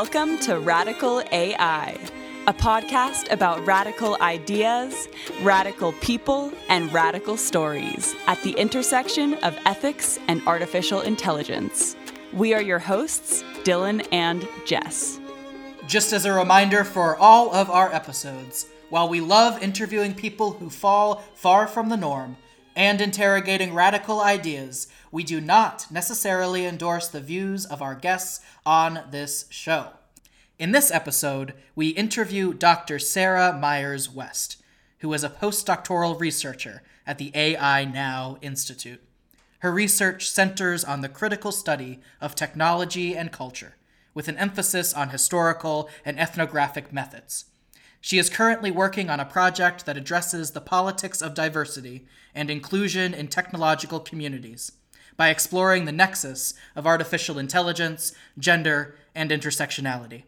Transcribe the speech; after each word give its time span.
Welcome 0.00 0.38
to 0.42 0.60
Radical 0.60 1.24
AI, 1.32 1.98
a 2.46 2.54
podcast 2.54 3.32
about 3.32 3.66
radical 3.66 4.16
ideas, 4.20 5.08
radical 5.42 5.92
people, 5.94 6.52
and 6.68 6.92
radical 6.92 7.36
stories 7.36 8.14
at 8.28 8.40
the 8.44 8.52
intersection 8.52 9.34
of 9.42 9.58
ethics 9.66 10.20
and 10.28 10.40
artificial 10.46 11.00
intelligence. 11.00 11.96
We 12.32 12.54
are 12.54 12.62
your 12.62 12.78
hosts, 12.78 13.42
Dylan 13.64 14.06
and 14.12 14.46
Jess. 14.64 15.18
Just 15.88 16.12
as 16.12 16.26
a 16.26 16.32
reminder 16.32 16.84
for 16.84 17.16
all 17.16 17.52
of 17.52 17.68
our 17.68 17.92
episodes, 17.92 18.68
while 18.90 19.08
we 19.08 19.20
love 19.20 19.60
interviewing 19.60 20.14
people 20.14 20.52
who 20.52 20.70
fall 20.70 21.24
far 21.34 21.66
from 21.66 21.88
the 21.88 21.96
norm 21.96 22.36
and 22.78 23.00
interrogating 23.00 23.74
radical 23.74 24.20
ideas, 24.20 24.86
we 25.10 25.24
do 25.24 25.40
not 25.40 25.86
necessarily 25.90 26.64
endorse 26.64 27.08
the 27.08 27.20
views 27.20 27.66
of 27.66 27.82
our 27.82 27.96
guests 27.96 28.40
on 28.64 29.00
this 29.10 29.46
show. 29.50 29.88
In 30.60 30.70
this 30.70 30.92
episode, 30.92 31.54
we 31.74 31.88
interview 31.88 32.54
Dr. 32.54 33.00
Sarah 33.00 33.52
Myers 33.52 34.08
West, 34.08 34.62
who 35.00 35.12
is 35.12 35.24
a 35.24 35.28
postdoctoral 35.28 36.20
researcher 36.20 36.82
at 37.04 37.18
the 37.18 37.32
AI 37.34 37.84
Now 37.84 38.38
Institute. 38.42 39.02
Her 39.58 39.72
research 39.72 40.30
centers 40.30 40.84
on 40.84 41.00
the 41.00 41.08
critical 41.08 41.50
study 41.50 41.98
of 42.20 42.36
technology 42.36 43.16
and 43.16 43.32
culture, 43.32 43.74
with 44.14 44.28
an 44.28 44.38
emphasis 44.38 44.94
on 44.94 45.08
historical 45.08 45.90
and 46.04 46.16
ethnographic 46.16 46.92
methods. 46.92 47.46
She 48.00 48.18
is 48.18 48.30
currently 48.30 48.70
working 48.70 49.10
on 49.10 49.20
a 49.20 49.24
project 49.24 49.86
that 49.86 49.96
addresses 49.96 50.52
the 50.52 50.60
politics 50.60 51.20
of 51.20 51.34
diversity 51.34 52.06
and 52.34 52.50
inclusion 52.50 53.12
in 53.12 53.28
technological 53.28 54.00
communities 54.00 54.72
by 55.16 55.30
exploring 55.30 55.84
the 55.84 55.92
nexus 55.92 56.54
of 56.76 56.86
artificial 56.86 57.38
intelligence, 57.38 58.14
gender, 58.38 58.94
and 59.14 59.30
intersectionality. 59.30 60.22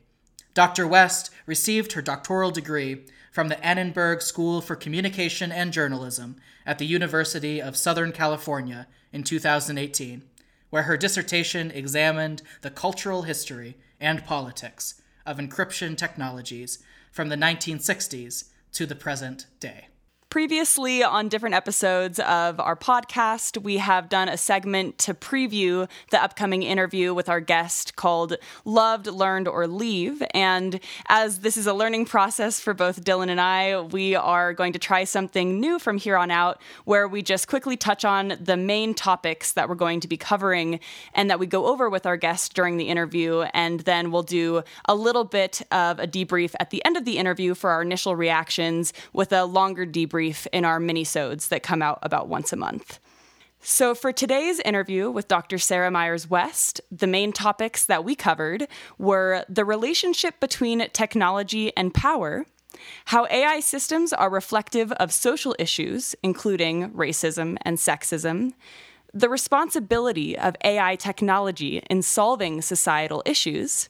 Dr. 0.53 0.87
West 0.87 1.31
received 1.47 1.93
her 1.93 2.03
doctoral 2.03 2.51
degree 2.51 3.05
from 3.31 3.49
the 3.49 3.65
Annenberg 3.65 4.21
School 4.21 4.61
for 4.61 4.75
Communication 4.75 5.53
and 5.53 5.73
Journalism 5.73 6.37
at 6.67 6.79
the 6.79 6.87
University 6.87 7.62
of 7.62 7.77
Southern 7.77 8.11
California 8.11 8.89
in 9.12 9.23
2018, 9.23 10.23
where 10.71 10.83
her 10.83 10.97
dissertation 10.97 11.71
examined 11.71 12.43
the 12.62 12.71
cultural 12.71 13.23
history 13.23 13.77
and 14.01 14.27
politics 14.27 15.01
of 15.25 15.39
encryption 15.39 15.97
technologies 15.97 16.81
from 17.11 17.28
the 17.28 17.36
1960s 17.36 18.44
to 18.72 18.86
the 18.86 18.94
present 18.94 19.47
day. 19.58 19.90
Previously, 20.31 21.03
on 21.03 21.28
different 21.28 21.56
episodes 21.56 22.20
of 22.20 22.61
our 22.61 22.77
podcast, 22.77 23.61
we 23.61 23.78
have 23.78 24.09
done 24.09 24.28
a 24.28 24.37
segment 24.37 24.97
to 24.98 25.12
preview 25.12 25.89
the 26.12 26.22
upcoming 26.22 26.62
interview 26.62 27.12
with 27.12 27.28
our 27.28 27.41
guest 27.41 27.97
called 27.97 28.37
Loved, 28.64 29.09
Learned, 29.09 29.48
or 29.48 29.67
Leave. 29.67 30.22
And 30.33 30.78
as 31.09 31.41
this 31.41 31.56
is 31.56 31.67
a 31.67 31.75
learning 31.75 32.05
process 32.05 32.61
for 32.61 32.75
both 32.75 33.05
Dylan 33.05 33.28
and 33.28 33.41
I, 33.41 33.81
we 33.81 34.14
are 34.14 34.55
going 34.55 34.72
to 34.72 34.78
try 34.78 35.03
something 35.03 35.59
new 35.59 35.81
from 35.81 35.98
here 35.98 36.17
on 36.17 36.31
out 36.31 36.62
where 36.84 37.09
we 37.09 37.22
just 37.22 37.48
quickly 37.48 37.77
touch 37.77 38.05
on 38.05 38.34
the 38.41 38.56
main 38.56 38.94
topics 38.94 39.50
that 39.55 39.69
we're 39.69 39.75
going 39.75 39.98
to 39.98 40.06
be 40.06 40.17
covering 40.17 40.78
and 41.12 41.28
that 41.28 41.41
we 41.41 41.47
go 41.48 41.67
over 41.67 41.91
with 41.91 42.06
our 42.06 42.17
guest 42.17 42.55
during 42.55 42.77
the 42.77 42.87
interview. 42.87 43.41
And 43.53 43.81
then 43.81 44.12
we'll 44.12 44.22
do 44.22 44.62
a 44.84 44.94
little 44.94 45.25
bit 45.25 45.61
of 45.72 45.98
a 45.98 46.06
debrief 46.06 46.55
at 46.61 46.70
the 46.70 46.84
end 46.84 46.97
of 46.97 47.05
the 47.05 47.19
interview 47.19 47.56
for 47.56 47.70
our 47.70 47.83
initial 47.83 48.15
reactions 48.15 48.92
with 49.12 49.33
a 49.33 49.44
longer 49.44 49.84
debrief 49.84 50.20
brief 50.21 50.47
in 50.53 50.67
our 50.67 50.78
minisodes 50.78 51.49
that 51.49 51.62
come 51.62 51.81
out 51.81 51.99
about 52.03 52.28
once 52.28 52.53
a 52.53 52.56
month. 52.56 52.99
So, 53.62 53.94
for 53.94 54.12
today's 54.12 54.61
interview 54.61 55.11
with 55.11 55.28
Dr. 55.28 55.56
Sarah 55.56 55.91
Myers 55.91 56.28
West, 56.28 56.78
the 56.93 57.06
main 57.06 57.33
topics 57.33 57.87
that 57.87 58.05
we 58.05 58.15
covered 58.15 58.69
were 58.99 59.47
the 59.49 59.65
relationship 59.65 60.39
between 60.39 60.87
technology 60.91 61.75
and 61.75 61.94
power, 61.94 62.44
how 63.06 63.27
AI 63.31 63.61
systems 63.61 64.12
are 64.12 64.28
reflective 64.28 64.93
of 64.93 65.11
social 65.11 65.56
issues, 65.59 66.15
including 66.23 66.91
racism 66.91 67.56
and 67.62 67.78
sexism, 67.78 68.53
the 69.15 69.31
responsibility 69.31 70.37
of 70.37 70.55
AI 70.62 70.97
technology 70.97 71.83
in 71.89 72.03
solving 72.03 72.61
societal 72.61 73.23
issues, 73.25 73.89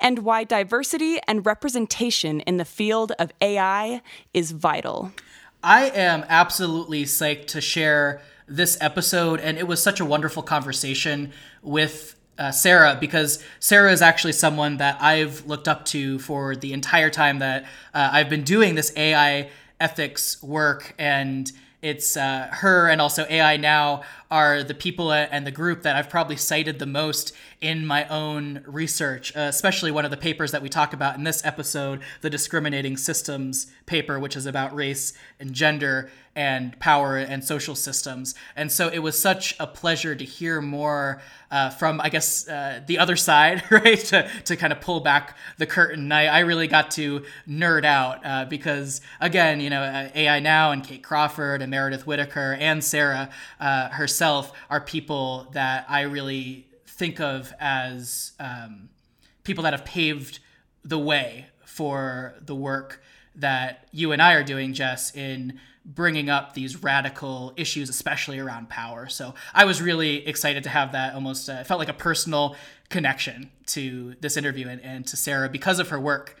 and 0.00 0.18
why 0.20 0.42
diversity 0.42 1.20
and 1.28 1.46
representation 1.46 2.40
in 2.40 2.56
the 2.56 2.64
field 2.64 3.12
of 3.20 3.30
AI 3.40 4.02
is 4.34 4.50
vital. 4.50 5.12
I 5.62 5.90
am 5.90 6.24
absolutely 6.28 7.04
psyched 7.04 7.46
to 7.48 7.60
share 7.60 8.20
this 8.48 8.76
episode, 8.80 9.38
and 9.38 9.56
it 9.56 9.68
was 9.68 9.80
such 9.82 10.00
a 10.00 10.04
wonderful 10.04 10.42
conversation 10.42 11.32
with 11.62 12.16
uh, 12.36 12.50
Sarah 12.50 12.96
because 12.98 13.42
Sarah 13.60 13.92
is 13.92 14.02
actually 14.02 14.32
someone 14.32 14.78
that 14.78 15.00
I've 15.00 15.46
looked 15.46 15.68
up 15.68 15.84
to 15.86 16.18
for 16.18 16.56
the 16.56 16.72
entire 16.72 17.10
time 17.10 17.38
that 17.38 17.64
uh, 17.94 18.10
I've 18.12 18.28
been 18.28 18.42
doing 18.42 18.74
this 18.74 18.92
AI 18.96 19.50
ethics 19.78 20.42
work 20.42 20.94
and 20.98 21.50
it's 21.82 22.16
uh, 22.16 22.48
her 22.50 22.88
and 22.88 23.00
also 23.00 23.26
AI 23.28 23.56
Now 23.56 24.02
are 24.32 24.62
the 24.64 24.72
people 24.72 25.12
and 25.12 25.46
the 25.46 25.50
group 25.50 25.82
that 25.82 25.94
I've 25.94 26.08
probably 26.08 26.38
cited 26.38 26.78
the 26.78 26.86
most 26.86 27.34
in 27.60 27.86
my 27.86 28.08
own 28.08 28.64
research, 28.66 29.36
uh, 29.36 29.40
especially 29.40 29.90
one 29.90 30.06
of 30.06 30.10
the 30.10 30.16
papers 30.16 30.52
that 30.52 30.62
we 30.62 30.70
talk 30.70 30.94
about 30.94 31.16
in 31.16 31.24
this 31.24 31.44
episode, 31.44 32.00
the 32.22 32.30
Discriminating 32.30 32.96
Systems 32.96 33.66
paper, 33.84 34.18
which 34.18 34.34
is 34.34 34.46
about 34.46 34.74
race 34.74 35.12
and 35.38 35.52
gender 35.52 36.10
and 36.34 36.78
power 36.80 37.18
and 37.18 37.44
social 37.44 37.74
systems. 37.74 38.34
And 38.56 38.72
so 38.72 38.88
it 38.88 39.00
was 39.00 39.20
such 39.20 39.54
a 39.60 39.66
pleasure 39.66 40.14
to 40.14 40.24
hear 40.24 40.62
more 40.62 41.20
uh, 41.50 41.68
from, 41.68 42.00
I 42.00 42.08
guess, 42.08 42.48
uh, 42.48 42.80
the 42.86 42.98
other 42.98 43.16
side, 43.16 43.62
right? 43.70 43.98
to, 43.98 44.28
to 44.46 44.56
kind 44.56 44.72
of 44.72 44.80
pull 44.80 45.00
back 45.00 45.36
the 45.58 45.66
curtain. 45.66 46.10
I, 46.10 46.26
I 46.26 46.38
really 46.40 46.68
got 46.68 46.90
to 46.92 47.24
nerd 47.46 47.84
out 47.84 48.24
uh, 48.24 48.46
because, 48.46 49.02
again, 49.20 49.60
you 49.60 49.68
know, 49.68 49.82
uh, 49.82 50.08
AI 50.14 50.40
Now 50.40 50.72
and 50.72 50.82
Kate 50.82 51.02
Crawford 51.02 51.60
and 51.60 51.70
Meredith 51.70 52.06
Whittaker 52.06 52.56
and 52.58 52.82
Sarah 52.82 53.28
uh, 53.60 53.90
herself 54.22 54.52
are 54.70 54.80
people 54.80 55.48
that 55.52 55.84
I 55.88 56.02
really 56.02 56.68
think 56.86 57.18
of 57.18 57.52
as 57.58 58.32
um, 58.38 58.88
people 59.42 59.64
that 59.64 59.72
have 59.72 59.84
paved 59.84 60.38
the 60.84 60.98
way 60.98 61.46
for 61.64 62.34
the 62.40 62.54
work 62.54 63.02
that 63.34 63.88
you 63.90 64.12
and 64.12 64.22
I 64.22 64.34
are 64.34 64.44
doing, 64.44 64.74
Jess, 64.74 65.12
in 65.16 65.58
bringing 65.84 66.30
up 66.30 66.54
these 66.54 66.84
radical 66.84 67.52
issues, 67.56 67.88
especially 67.88 68.38
around 68.38 68.68
power. 68.68 69.08
So 69.08 69.34
I 69.52 69.64
was 69.64 69.82
really 69.82 70.24
excited 70.24 70.62
to 70.62 70.70
have 70.70 70.92
that 70.92 71.14
almost, 71.14 71.48
uh, 71.50 71.64
felt 71.64 71.80
like 71.80 71.88
a 71.88 71.92
personal 71.92 72.54
connection 72.90 73.50
to 73.66 74.14
this 74.20 74.36
interview 74.36 74.68
and, 74.68 74.80
and 74.82 75.04
to 75.08 75.16
Sarah 75.16 75.48
because 75.48 75.80
of 75.80 75.88
her 75.88 75.98
work. 75.98 76.38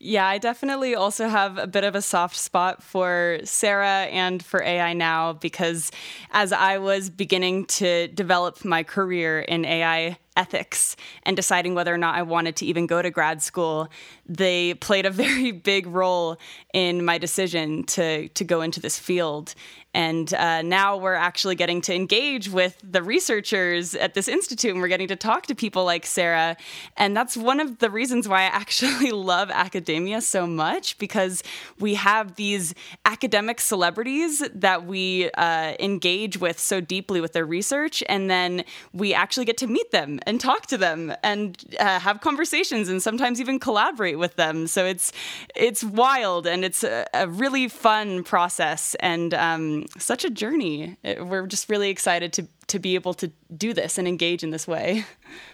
Yeah, 0.00 0.26
I 0.28 0.38
definitely 0.38 0.94
also 0.94 1.26
have 1.26 1.58
a 1.58 1.66
bit 1.66 1.82
of 1.82 1.96
a 1.96 2.02
soft 2.02 2.36
spot 2.36 2.84
for 2.84 3.40
Sarah 3.42 4.04
and 4.04 4.44
for 4.44 4.62
AI 4.62 4.92
now 4.92 5.32
because 5.32 5.90
as 6.30 6.52
I 6.52 6.78
was 6.78 7.10
beginning 7.10 7.66
to 7.66 8.06
develop 8.06 8.64
my 8.64 8.84
career 8.84 9.40
in 9.40 9.64
AI 9.64 10.18
ethics 10.38 10.96
and 11.24 11.36
deciding 11.36 11.74
whether 11.74 11.92
or 11.92 11.98
not 11.98 12.14
I 12.14 12.22
wanted 12.22 12.56
to 12.56 12.66
even 12.66 12.86
go 12.86 13.02
to 13.02 13.10
grad 13.10 13.42
school, 13.42 13.88
they 14.26 14.74
played 14.74 15.04
a 15.04 15.10
very 15.24 15.50
big 15.50 15.86
role 15.86 16.38
in 16.72 17.04
my 17.04 17.18
decision 17.18 17.84
to 17.84 18.28
to 18.28 18.44
go 18.44 18.62
into 18.62 18.80
this 18.80 18.98
field. 18.98 19.54
And 19.94 20.32
uh, 20.34 20.62
now 20.62 20.96
we're 20.98 21.14
actually 21.14 21.54
getting 21.54 21.80
to 21.82 21.94
engage 21.94 22.50
with 22.50 22.78
the 22.88 23.02
researchers 23.02 23.94
at 23.94 24.14
this 24.14 24.28
institute, 24.28 24.72
and 24.72 24.80
we're 24.80 24.88
getting 24.88 25.08
to 25.08 25.16
talk 25.16 25.46
to 25.46 25.54
people 25.54 25.84
like 25.84 26.04
Sarah. 26.04 26.56
And 26.96 27.16
that's 27.16 27.36
one 27.36 27.58
of 27.58 27.78
the 27.78 27.90
reasons 27.90 28.28
why 28.28 28.42
I 28.42 28.44
actually 28.62 29.10
love 29.10 29.50
academia 29.50 30.20
so 30.20 30.46
much 30.46 30.98
because 30.98 31.42
we 31.80 31.94
have 31.94 32.36
these 32.36 32.74
academic 33.06 33.60
celebrities 33.60 34.42
that 34.54 34.84
we 34.84 35.30
uh, 35.32 35.74
engage 35.80 36.38
with 36.38 36.58
so 36.58 36.80
deeply 36.80 37.20
with 37.20 37.32
their 37.32 37.46
research, 37.46 38.02
and 38.08 38.30
then 38.30 38.64
we 38.92 39.14
actually 39.14 39.46
get 39.46 39.56
to 39.58 39.66
meet 39.66 39.90
them 39.90 40.20
and 40.28 40.38
talk 40.38 40.66
to 40.66 40.76
them 40.76 41.12
and 41.22 41.56
uh, 41.80 41.98
have 41.98 42.20
conversations 42.20 42.90
and 42.90 43.02
sometimes 43.02 43.40
even 43.40 43.58
collaborate 43.58 44.18
with 44.18 44.36
them. 44.36 44.66
So 44.66 44.84
it's 44.84 45.10
it's 45.56 45.82
wild 45.82 46.46
and 46.46 46.64
it's 46.66 46.84
a, 46.84 47.06
a 47.14 47.26
really 47.26 47.66
fun 47.66 48.22
process 48.22 48.94
and 49.00 49.32
um, 49.32 49.86
such 49.96 50.26
a 50.26 50.30
journey. 50.30 50.98
It, 51.02 51.26
we're 51.26 51.46
just 51.46 51.70
really 51.70 51.88
excited 51.88 52.34
to 52.34 52.46
to 52.68 52.78
be 52.78 52.94
able 52.94 53.14
to 53.14 53.32
do 53.56 53.72
this 53.72 53.98
and 53.98 54.06
engage 54.06 54.42
in 54.42 54.50
this 54.50 54.68
way. 54.68 55.04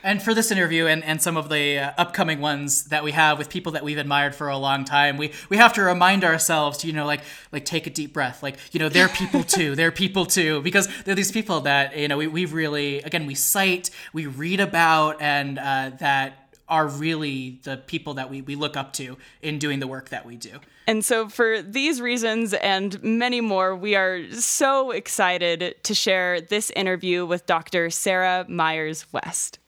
And 0.02 0.22
for 0.22 0.34
this 0.34 0.50
interview 0.50 0.87
and, 0.87 1.02
and 1.05 1.22
some 1.22 1.37
of 1.37 1.49
the 1.49 1.78
uh, 1.78 1.93
upcoming 1.96 2.40
ones 2.40 2.84
that 2.87 3.02
we 3.02 3.12
have 3.12 3.38
with 3.38 3.49
people 3.49 3.72
that 3.72 3.84
we've 3.84 3.99
admired 3.99 4.34
for 4.34 4.49
a 4.49 4.58
long 4.58 4.84
time, 4.84 5.16
we, 5.16 5.32
we 5.49 5.56
have 5.56 5.72
to 5.75 5.82
remind 5.82 6.25
ourselves 6.25 6.78
to, 6.78 6.87
you 6.87 6.93
know, 6.93 7.06
like, 7.06 7.22
like 7.52 7.64
take 7.64 7.87
a 7.87 7.90
deep 7.90 8.12
breath. 8.12 8.43
Like, 8.43 8.58
you 8.72 8.81
know, 8.81 8.88
they're 8.88 9.08
people 9.08 9.43
too. 9.44 9.75
They're 9.76 9.93
people 9.93 10.26
too. 10.26 10.61
Because 10.62 10.88
they're 11.05 11.14
these 11.14 11.32
people 11.32 11.61
that, 11.62 11.96
you 11.96 12.08
know, 12.08 12.16
we, 12.16 12.26
we've 12.26 12.52
really, 12.52 13.00
again, 13.02 13.26
we 13.26 13.34
cite, 13.34 13.90
we 14.12 14.26
read 14.26 14.60
about, 14.60 15.22
and 15.22 15.58
uh, 15.58 15.93
that 16.00 16.44
are 16.69 16.88
really 16.88 17.61
the 17.64 17.76
people 17.76 18.14
that 18.14 18.31
we, 18.31 18.43
we 18.43 18.55
look 18.55 18.76
up 18.76 18.93
to 18.94 19.16
in 19.43 19.58
doing 19.58 19.81
the 19.81 19.87
work 19.87 20.08
that 20.08 20.25
we 20.25 20.37
do. 20.37 20.61
And 20.87 21.05
so, 21.05 21.28
for 21.28 21.62
these 21.62 22.00
reasons 22.00 22.52
and 22.55 23.02
many 23.02 23.40
more, 23.40 23.75
we 23.75 23.94
are 23.94 24.31
so 24.32 24.90
excited 24.90 25.76
to 25.82 25.94
share 25.94 26.40
this 26.40 26.70
interview 26.70 27.25
with 27.25 27.46
Dr. 27.46 27.90
Sarah 27.90 28.44
Myers 28.49 29.06
West. 29.12 29.58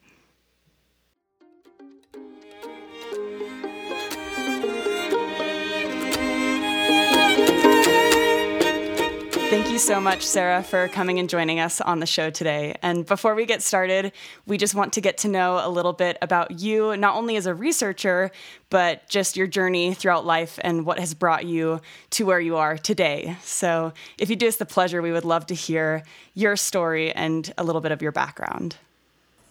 Thank 9.49 9.71
you 9.71 9.79
so 9.79 10.01
much, 10.01 10.23
Sarah, 10.23 10.61
for 10.61 10.89
coming 10.89 11.21
and 11.21 11.31
joining 11.31 11.61
us 11.61 11.81
on 11.81 12.01
the 12.01 12.07
show 12.07 12.31
today. 12.31 12.75
And 12.83 13.07
before 13.07 13.37
we 13.37 13.47
get 13.47 13.63
started, 13.63 14.11
we 14.45 14.59
just 14.59 14.75
want 14.75 14.95
to 14.95 15.01
get 15.01 15.19
to 15.19 15.29
know 15.29 15.61
a 15.63 15.71
little 15.71 15.93
bit 15.93 16.19
about 16.21 16.59
you, 16.59 16.97
not 16.97 17.15
only 17.15 17.37
as 17.37 17.47
a 17.47 17.55
researcher, 17.55 18.33
but 18.71 19.09
just 19.09 19.37
your 19.37 19.47
journey 19.47 19.95
throughout 19.95 20.27
life 20.27 20.59
and 20.63 20.85
what 20.85 20.99
has 20.99 21.15
brought 21.15 21.47
you 21.47 21.81
to 22.11 22.27
where 22.27 22.41
you 22.41 22.57
are 22.57 22.77
today. 22.77 23.37
So, 23.41 23.93
if 24.19 24.31
you 24.31 24.35
do 24.35 24.49
us 24.49 24.57
the 24.57 24.67
pleasure, 24.67 25.01
we 25.01 25.13
would 25.13 25.25
love 25.25 25.47
to 25.47 25.55
hear 25.55 26.03
your 26.35 26.57
story 26.57 27.13
and 27.13 27.55
a 27.57 27.63
little 27.63 27.81
bit 27.81 27.93
of 27.93 28.03
your 28.03 28.13
background. 28.13 28.77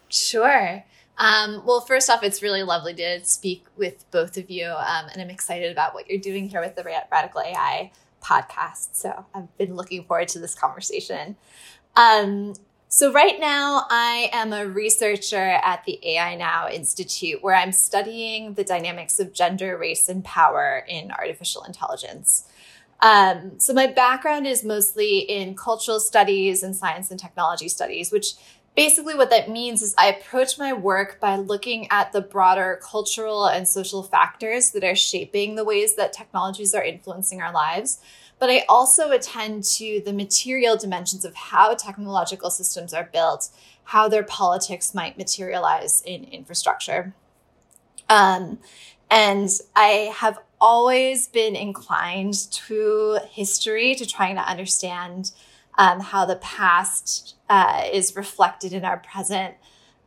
Sure. 0.09 0.83
Um, 1.17 1.63
well, 1.65 1.79
first 1.79 2.09
off, 2.09 2.21
it's 2.21 2.43
really 2.43 2.63
lovely 2.63 2.93
to 2.95 3.23
speak 3.23 3.63
with 3.77 4.03
both 4.11 4.35
of 4.35 4.49
you, 4.49 4.67
um, 4.67 5.05
and 5.13 5.21
I'm 5.21 5.29
excited 5.29 5.71
about 5.71 5.93
what 5.93 6.09
you're 6.09 6.19
doing 6.19 6.49
here 6.49 6.59
with 6.59 6.75
the 6.75 6.83
Radical 6.83 7.39
AI 7.39 7.91
podcast. 8.25 8.89
So 8.93 9.25
I've 9.33 9.55
been 9.57 9.75
looking 9.75 10.03
forward 10.05 10.29
to 10.29 10.39
this 10.39 10.55
conversation. 10.55 11.35
Um, 11.95 12.53
so, 12.87 13.11
right 13.11 13.37
now, 13.41 13.87
I 13.89 14.29
am 14.31 14.53
a 14.53 14.65
researcher 14.65 15.59
at 15.61 15.83
the 15.85 15.99
AI 16.01 16.35
Now 16.35 16.69
Institute, 16.69 17.43
where 17.43 17.53
I'm 17.53 17.73
studying 17.73 18.53
the 18.53 18.63
dynamics 18.63 19.19
of 19.19 19.33
gender, 19.33 19.77
race, 19.77 20.07
and 20.07 20.23
power 20.23 20.85
in 20.87 21.11
artificial 21.11 21.63
intelligence. 21.63 22.45
Um, 23.01 23.59
so, 23.59 23.73
my 23.73 23.87
background 23.87 24.47
is 24.47 24.63
mostly 24.63 25.19
in 25.19 25.55
cultural 25.55 25.99
studies 25.99 26.63
and 26.63 26.73
science 26.73 27.11
and 27.11 27.19
technology 27.19 27.67
studies, 27.67 28.13
which 28.13 28.35
basically 28.75 29.15
what 29.15 29.29
that 29.29 29.49
means 29.49 29.81
is 29.81 29.95
I 29.97 30.07
approach 30.07 30.57
my 30.57 30.73
work 30.73 31.19
by 31.19 31.37
looking 31.37 31.87
at 31.91 32.11
the 32.11 32.21
broader 32.21 32.79
cultural 32.83 33.45
and 33.45 33.67
social 33.67 34.03
factors 34.03 34.71
that 34.71 34.83
are 34.83 34.95
shaping 34.95 35.55
the 35.55 35.63
ways 35.63 35.95
that 35.95 36.13
technologies 36.13 36.75
are 36.75 36.83
influencing 36.83 37.41
our 37.41 37.53
lives. 37.53 37.99
But 38.37 38.49
I 38.49 38.65
also 38.67 39.11
attend 39.11 39.63
to 39.75 40.01
the 40.03 40.11
material 40.11 40.75
dimensions 40.75 41.23
of 41.23 41.33
how 41.35 41.73
technological 41.73 42.49
systems 42.49 42.93
are 42.93 43.09
built, 43.11 43.49
how 43.85 44.09
their 44.09 44.23
politics 44.23 44.93
might 44.93 45.17
materialize 45.17 46.01
in 46.05 46.25
infrastructure. 46.25 47.13
Um, 48.09 48.59
and 49.09 49.49
I 49.75 50.11
have 50.13 50.39
always 50.59 51.27
been 51.27 51.55
inclined 51.55 52.51
to 52.51 53.19
history, 53.29 53.95
to 53.95 54.05
trying 54.05 54.35
to 54.35 54.41
understand 54.41 55.31
um, 55.77 55.99
how 55.99 56.25
the 56.25 56.37
past 56.37 57.35
uh, 57.49 57.83
is 57.91 58.15
reflected 58.15 58.73
in 58.73 58.85
our 58.85 58.97
present. 58.97 59.55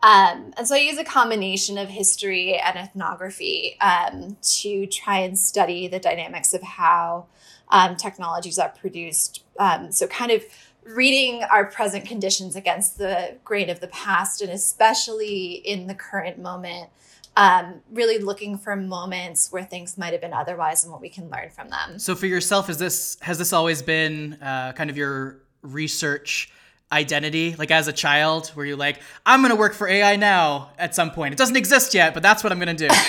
Um, 0.03 0.55
and 0.57 0.67
so 0.67 0.77
I 0.77 0.79
use 0.79 0.99
a 0.99 1.05
combination 1.05 1.77
of 1.77 1.89
history 1.89 2.55
and 2.55 2.79
ethnography 2.79 3.77
um, 3.81 4.37
to 4.61 4.87
try 4.87 5.19
and 5.19 5.37
study 5.37 5.89
the 5.89 5.99
dynamics 5.99 6.55
of 6.55 6.63
how 6.63 7.27
um, 7.71 7.97
technologies 7.97 8.59
are 8.59 8.69
produced. 8.69 9.45
Um, 9.59 9.91
so, 9.91 10.07
kind 10.07 10.31
of 10.31 10.45
reading 10.85 11.43
our 11.51 11.67
present 11.67 12.07
conditions 12.07 12.57
against 12.57 12.97
the 12.97 13.37
grain 13.45 13.69
of 13.69 13.81
the 13.81 13.89
past, 13.89 14.41
and 14.41 14.51
especially 14.51 15.55
in 15.55 15.87
the 15.87 15.95
current 15.95 16.39
moment. 16.39 16.91
Um, 17.37 17.83
really 17.93 18.19
looking 18.19 18.59
for 18.59 18.75
moments 18.75 19.53
where 19.53 19.63
things 19.63 19.97
might 19.97 20.13
have 20.13 20.21
been 20.21 20.33
otherwise 20.33 20.83
and 20.83 20.93
what 20.93 21.01
we 21.01 21.09
can 21.09 21.31
learn 21.31 21.51
from 21.51 21.71
them. 21.71 22.01
So 22.01 22.17
for 22.17 22.27
yourself, 22.27 22.69
is 22.69 22.79
this 22.79 23.17
has 23.21 23.39
this 23.39 23.53
always 23.53 23.81
been 23.81 24.35
uh, 24.43 24.73
kind 24.73 24.91
of 24.91 24.97
your 24.97 25.43
research 25.63 26.53
identity 26.91 27.55
like 27.59 27.71
as 27.71 27.87
a 27.87 27.93
child 27.93 28.49
where 28.55 28.65
you're 28.65 28.77
like 28.77 29.01
i'm 29.27 29.41
going 29.41 29.51
to 29.51 29.57
work 29.57 29.75
for 29.75 29.87
ai 29.87 30.17
now 30.17 30.71
at 30.79 30.95
some 30.95 31.11
point. 31.11 31.35
It 31.35 31.37
doesn't 31.39 31.57
exist 31.57 31.93
yet 31.93 32.15
but 32.15 32.23
that's 32.23 32.43
what 32.43 32.51
i'm 32.51 32.59
going 32.59 32.75
to 32.75 32.89
do. 32.89 32.95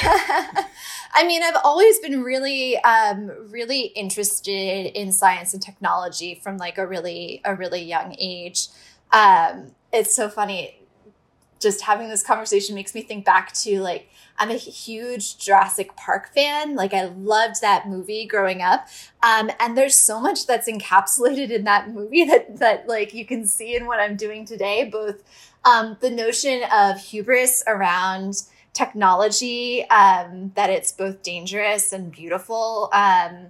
I 1.11 1.25
mean 1.25 1.41
i've 1.41 1.57
always 1.63 1.97
been 1.99 2.21
really 2.21 2.77
um, 2.79 3.31
really 3.49 3.81
interested 3.81 4.51
in 4.99 5.11
science 5.11 5.53
and 5.53 5.63
technology 5.63 6.35
from 6.35 6.57
like 6.57 6.77
a 6.77 6.85
really 6.85 7.41
a 7.45 7.55
really 7.55 7.81
young 7.81 8.15
age. 8.19 8.67
Um, 9.11 9.71
it's 9.91 10.13
so 10.15 10.29
funny. 10.29 10.75
Just 11.59 11.81
having 11.81 12.09
this 12.09 12.23
conversation 12.23 12.75
makes 12.75 12.93
me 12.93 13.01
think 13.01 13.25
back 13.25 13.53
to 13.53 13.81
like 13.81 14.09
I'm 14.39 14.49
a 14.49 14.55
huge 14.55 15.37
Jurassic 15.37 15.95
Park 15.97 16.33
fan. 16.33 16.75
Like 16.75 16.93
I 16.93 17.05
loved 17.05 17.61
that 17.61 17.89
movie 17.89 18.25
growing 18.25 18.61
up. 18.61 18.87
Um, 19.21 19.51
and 19.59 19.77
there's 19.77 19.95
so 19.95 20.19
much 20.19 20.47
that's 20.47 20.69
encapsulated 20.69 21.49
in 21.49 21.65
that 21.65 21.91
movie 21.91 22.23
that 22.23 22.57
that 22.57 22.87
like 22.87 23.13
you 23.13 23.25
can 23.25 23.45
see 23.45 23.75
in 23.75 23.85
what 23.85 23.99
I'm 23.99 24.15
doing 24.15 24.45
today. 24.45 24.85
Both 24.85 25.23
um, 25.65 25.97
the 25.99 26.09
notion 26.09 26.63
of 26.73 26.99
hubris 26.99 27.63
around 27.67 28.43
technology, 28.73 29.87
um, 29.89 30.53
that 30.55 30.69
it's 30.69 30.93
both 30.93 31.21
dangerous 31.21 31.91
and 31.91 32.11
beautiful. 32.11 32.89
Um, 32.93 33.49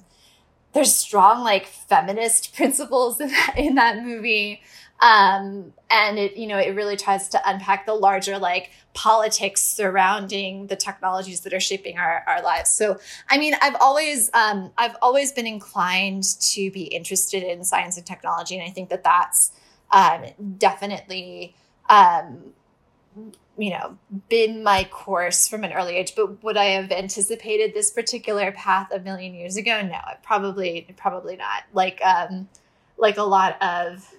there's 0.73 0.95
strong 0.95 1.43
like 1.43 1.65
feminist 1.67 2.55
principles 2.55 3.21
in 3.21 3.29
that, 3.29 3.53
in 3.57 3.75
that 3.75 4.03
movie. 4.03 4.61
Um, 5.01 5.73
and 5.89 6.19
it, 6.19 6.35
you 6.35 6.45
know, 6.45 6.57
it 6.57 6.75
really 6.75 6.97
tries 6.97 7.29
to 7.29 7.41
unpack 7.49 7.85
the 7.85 7.93
larger 7.93 8.37
like 8.37 8.71
politics 8.93 9.61
surrounding 9.61 10.67
the 10.67 10.75
technologies 10.75 11.41
that 11.41 11.53
are 11.53 11.59
shaping 11.59 11.97
our, 11.97 12.23
our 12.27 12.41
lives. 12.41 12.71
So, 12.71 12.99
I 13.29 13.37
mean, 13.37 13.55
I've 13.61 13.77
always, 13.79 14.29
um, 14.33 14.71
I've 14.77 14.97
always 15.01 15.31
been 15.31 15.47
inclined 15.47 16.23
to 16.41 16.69
be 16.71 16.83
interested 16.83 17.43
in 17.43 17.63
science 17.63 17.95
and 17.95 18.05
technology. 18.05 18.57
And 18.57 18.67
I 18.67 18.71
think 18.71 18.89
that 18.89 19.03
that's, 19.03 19.51
um, 19.91 20.25
definitely, 20.57 21.55
um, 21.89 22.53
you 23.57 23.71
know, 23.71 23.97
been 24.27 24.63
my 24.63 24.83
course 24.83 25.47
from 25.47 25.63
an 25.63 25.71
early 25.71 25.95
age. 25.95 26.13
But 26.13 26.43
would 26.43 26.57
I 26.57 26.65
have 26.65 26.91
anticipated 26.91 27.73
this 27.73 27.89
particular 27.89 28.51
path 28.51 28.91
a 28.91 28.99
million 28.99 29.33
years 29.33 29.55
ago? 29.55 29.81
No, 29.81 29.99
probably, 30.23 30.93
probably 30.97 31.37
not. 31.37 31.63
Like, 31.73 32.01
um, 32.01 32.49
like 32.97 33.17
a 33.17 33.23
lot 33.23 33.61
of 33.61 34.13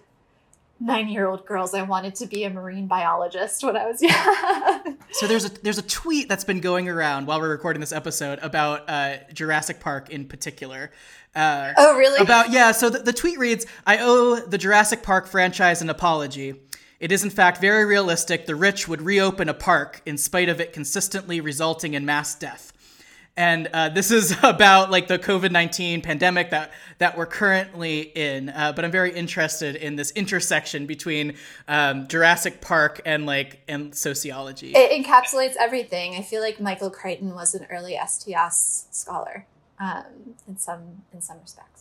nine 0.80 1.08
year 1.08 1.28
old 1.28 1.44
girls 1.44 1.74
i 1.74 1.82
wanted 1.82 2.14
to 2.14 2.26
be 2.26 2.44
a 2.44 2.50
marine 2.50 2.86
biologist 2.86 3.62
when 3.62 3.76
i 3.76 3.86
was 3.86 4.00
young. 4.02 4.96
So 5.12 5.26
there's 5.26 5.44
a 5.44 5.50
there's 5.62 5.78
a 5.78 5.82
tweet 5.82 6.28
that's 6.28 6.44
been 6.44 6.60
going 6.60 6.88
around 6.88 7.26
while 7.26 7.40
we're 7.40 7.50
recording 7.50 7.80
this 7.80 7.92
episode 7.92 8.38
about 8.40 8.88
uh, 8.88 9.16
jurassic 9.32 9.80
park 9.80 10.08
in 10.10 10.24
particular. 10.26 10.90
Uh, 11.34 11.72
oh 11.76 11.96
really? 11.96 12.18
about 12.20 12.50
yeah 12.50 12.72
so 12.72 12.88
the, 12.90 12.98
the 12.98 13.12
tweet 13.12 13.38
reads 13.38 13.66
i 13.86 13.98
owe 14.00 14.36
the 14.36 14.58
jurassic 14.58 15.02
park 15.02 15.26
franchise 15.26 15.82
an 15.82 15.90
apology. 15.90 16.54
It 16.98 17.12
is 17.12 17.24
in 17.24 17.30
fact 17.30 17.60
very 17.60 17.84
realistic 17.84 18.46
the 18.46 18.54
rich 18.54 18.88
would 18.88 19.02
reopen 19.02 19.48
a 19.48 19.54
park 19.54 20.02
in 20.06 20.16
spite 20.16 20.48
of 20.48 20.60
it 20.60 20.72
consistently 20.72 21.40
resulting 21.40 21.94
in 21.94 22.04
mass 22.04 22.34
death 22.34 22.72
and 23.40 23.70
uh, 23.72 23.88
this 23.88 24.10
is 24.10 24.36
about 24.42 24.90
like 24.90 25.08
the 25.08 25.18
COVID 25.18 25.50
nineteen 25.50 26.02
pandemic 26.02 26.50
that 26.50 26.72
that 26.98 27.16
we're 27.16 27.26
currently 27.26 28.00
in. 28.00 28.50
Uh, 28.50 28.72
but 28.72 28.84
I'm 28.84 28.90
very 28.90 29.12
interested 29.12 29.76
in 29.76 29.96
this 29.96 30.10
intersection 30.10 30.84
between 30.84 31.34
um, 31.66 32.06
Jurassic 32.06 32.60
Park 32.60 33.00
and 33.06 33.24
like 33.24 33.60
and 33.66 33.94
sociology. 33.94 34.72
It 34.76 35.04
encapsulates 35.04 35.54
everything. 35.58 36.16
I 36.16 36.22
feel 36.22 36.42
like 36.42 36.60
Michael 36.60 36.90
Crichton 36.90 37.34
was 37.34 37.54
an 37.54 37.66
early 37.70 37.98
STS 38.06 38.86
scholar 38.90 39.46
um, 39.78 40.36
in 40.46 40.58
some 40.58 41.02
in 41.14 41.22
some 41.22 41.38
respects. 41.40 41.79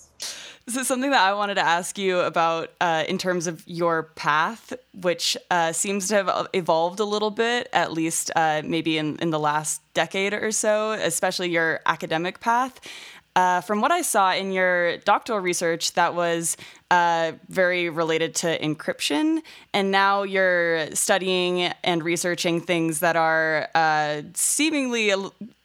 So 0.68 0.84
something 0.84 1.10
that 1.10 1.22
I 1.22 1.34
wanted 1.34 1.56
to 1.56 1.66
ask 1.66 1.98
you 1.98 2.20
about 2.20 2.72
uh, 2.80 3.04
in 3.08 3.18
terms 3.18 3.48
of 3.48 3.64
your 3.68 4.04
path, 4.04 4.74
which 4.94 5.36
uh, 5.50 5.72
seems 5.72 6.08
to 6.10 6.16
have 6.16 6.48
evolved 6.54 7.00
a 7.00 7.06
little 7.06 7.32
bit, 7.32 7.68
at 7.74 7.92
least 7.92 8.30
uh, 8.36 8.62
maybe 8.64 8.98
in, 8.98 9.18
in 9.18 9.32
the 9.32 9.40
last 9.40 9.82
decade 9.96 10.34
or 10.34 10.52
so, 10.52 10.92
especially 10.92 11.50
your 11.50 11.80
academic 11.88 12.40
path. 12.40 12.80
Uh, 13.36 13.62
from 13.62 13.79
what 13.81 13.91
I 13.91 14.01
saw 14.01 14.33
in 14.33 14.51
your 14.51 14.98
doctoral 14.98 15.39
research, 15.39 15.93
that 15.93 16.15
was 16.15 16.57
uh, 16.91 17.33
very 17.48 17.89
related 17.89 18.36
to 18.36 18.59
encryption. 18.59 19.39
And 19.74 19.91
now 19.91 20.24
you're 20.24 20.93
studying 20.95 21.71
and 21.83 22.03
researching 22.03 22.59
things 22.62 23.00
that 23.00 23.15
are 23.15 23.69
uh, 23.75 24.24
seemingly 24.33 25.13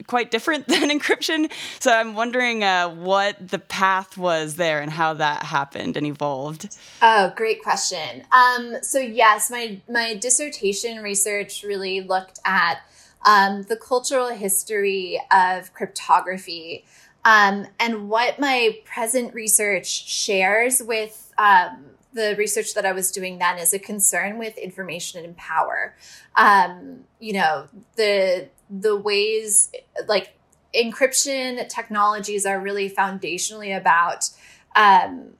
quite 0.07 0.31
different 0.31 0.67
than 0.69 0.89
encryption. 0.89 1.51
So 1.79 1.91
I'm 1.91 2.13
wondering 2.13 2.63
uh, 2.63 2.89
what 2.89 3.47
the 3.47 3.59
path 3.59 4.17
was 4.17 4.55
there 4.55 4.81
and 4.81 4.91
how 4.91 5.15
that 5.15 5.43
happened 5.43 5.97
and 5.97 6.05
evolved. 6.05 6.75
Oh, 7.01 7.33
great 7.35 7.63
question. 7.63 8.23
Um, 8.31 8.77
so 8.81 8.99
yes, 8.99 9.49
my 9.49 9.81
my 9.89 10.15
dissertation 10.15 11.01
research 11.01 11.63
really 11.63 12.01
looked 12.01 12.39
at 12.45 12.81
um, 13.25 13.63
the 13.63 13.75
cultural 13.75 14.29
history 14.29 15.19
of 15.31 15.73
cryptography. 15.73 16.85
Um, 17.25 17.67
and 17.79 18.07
what 18.07 18.39
my 18.39 18.77
present 18.85 19.33
research 19.33 19.87
shares 19.87 20.81
with 20.81 21.33
um, 21.37 21.85
the 22.13 22.35
research 22.37 22.75
that 22.75 22.85
I 22.85 22.93
was 22.93 23.11
doing 23.11 23.39
then 23.39 23.57
is 23.57 23.73
a 23.73 23.79
concern 23.79 24.37
with 24.37 24.57
information 24.57 25.25
and 25.25 25.35
power. 25.35 25.95
Um, 26.35 27.05
you 27.19 27.33
know, 27.33 27.67
the 27.97 28.49
the 28.69 28.95
ways 28.95 29.71
like 30.07 30.35
encryption 30.75 31.67
technologies 31.69 32.45
are 32.45 32.59
really 32.59 32.89
foundationally 32.89 33.75
about 33.75 34.29
um, 34.75 35.31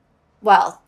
well 0.42 0.82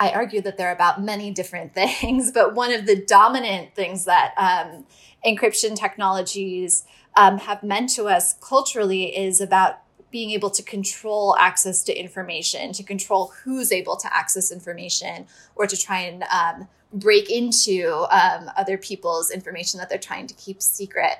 i 0.00 0.10
argue 0.10 0.40
that 0.40 0.56
they're 0.56 0.72
about 0.72 1.02
many 1.02 1.30
different 1.30 1.74
things 2.00 2.32
but 2.32 2.54
one 2.54 2.72
of 2.72 2.86
the 2.86 2.96
dominant 2.96 3.74
things 3.74 4.04
that 4.04 4.32
um, 4.36 4.86
encryption 5.26 5.76
technologies 5.76 6.84
um, 7.16 7.38
have 7.38 7.62
meant 7.62 7.90
to 7.90 8.08
us 8.08 8.34
culturally 8.34 9.16
is 9.16 9.40
about 9.40 9.80
being 10.14 10.30
able 10.30 10.48
to 10.48 10.62
control 10.62 11.36
access 11.40 11.82
to 11.82 11.92
information, 11.92 12.72
to 12.72 12.84
control 12.84 13.32
who's 13.42 13.72
able 13.72 13.96
to 13.96 14.08
access 14.14 14.52
information, 14.52 15.26
or 15.56 15.66
to 15.66 15.76
try 15.76 15.98
and 16.02 16.22
um, 16.32 16.68
break 16.92 17.28
into 17.28 18.06
um, 18.12 18.48
other 18.56 18.78
people's 18.78 19.32
information 19.32 19.80
that 19.80 19.88
they're 19.88 19.98
trying 19.98 20.28
to 20.28 20.34
keep 20.34 20.62
secret. 20.62 21.16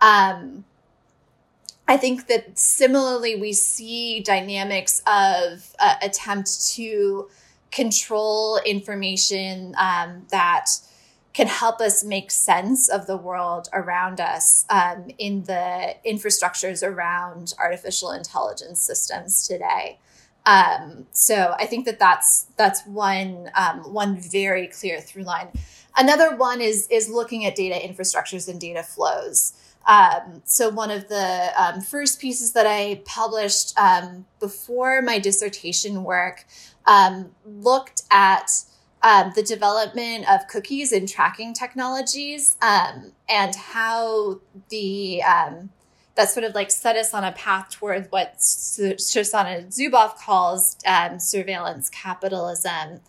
Um, 0.00 0.64
I 1.86 1.98
think 1.98 2.28
that 2.28 2.58
similarly, 2.58 3.38
we 3.38 3.52
see 3.52 4.20
dynamics 4.20 5.02
of 5.06 5.74
uh, 5.78 5.96
attempt 6.00 6.48
to 6.76 7.28
control 7.70 8.58
information 8.64 9.74
um, 9.76 10.24
that 10.30 10.70
can 11.32 11.46
help 11.46 11.80
us 11.80 12.02
make 12.02 12.30
sense 12.30 12.88
of 12.88 13.06
the 13.06 13.16
world 13.16 13.68
around 13.72 14.20
us 14.20 14.64
um, 14.68 15.08
in 15.18 15.44
the 15.44 15.94
infrastructures 16.04 16.86
around 16.86 17.54
artificial 17.58 18.10
intelligence 18.10 18.80
systems 18.80 19.46
today. 19.46 19.98
Um, 20.46 21.06
so 21.12 21.54
I 21.58 21.66
think 21.66 21.84
that 21.84 21.98
that's 21.98 22.46
that's 22.56 22.84
one 22.86 23.50
um, 23.54 23.92
one 23.92 24.16
very 24.16 24.66
clear 24.66 25.00
through 25.00 25.24
line. 25.24 25.48
Another 25.96 26.34
one 26.34 26.60
is 26.60 26.88
is 26.90 27.08
looking 27.08 27.44
at 27.44 27.54
data 27.54 27.76
infrastructures 27.76 28.48
and 28.48 28.60
data 28.60 28.82
flows. 28.82 29.52
Um, 29.86 30.42
so 30.44 30.68
one 30.68 30.90
of 30.90 31.08
the 31.08 31.50
um, 31.56 31.80
first 31.80 32.20
pieces 32.20 32.52
that 32.52 32.66
I 32.66 33.02
published 33.04 33.78
um, 33.78 34.26
before 34.38 35.02
my 35.02 35.18
dissertation 35.18 36.04
work 36.04 36.44
um, 36.86 37.30
looked 37.44 38.02
at 38.10 38.50
um, 39.02 39.32
the 39.34 39.42
development 39.42 40.28
of 40.30 40.46
cookies 40.48 40.92
and 40.92 41.08
tracking 41.08 41.54
technologies 41.54 42.56
um, 42.60 43.12
and 43.28 43.54
how 43.54 44.40
the 44.68 45.22
that 46.16 46.28
sort 46.28 46.44
of 46.44 46.54
like 46.54 46.70
set 46.70 46.96
us 46.96 47.14
on 47.14 47.24
a 47.24 47.32
path 47.32 47.70
towards 47.70 48.10
what 48.10 48.36
Shoshana 48.38 49.66
Zuboff 49.68 50.16
calls 50.18 50.76
surveillance 51.18 51.88
capitalism. 51.88 53.00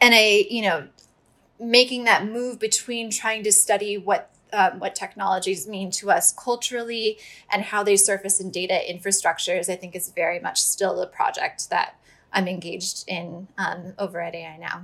and 0.00 0.14
I, 0.14 0.46
you 0.50 0.62
know, 0.62 0.88
making 1.60 2.04
that 2.04 2.26
move 2.26 2.58
between 2.58 3.10
trying 3.10 3.42
to 3.44 3.52
study 3.52 3.96
what 3.96 4.30
um, 4.52 4.78
what 4.78 4.94
technologies 4.94 5.66
mean 5.66 5.90
to 5.90 6.12
us 6.12 6.32
culturally 6.32 7.18
and 7.50 7.62
how 7.62 7.82
they 7.82 7.96
surface 7.96 8.40
in 8.40 8.50
data 8.50 8.80
infrastructures, 8.88 9.68
I 9.68 9.74
think 9.74 9.96
is 9.96 10.10
very 10.10 10.38
much 10.38 10.62
still 10.62 10.96
the 10.96 11.08
project 11.08 11.70
that 11.70 11.96
I'm 12.34 12.48
engaged 12.48 13.04
in 13.08 13.48
um, 13.56 13.94
over 13.98 14.20
at 14.20 14.34
AI 14.34 14.58
Now. 14.58 14.82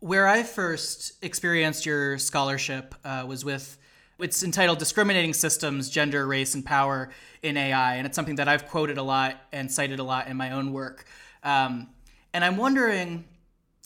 Where 0.00 0.26
I 0.26 0.42
first 0.42 1.12
experienced 1.22 1.86
your 1.86 2.18
scholarship 2.18 2.94
uh, 3.04 3.24
was 3.26 3.44
with 3.44 3.78
it's 4.18 4.42
entitled 4.42 4.78
Discriminating 4.78 5.34
Systems, 5.34 5.90
Gender, 5.90 6.26
Race, 6.26 6.54
and 6.54 6.64
Power 6.64 7.10
in 7.42 7.56
AI. 7.56 7.96
And 7.96 8.06
it's 8.06 8.16
something 8.16 8.36
that 8.36 8.48
I've 8.48 8.66
quoted 8.66 8.96
a 8.96 9.02
lot 9.02 9.36
and 9.52 9.70
cited 9.70 9.98
a 9.98 10.02
lot 10.02 10.28
in 10.28 10.36
my 10.36 10.52
own 10.52 10.72
work. 10.72 11.04
Um, 11.42 11.88
and 12.32 12.44
I'm 12.44 12.56
wondering 12.56 13.24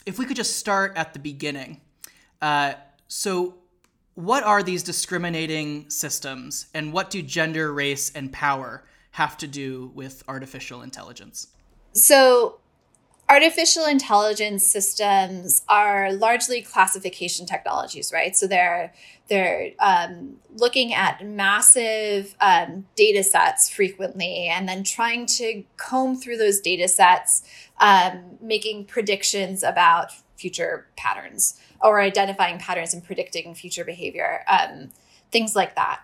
if 0.07 0.19
we 0.19 0.25
could 0.25 0.37
just 0.37 0.57
start 0.57 0.93
at 0.97 1.13
the 1.13 1.19
beginning. 1.19 1.81
Uh, 2.41 2.75
so, 3.09 3.57
what 4.15 4.45
are 4.45 4.63
these 4.63 4.83
discriminating 4.83 5.89
systems, 5.89 6.67
and 6.75 6.93
what 6.93 7.11
do 7.11 7.23
gender, 7.23 7.73
race, 7.73 8.11
and 8.15 8.33
power 8.33 8.85
have 9.13 9.37
to 9.39 9.47
do 9.47 9.91
with 9.95 10.23
artificial 10.29 10.83
intelligence? 10.83 11.49
So, 11.93 12.60
artificial 13.31 13.87
intelligence 13.87 14.67
systems 14.67 15.63
are 15.69 16.13
largely 16.13 16.61
classification 16.61 17.47
technologies, 17.47 18.13
right? 18.13 18.37
So 18.37 18.47
they're 18.47 18.93
they're 19.29 19.71
um, 19.79 20.39
looking 20.57 20.93
at 20.93 21.25
massive 21.25 22.35
um, 22.41 22.87
data 22.97 23.23
sets 23.23 23.71
frequently, 23.71 24.49
and 24.49 24.69
then 24.69 24.83
trying 24.83 25.27
to 25.27 25.63
comb 25.77 26.17
through 26.17 26.39
those 26.39 26.61
data 26.61 26.89
sets, 26.89 27.43
um, 27.79 28.39
making 28.41 28.87
predictions 28.87 29.63
about 29.63 30.11
future 30.37 30.89
patterns 30.97 31.61
or 31.81 32.01
identifying 32.01 32.59
patterns 32.59 32.93
and 32.93 33.05
predicting 33.05 33.55
future 33.55 33.85
behavior, 33.85 34.43
um, 34.49 34.91
things 35.31 35.55
like 35.55 35.77
that. 35.77 36.01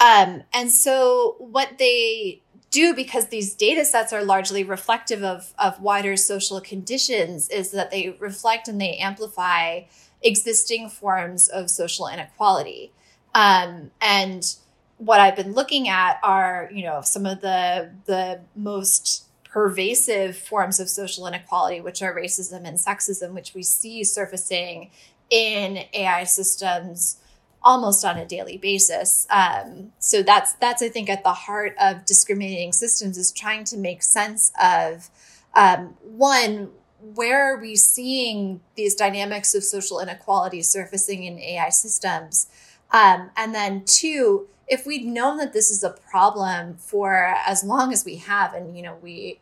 Um, 0.00 0.42
and 0.54 0.70
so, 0.70 1.36
what 1.38 1.76
they 1.78 2.40
do, 2.74 2.94
because 2.94 3.28
these 3.28 3.54
data 3.54 3.84
sets 3.84 4.12
are 4.12 4.24
largely 4.24 4.64
reflective 4.64 5.22
of, 5.22 5.54
of 5.58 5.80
wider 5.80 6.16
social 6.16 6.60
conditions, 6.60 7.48
is 7.48 7.70
that 7.70 7.90
they 7.90 8.16
reflect 8.18 8.66
and 8.66 8.80
they 8.80 8.96
amplify 8.96 9.82
existing 10.22 10.88
forms 10.88 11.48
of 11.48 11.70
social 11.70 12.08
inequality. 12.08 12.90
Um, 13.34 13.92
and 14.00 14.56
what 14.98 15.20
I've 15.20 15.36
been 15.36 15.52
looking 15.52 15.88
at 15.88 16.18
are, 16.22 16.68
you 16.72 16.82
know, 16.82 17.00
some 17.02 17.26
of 17.26 17.40
the 17.40 17.90
the 18.06 18.40
most 18.56 19.24
pervasive 19.44 20.36
forms 20.36 20.80
of 20.80 20.88
social 20.88 21.26
inequality, 21.28 21.80
which 21.80 22.02
are 22.02 22.14
racism 22.14 22.66
and 22.66 22.76
sexism, 22.76 23.32
which 23.34 23.54
we 23.54 23.62
see 23.62 24.02
surfacing 24.02 24.90
in 25.30 25.84
AI 25.92 26.24
systems 26.24 27.18
almost 27.64 28.04
on 28.04 28.18
a 28.18 28.26
daily 28.26 28.58
basis. 28.58 29.26
Um, 29.30 29.92
so 29.98 30.22
that's 30.22 30.52
that's 30.54 30.82
I 30.82 30.88
think 30.90 31.08
at 31.08 31.24
the 31.24 31.32
heart 31.32 31.74
of 31.80 32.04
discriminating 32.04 32.72
systems 32.72 33.16
is 33.16 33.32
trying 33.32 33.64
to 33.64 33.78
make 33.78 34.02
sense 34.02 34.52
of 34.62 35.08
um, 35.54 35.96
one 36.02 36.70
where 37.14 37.52
are 37.52 37.60
we 37.60 37.76
seeing 37.76 38.60
these 38.76 38.94
dynamics 38.94 39.54
of 39.54 39.64
social 39.64 40.00
inequality 40.00 40.62
surfacing 40.62 41.24
in 41.24 41.38
AI 41.38 41.70
systems, 41.70 42.46
um, 42.92 43.30
and 43.36 43.54
then 43.54 43.84
two 43.86 44.46
if 44.66 44.86
we'd 44.86 45.04
known 45.04 45.36
that 45.38 45.52
this 45.52 45.70
is 45.70 45.84
a 45.84 45.90
problem 45.90 46.74
for 46.76 47.34
as 47.46 47.62
long 47.64 47.92
as 47.92 48.04
we 48.04 48.16
have 48.16 48.54
and 48.54 48.76
you 48.76 48.82
know 48.82 48.96
we 49.02 49.40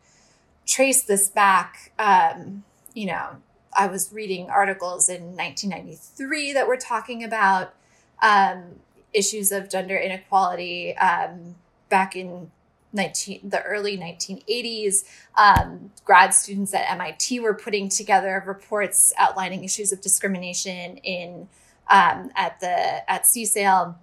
trace 0.65 1.03
this 1.03 1.29
back 1.29 1.91
um, 1.99 2.63
you 2.93 3.05
know 3.05 3.37
I 3.75 3.87
was 3.87 4.11
reading 4.13 4.49
articles 4.49 5.09
in 5.09 5.35
1993 5.35 6.53
that 6.53 6.67
were 6.67 6.77
talking 6.77 7.23
about 7.23 7.73
um, 8.21 8.79
issues 9.13 9.51
of 9.51 9.69
gender 9.69 9.97
inequality 9.97 10.95
um, 10.97 11.55
back 11.89 12.15
in 12.15 12.51
19, 12.93 13.49
the 13.49 13.61
early 13.63 13.97
1980s. 13.97 15.03
Um, 15.35 15.91
grad 16.05 16.33
students 16.33 16.73
at 16.73 16.89
MIT 16.91 17.39
were 17.39 17.53
putting 17.53 17.89
together 17.89 18.43
reports 18.45 19.13
outlining 19.17 19.63
issues 19.63 19.91
of 19.91 20.01
discrimination 20.01 20.97
in 20.97 21.47
um, 21.89 22.31
at 22.35 22.59
the 22.59 23.11
at 23.11 23.23
CSAIL. 23.23 23.95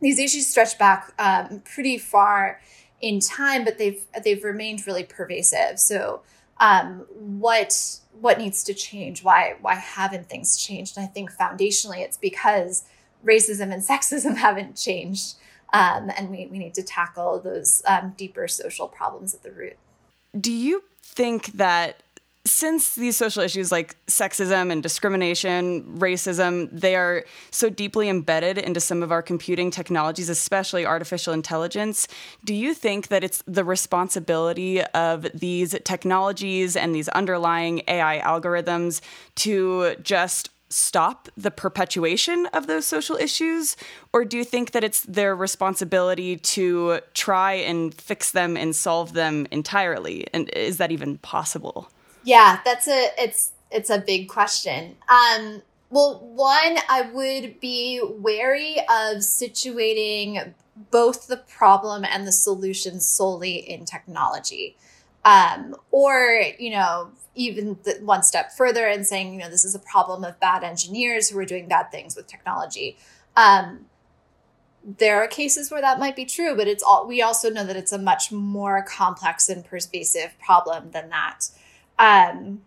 These 0.00 0.18
issues 0.18 0.46
stretch 0.46 0.78
back 0.78 1.12
um, 1.18 1.62
pretty 1.64 1.98
far 1.98 2.60
in 3.00 3.20
time, 3.20 3.64
but 3.64 3.78
they've 3.78 4.02
they've 4.24 4.42
remained 4.42 4.86
really 4.86 5.04
pervasive. 5.04 5.78
So, 5.78 6.22
um, 6.58 7.06
what 7.10 8.00
what 8.20 8.38
needs 8.38 8.64
to 8.64 8.74
change? 8.74 9.22
Why 9.22 9.56
why 9.60 9.74
haven't 9.74 10.28
things 10.28 10.56
changed? 10.56 10.96
And 10.96 11.04
I 11.04 11.08
think 11.08 11.32
foundationally, 11.32 12.00
it's 12.00 12.16
because 12.16 12.84
racism 13.24 13.72
and 13.72 13.82
sexism 13.92 14.36
haven't 14.36 14.76
changed, 14.76 15.36
um, 15.72 16.10
and 16.16 16.30
we 16.30 16.46
we 16.46 16.58
need 16.58 16.74
to 16.74 16.82
tackle 16.82 17.40
those 17.40 17.82
um, 17.86 18.14
deeper 18.16 18.48
social 18.48 18.88
problems 18.88 19.34
at 19.34 19.42
the 19.42 19.50
root. 19.50 19.76
Do 20.38 20.52
you 20.52 20.84
think 21.02 21.52
that 21.52 22.02
since 22.48 22.94
these 22.94 23.16
social 23.16 23.42
issues 23.42 23.70
like 23.70 23.94
sexism 24.06 24.72
and 24.72 24.82
discrimination, 24.82 25.98
racism, 25.98 26.68
they 26.72 26.96
are 26.96 27.24
so 27.50 27.68
deeply 27.68 28.08
embedded 28.08 28.58
into 28.58 28.80
some 28.80 29.02
of 29.02 29.12
our 29.12 29.22
computing 29.22 29.70
technologies, 29.70 30.28
especially 30.28 30.86
artificial 30.86 31.32
intelligence, 31.34 32.08
do 32.44 32.54
you 32.54 32.74
think 32.74 33.08
that 33.08 33.22
it's 33.22 33.42
the 33.46 33.64
responsibility 33.64 34.82
of 34.82 35.26
these 35.34 35.76
technologies 35.84 36.74
and 36.74 36.94
these 36.94 37.08
underlying 37.08 37.82
AI 37.86 38.20
algorithms 38.20 39.00
to 39.36 39.94
just 40.02 40.50
stop 40.68 41.28
the 41.36 41.50
perpetuation 41.50 42.46
of 42.52 42.66
those 42.66 42.86
social 42.86 43.16
issues? 43.16 43.76
Or 44.12 44.24
do 44.24 44.36
you 44.36 44.44
think 44.44 44.72
that 44.72 44.84
it's 44.84 45.02
their 45.02 45.34
responsibility 45.34 46.36
to 46.36 47.00
try 47.14 47.54
and 47.54 47.94
fix 47.94 48.32
them 48.32 48.56
and 48.56 48.74
solve 48.74 49.12
them 49.12 49.46
entirely? 49.50 50.26
And 50.32 50.48
is 50.50 50.78
that 50.78 50.92
even 50.92 51.18
possible? 51.18 51.90
Yeah, 52.24 52.60
that's 52.64 52.88
a 52.88 53.10
it's 53.18 53.52
it's 53.70 53.90
a 53.90 53.98
big 53.98 54.28
question. 54.28 54.96
Um 55.08 55.62
well, 55.90 56.20
one, 56.20 56.76
I 56.88 57.08
would 57.12 57.60
be 57.60 58.02
wary 58.02 58.78
of 58.78 59.22
situating 59.22 60.52
both 60.90 61.26
the 61.26 61.38
problem 61.38 62.04
and 62.04 62.26
the 62.26 62.32
solution 62.32 63.00
solely 63.00 63.56
in 63.56 63.84
technology. 63.84 64.76
Um, 65.24 65.76
or, 65.90 66.42
you 66.58 66.70
know, 66.70 67.10
even 67.34 67.78
the, 67.84 67.98
one 68.02 68.22
step 68.22 68.52
further 68.52 68.86
and 68.86 69.06
saying, 69.06 69.32
you 69.32 69.38
know, 69.38 69.50
this 69.50 69.64
is 69.64 69.74
a 69.74 69.78
problem 69.78 70.24
of 70.24 70.38
bad 70.40 70.64
engineers 70.64 71.28
who 71.28 71.38
are 71.38 71.44
doing 71.44 71.68
bad 71.68 71.90
things 71.90 72.16
with 72.16 72.26
technology. 72.26 72.96
Um, 73.36 73.86
there 74.84 75.22
are 75.22 75.28
cases 75.28 75.70
where 75.70 75.80
that 75.80 75.98
might 75.98 76.16
be 76.16 76.24
true, 76.24 76.56
but 76.56 76.66
it's 76.66 76.82
all 76.82 77.06
we 77.06 77.20
also 77.20 77.50
know 77.50 77.64
that 77.64 77.76
it's 77.76 77.92
a 77.92 77.98
much 77.98 78.32
more 78.32 78.82
complex 78.82 79.48
and 79.48 79.64
pervasive 79.64 80.34
problem 80.38 80.90
than 80.92 81.10
that. 81.10 81.48
Um, 81.98 82.62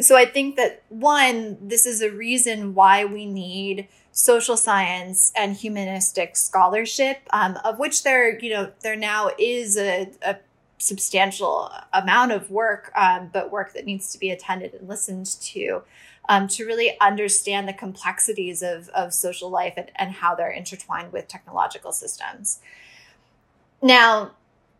so 0.00 0.16
I 0.16 0.26
think 0.26 0.56
that 0.56 0.82
one, 0.88 1.56
this 1.60 1.86
is 1.86 2.02
a 2.02 2.10
reason 2.10 2.74
why 2.74 3.04
we 3.04 3.26
need 3.26 3.88
social 4.12 4.56
science 4.56 5.32
and 5.36 5.56
humanistic 5.56 6.36
scholarship, 6.36 7.18
um, 7.32 7.58
of 7.64 7.78
which 7.78 8.02
there, 8.02 8.38
you 8.38 8.50
know, 8.50 8.72
there 8.82 8.96
now 8.96 9.30
is 9.38 9.76
a, 9.76 10.10
a 10.22 10.36
substantial 10.84 11.72
amount 11.92 12.32
of 12.32 12.50
work, 12.50 12.92
um, 12.94 13.30
but 13.32 13.50
work 13.50 13.72
that 13.72 13.84
needs 13.84 14.12
to 14.12 14.18
be 14.18 14.30
attended 14.30 14.74
and 14.74 14.88
listened 14.88 15.26
to. 15.26 15.82
Um, 16.26 16.48
to 16.48 16.64
really 16.64 16.98
understand 17.02 17.68
the 17.68 17.74
complexities 17.74 18.62
of, 18.62 18.88
of 18.88 19.12
social 19.12 19.50
life 19.50 19.74
and, 19.76 19.90
and 19.96 20.10
how 20.10 20.34
they're 20.34 20.50
intertwined 20.50 21.12
with 21.12 21.28
technological 21.28 21.92
systems. 21.92 22.60
Now, 23.82 24.30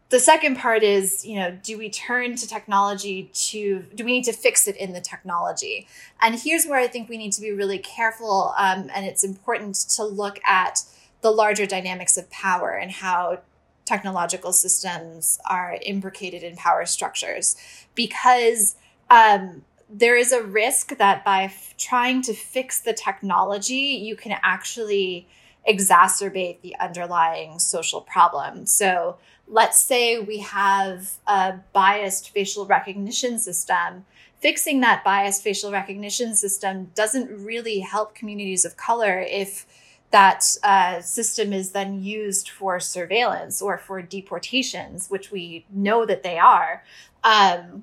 the 0.09 0.21
second 0.21 0.57
part 0.57 0.83
is 0.83 1.27
you 1.27 1.37
know 1.39 1.59
do 1.63 1.77
we 1.77 1.91
turn 1.91 2.37
to 2.37 2.47
technology 2.47 3.31
to 3.35 3.85
do 3.95 4.05
we 4.05 4.13
need 4.13 4.25
to 4.25 4.33
fix 4.33 4.69
it 4.69 4.77
in 4.77 4.93
the 4.93 5.01
technology 5.01 5.89
and 6.21 6.37
here's 6.37 6.67
where 6.67 6.79
i 6.79 6.87
think 6.87 7.09
we 7.09 7.17
need 7.17 7.33
to 7.33 7.41
be 7.41 7.51
really 7.51 7.79
careful 7.79 8.55
um, 8.57 8.89
and 8.95 9.05
it's 9.05 9.25
important 9.25 9.75
to 9.75 10.05
look 10.05 10.39
at 10.45 10.83
the 11.23 11.31
larger 11.31 11.67
dynamics 11.67 12.17
of 12.17 12.31
power 12.31 12.71
and 12.71 12.93
how 12.93 13.41
technological 13.85 14.53
systems 14.53 15.39
are 15.45 15.79
imbricated 15.83 16.43
in 16.43 16.57
power 16.57 16.87
structures 16.87 17.57
because 17.95 18.77
um, 19.11 19.63
there 19.91 20.17
is 20.17 20.33
a 20.33 20.43
risk 20.43 20.97
that 20.99 21.25
by 21.25 21.45
f- 21.45 21.75
trying 21.77 22.23
to 22.23 22.33
fix 22.33 22.81
the 22.81 22.93
technology 22.93 24.01
you 24.03 24.17
can 24.17 24.37
actually 24.43 25.27
exacerbate 25.69 26.61
the 26.61 26.77
underlying 26.79 27.59
social 27.59 28.01
problem. 28.01 28.67
So 28.67 29.17
let's 29.49 29.81
say 29.83 30.19
we 30.19 30.39
have 30.39 31.13
a 31.27 31.55
biased 31.73 32.31
facial 32.31 32.67
recognition 32.67 33.39
system. 33.39 34.05
Fixing 34.41 34.81
that 34.81 35.05
biased 35.05 35.43
facial 35.43 35.73
recognition 35.73 36.37
system 36.37 36.91
doesn't 36.95 37.31
really 37.31 37.81
help 37.81 38.15
communities 38.15 38.65
of 38.65 38.77
color 38.77 39.21
if 39.21 39.67
that 40.15 40.57
uh, 40.63 41.01
system 41.01 41.53
is 41.53 41.73
then 41.73 42.01
used 42.01 42.49
for 42.49 42.79
surveillance 42.79 43.61
or 43.61 43.77
for 43.77 44.01
deportations, 44.01 45.09
which 45.09 45.33
we 45.33 45.67
know 45.71 46.07
that 46.07 46.23
they 46.23 46.39
are. 46.39 46.85
Um, 47.25 47.83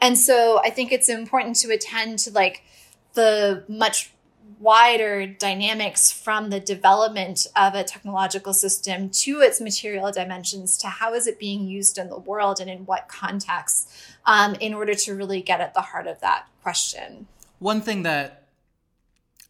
and 0.00 0.18
so 0.18 0.60
I 0.64 0.70
think 0.70 0.90
it's 0.90 1.08
important 1.08 1.54
to 1.60 1.70
attend 1.70 2.18
to 2.20 2.32
like 2.32 2.64
the 3.12 3.62
much 3.68 4.10
wider 4.58 5.24
dynamics 5.24 6.10
from 6.10 6.50
the 6.50 6.58
development 6.58 7.46
of 7.54 7.76
a 7.76 7.84
technological 7.84 8.52
system 8.52 9.08
to 9.10 9.40
its 9.40 9.60
material 9.60 10.10
dimensions 10.10 10.76
to 10.78 10.88
how 10.88 11.14
is 11.14 11.28
it 11.28 11.38
being 11.38 11.68
used 11.68 11.96
in 11.96 12.08
the 12.08 12.18
world 12.18 12.58
and 12.58 12.68
in 12.68 12.84
what 12.86 13.06
context 13.06 13.88
um, 14.26 14.56
in 14.56 14.74
order 14.74 14.94
to 14.94 15.14
really 15.14 15.40
get 15.40 15.60
at 15.60 15.74
the 15.74 15.80
heart 15.80 16.08
of 16.08 16.20
that 16.20 16.46
question 16.62 17.26
one 17.58 17.80
thing 17.80 18.02
that 18.02 18.48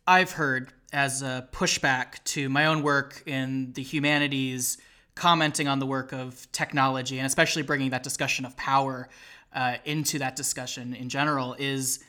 i've 0.06 0.32
heard 0.32 0.72
as 0.92 1.22
a 1.22 1.48
pushback 1.52 2.22
to 2.24 2.48
my 2.48 2.66
own 2.66 2.82
work 2.82 3.22
in 3.26 3.72
the 3.72 3.82
humanities 3.82 4.78
commenting 5.14 5.68
on 5.68 5.78
the 5.78 5.86
work 5.86 6.12
of 6.12 6.50
technology 6.52 7.18
and 7.18 7.26
especially 7.26 7.62
bringing 7.62 7.90
that 7.90 8.02
discussion 8.02 8.44
of 8.44 8.56
power 8.56 9.08
uh, 9.52 9.76
into 9.84 10.18
that 10.18 10.36
discussion 10.36 10.94
in 10.94 11.08
general 11.08 11.54
is 11.58 12.02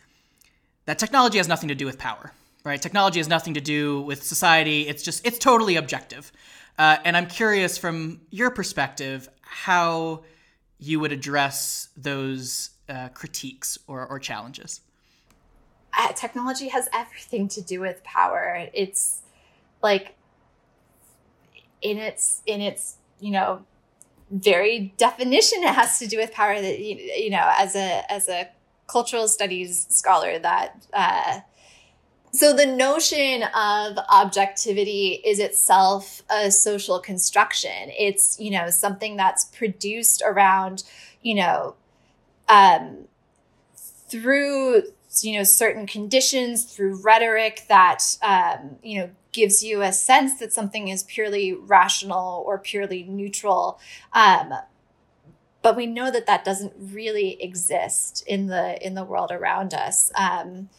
that 0.85 0.97
technology 0.97 1.37
has 1.37 1.47
nothing 1.47 1.69
to 1.69 1.75
do 1.75 1.85
with 1.85 1.97
power 1.97 2.31
right? 2.63 2.81
Technology 2.81 3.19
has 3.19 3.27
nothing 3.27 3.53
to 3.55 3.61
do 3.61 4.01
with 4.01 4.23
society. 4.23 4.87
It's 4.87 5.03
just 5.03 5.25
it's 5.25 5.37
totally 5.37 5.75
objective. 5.75 6.31
Uh, 6.77 6.97
and 7.03 7.17
I'm 7.17 7.27
curious 7.27 7.77
from 7.77 8.21
your 8.29 8.51
perspective 8.51 9.29
how 9.41 10.23
you 10.79 10.99
would 10.99 11.11
address 11.11 11.89
those 11.95 12.71
uh, 12.89 13.09
critiques 13.09 13.77
or, 13.87 14.05
or 14.07 14.19
challenges. 14.19 14.81
Uh, 15.97 16.13
technology 16.13 16.69
has 16.69 16.87
everything 16.93 17.47
to 17.49 17.61
do 17.61 17.79
with 17.79 18.03
power. 18.03 18.67
It's 18.73 19.21
like 19.81 20.15
in 21.81 21.97
its 21.97 22.41
in 22.45 22.61
its 22.61 22.97
you 23.19 23.31
know 23.31 23.65
very 24.29 24.93
definition 24.97 25.63
it 25.63 25.73
has 25.73 25.99
to 25.99 26.07
do 26.07 26.17
with 26.17 26.31
power 26.31 26.61
that 26.61 26.79
you 26.79 27.29
know 27.29 27.51
as 27.57 27.75
a 27.75 28.03
as 28.09 28.29
a 28.29 28.47
cultural 28.87 29.27
studies 29.27 29.87
scholar 29.89 30.39
that 30.39 30.85
uh, 30.93 31.39
so 32.33 32.53
the 32.53 32.65
notion 32.65 33.43
of 33.43 33.97
objectivity 34.09 35.21
is 35.25 35.39
itself 35.39 36.23
a 36.29 36.49
social 36.49 36.97
construction. 36.99 37.91
It's, 37.99 38.39
you 38.39 38.51
know, 38.51 38.69
something 38.69 39.17
that's 39.17 39.45
produced 39.45 40.23
around, 40.25 40.83
you 41.21 41.35
know, 41.35 41.75
um, 42.47 43.05
through, 43.75 44.83
you 45.19 45.37
know, 45.37 45.43
certain 45.43 45.85
conditions, 45.85 46.63
through 46.63 47.01
rhetoric 47.01 47.65
that, 47.67 48.17
um, 48.21 48.77
you 48.81 48.99
know, 48.99 49.09
gives 49.31 49.63
you 49.63 49.81
a 49.81 49.91
sense 49.91 50.39
that 50.39 50.53
something 50.53 50.87
is 50.87 51.03
purely 51.03 51.53
rational 51.53 52.43
or 52.45 52.57
purely 52.57 53.03
neutral. 53.03 53.79
Um, 54.13 54.53
but 55.61 55.75
we 55.75 55.85
know 55.85 56.09
that 56.11 56.25
that 56.25 56.43
doesn't 56.43 56.73
really 56.77 57.41
exist 57.41 58.23
in 58.25 58.47
the 58.47 58.83
in 58.85 58.95
the 58.95 59.03
world 59.03 59.31
around 59.31 59.73
us. 59.73 60.11
Um, 60.15 60.69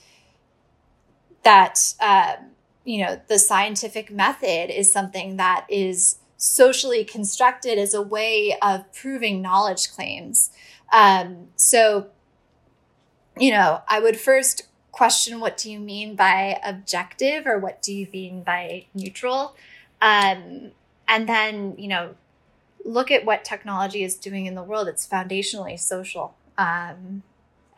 that 1.44 1.94
um, 2.00 2.50
you 2.84 3.04
know 3.04 3.20
the 3.28 3.38
scientific 3.38 4.10
method 4.10 4.70
is 4.70 4.92
something 4.92 5.36
that 5.36 5.66
is 5.68 6.18
socially 6.36 7.04
constructed 7.04 7.78
as 7.78 7.94
a 7.94 8.02
way 8.02 8.56
of 8.60 8.92
proving 8.92 9.40
knowledge 9.40 9.92
claims. 9.92 10.50
Um, 10.92 11.48
so, 11.54 12.08
you 13.38 13.50
know, 13.50 13.82
I 13.88 14.00
would 14.00 14.18
first 14.18 14.68
question 14.90 15.40
what 15.40 15.56
do 15.56 15.70
you 15.70 15.78
mean 15.78 16.14
by 16.14 16.60
objective 16.64 17.46
or 17.46 17.58
what 17.58 17.80
do 17.82 17.94
you 17.94 18.06
mean 18.12 18.42
by 18.42 18.86
neutral? 18.94 19.56
Um, 20.00 20.72
and 21.08 21.28
then, 21.28 21.74
you 21.78 21.88
know, 21.88 22.14
look 22.84 23.10
at 23.10 23.24
what 23.24 23.44
technology 23.44 24.02
is 24.02 24.16
doing 24.16 24.46
in 24.46 24.54
the 24.54 24.62
world. 24.62 24.88
It's 24.88 25.06
foundationally 25.06 25.78
social. 25.78 26.34
Um, 26.58 27.22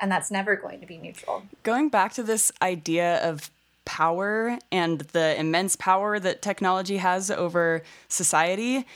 and 0.00 0.10
that's 0.10 0.30
never 0.30 0.56
going 0.56 0.80
to 0.80 0.86
be 0.86 0.98
neutral. 0.98 1.44
Going 1.62 1.88
back 1.88 2.12
to 2.14 2.22
this 2.22 2.50
idea 2.60 3.16
of 3.26 3.50
power 3.84 4.58
and 4.72 5.00
the 5.00 5.38
immense 5.38 5.76
power 5.76 6.18
that 6.18 6.42
technology 6.42 6.96
has 6.96 7.30
over 7.30 7.82
society. 8.08 8.86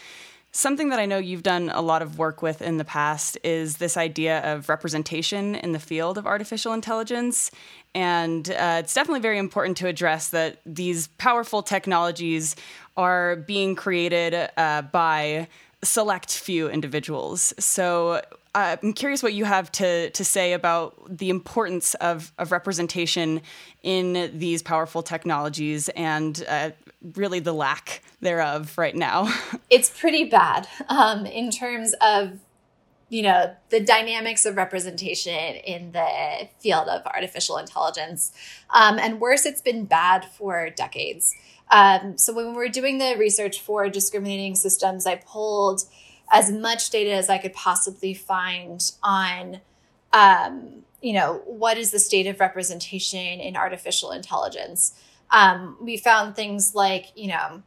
Something 0.50 0.88
that 0.88 0.98
I 0.98 1.04
know 1.04 1.18
you've 1.18 1.42
done 1.42 1.70
a 1.70 1.82
lot 1.82 2.00
of 2.00 2.18
work 2.18 2.40
with 2.40 2.62
in 2.62 2.78
the 2.78 2.84
past 2.84 3.37
is 3.44 3.76
this 3.76 3.96
idea 3.96 4.40
of 4.52 4.68
representation 4.68 5.54
in 5.54 5.72
the 5.72 5.78
field 5.78 6.16
of 6.16 6.26
artificial 6.26 6.72
intelligence. 6.72 7.50
And 7.94 8.50
uh, 8.50 8.78
it's 8.80 8.94
definitely 8.94 9.20
very 9.20 9.38
important 9.38 9.76
to 9.78 9.87
address 9.87 10.28
that 10.30 10.61
these 10.64 11.08
powerful 11.18 11.62
technologies 11.62 12.56
are 12.96 13.37
being 13.37 13.76
created 13.76 14.50
uh, 14.56 14.82
by 14.82 15.48
select 15.84 16.32
few 16.32 16.68
individuals. 16.68 17.52
So 17.58 18.22
uh, 18.58 18.76
I'm 18.82 18.92
curious 18.92 19.22
what 19.22 19.34
you 19.34 19.44
have 19.44 19.70
to 19.72 20.10
to 20.10 20.24
say 20.24 20.52
about 20.52 20.96
the 21.08 21.30
importance 21.30 21.94
of 21.94 22.32
of 22.38 22.50
representation 22.50 23.40
in 23.82 24.36
these 24.36 24.62
powerful 24.62 25.02
technologies 25.02 25.88
and 25.90 26.44
uh, 26.48 26.70
really 27.14 27.38
the 27.38 27.52
lack 27.52 28.02
thereof 28.20 28.76
right 28.76 28.96
now. 28.96 29.32
it's 29.70 29.90
pretty 29.90 30.24
bad 30.24 30.66
um, 30.88 31.24
in 31.24 31.50
terms 31.52 31.94
of 32.00 32.40
you 33.08 33.22
know 33.22 33.54
the 33.70 33.78
dynamics 33.78 34.44
of 34.44 34.56
representation 34.56 35.54
in 35.74 35.92
the 35.92 36.48
field 36.58 36.88
of 36.88 37.06
artificial 37.06 37.58
intelligence, 37.58 38.32
um, 38.70 38.98
and 38.98 39.20
worse, 39.20 39.46
it's 39.46 39.62
been 39.62 39.84
bad 39.84 40.24
for 40.24 40.68
decades. 40.70 41.34
Um, 41.70 42.18
so 42.18 42.32
when 42.32 42.46
we 42.48 42.52
were 42.54 42.68
doing 42.68 42.98
the 42.98 43.14
research 43.18 43.60
for 43.60 43.88
discriminating 43.88 44.56
systems, 44.56 45.06
I 45.06 45.16
pulled 45.16 45.82
as 46.30 46.50
much 46.50 46.90
data 46.90 47.12
as 47.12 47.28
I 47.28 47.38
could 47.38 47.54
possibly 47.54 48.14
find 48.14 48.92
on, 49.02 49.60
um, 50.12 50.84
you 51.00 51.12
know, 51.12 51.42
what 51.46 51.78
is 51.78 51.90
the 51.90 51.98
state 51.98 52.26
of 52.26 52.40
representation 52.40 53.40
in 53.40 53.56
artificial 53.56 54.10
intelligence. 54.10 54.94
Um, 55.30 55.76
we 55.80 55.96
found 55.96 56.36
things 56.36 56.74
like, 56.74 57.06
you 57.14 57.28
know, 57.28 57.62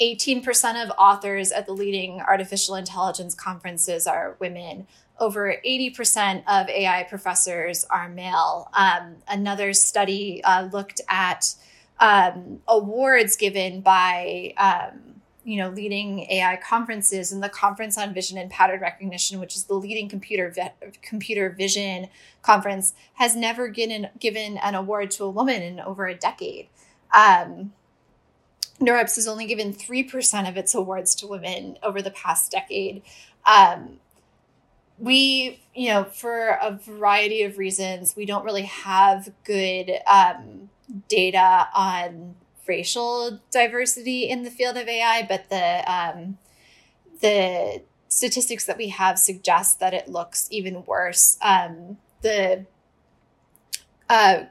18% 0.00 0.82
of 0.82 0.90
authors 0.98 1.52
at 1.52 1.66
the 1.66 1.72
leading 1.72 2.20
artificial 2.20 2.74
intelligence 2.74 3.34
conferences 3.34 4.06
are 4.06 4.36
women. 4.40 4.86
Over 5.20 5.56
80% 5.64 6.42
of 6.48 6.68
AI 6.68 7.04
professors 7.04 7.84
are 7.84 8.08
male. 8.08 8.68
Um, 8.74 9.16
another 9.28 9.72
study 9.72 10.42
uh, 10.42 10.68
looked 10.72 11.00
at 11.08 11.54
um, 12.00 12.60
awards 12.66 13.36
given 13.36 13.80
by 13.80 14.54
um, 14.56 15.11
you 15.44 15.56
know 15.56 15.70
leading 15.70 16.20
AI 16.30 16.56
conferences 16.56 17.32
and 17.32 17.42
the 17.42 17.48
Conference 17.48 17.98
on 17.98 18.14
Vision 18.14 18.38
and 18.38 18.50
Pattern 18.50 18.80
Recognition, 18.80 19.40
which 19.40 19.56
is 19.56 19.64
the 19.64 19.74
leading 19.74 20.08
computer 20.08 20.50
vi- 20.50 20.72
computer 21.02 21.50
vision 21.50 22.08
conference, 22.42 22.94
has 23.14 23.34
never 23.34 23.68
given 23.68 24.08
given 24.18 24.58
an 24.58 24.74
award 24.74 25.10
to 25.12 25.24
a 25.24 25.30
woman 25.30 25.62
in 25.62 25.80
over 25.80 26.06
a 26.06 26.14
decade. 26.14 26.68
Um, 27.14 27.72
NeurIPS 28.80 29.16
has 29.16 29.28
only 29.28 29.46
given 29.46 29.72
three 29.72 30.02
percent 30.02 30.48
of 30.48 30.56
its 30.56 30.74
awards 30.74 31.14
to 31.16 31.26
women 31.26 31.78
over 31.82 32.00
the 32.00 32.10
past 32.10 32.50
decade. 32.50 33.02
Um, 33.44 33.98
we, 34.98 35.60
you 35.74 35.88
know, 35.88 36.04
for 36.04 36.58
a 36.62 36.78
variety 36.80 37.42
of 37.42 37.58
reasons, 37.58 38.14
we 38.14 38.24
don't 38.24 38.44
really 38.44 38.62
have 38.62 39.32
good 39.42 39.90
um, 40.06 40.70
data 41.08 41.66
on 41.74 42.36
racial 42.66 43.40
diversity 43.50 44.28
in 44.28 44.42
the 44.42 44.50
field 44.50 44.76
of 44.76 44.88
AI, 44.88 45.24
but 45.28 45.48
the 45.50 45.92
um, 45.92 46.38
the 47.20 47.82
statistics 48.08 48.64
that 48.66 48.76
we 48.76 48.88
have 48.88 49.18
suggest 49.18 49.80
that 49.80 49.94
it 49.94 50.08
looks 50.08 50.46
even 50.50 50.84
worse. 50.84 51.38
Um, 51.42 51.96
the 52.20 52.66
uh, 54.08 54.44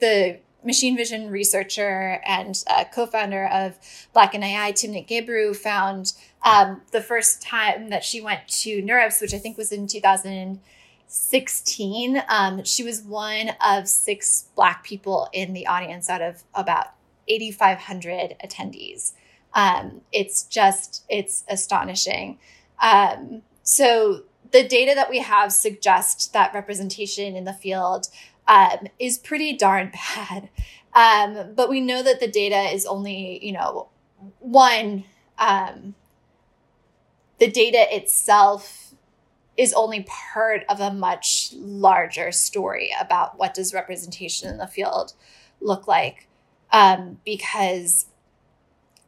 the 0.00 0.40
machine 0.64 0.96
vision 0.96 1.30
researcher 1.30 2.20
and 2.26 2.64
uh, 2.66 2.84
co-founder 2.92 3.46
of 3.46 3.78
Black 4.12 4.34
in 4.34 4.42
AI, 4.42 4.72
Timnit 4.72 5.08
Gebru, 5.08 5.54
found 5.56 6.12
um, 6.44 6.82
the 6.90 7.00
first 7.00 7.40
time 7.40 7.88
that 7.90 8.02
she 8.04 8.20
went 8.20 8.48
to 8.48 8.82
NeurIPS, 8.82 9.22
which 9.22 9.32
I 9.32 9.38
think 9.38 9.56
was 9.56 9.70
in 9.72 9.86
2016. 9.86 12.22
Um, 12.28 12.64
she 12.64 12.82
was 12.82 13.00
one 13.02 13.52
of 13.64 13.86
six 13.88 14.48
Black 14.56 14.82
people 14.84 15.28
in 15.32 15.52
the 15.54 15.68
audience 15.68 16.10
out 16.10 16.20
of 16.20 16.42
about 16.54 16.95
8,500 17.28 18.36
attendees. 18.44 19.12
Um, 19.54 20.02
it's 20.12 20.42
just, 20.44 21.04
it's 21.08 21.44
astonishing. 21.48 22.38
Um, 22.80 23.42
so 23.62 24.22
the 24.52 24.66
data 24.66 24.94
that 24.94 25.10
we 25.10 25.20
have 25.20 25.52
suggests 25.52 26.26
that 26.28 26.54
representation 26.54 27.36
in 27.36 27.44
the 27.44 27.52
field 27.52 28.08
um, 28.46 28.88
is 28.98 29.18
pretty 29.18 29.56
darn 29.56 29.92
bad. 30.16 30.48
Um, 30.94 31.54
but 31.54 31.68
we 31.68 31.80
know 31.80 32.02
that 32.02 32.20
the 32.20 32.28
data 32.28 32.72
is 32.74 32.86
only, 32.86 33.44
you 33.44 33.52
know, 33.52 33.88
one, 34.40 35.04
um, 35.38 35.94
the 37.38 37.50
data 37.50 37.86
itself 37.94 38.94
is 39.56 39.72
only 39.72 40.06
part 40.08 40.64
of 40.68 40.80
a 40.80 40.92
much 40.92 41.52
larger 41.54 42.30
story 42.32 42.90
about 43.00 43.38
what 43.38 43.54
does 43.54 43.74
representation 43.74 44.48
in 44.48 44.58
the 44.58 44.66
field 44.66 45.12
look 45.60 45.86
like 45.86 46.28
um, 46.72 47.18
because 47.24 48.06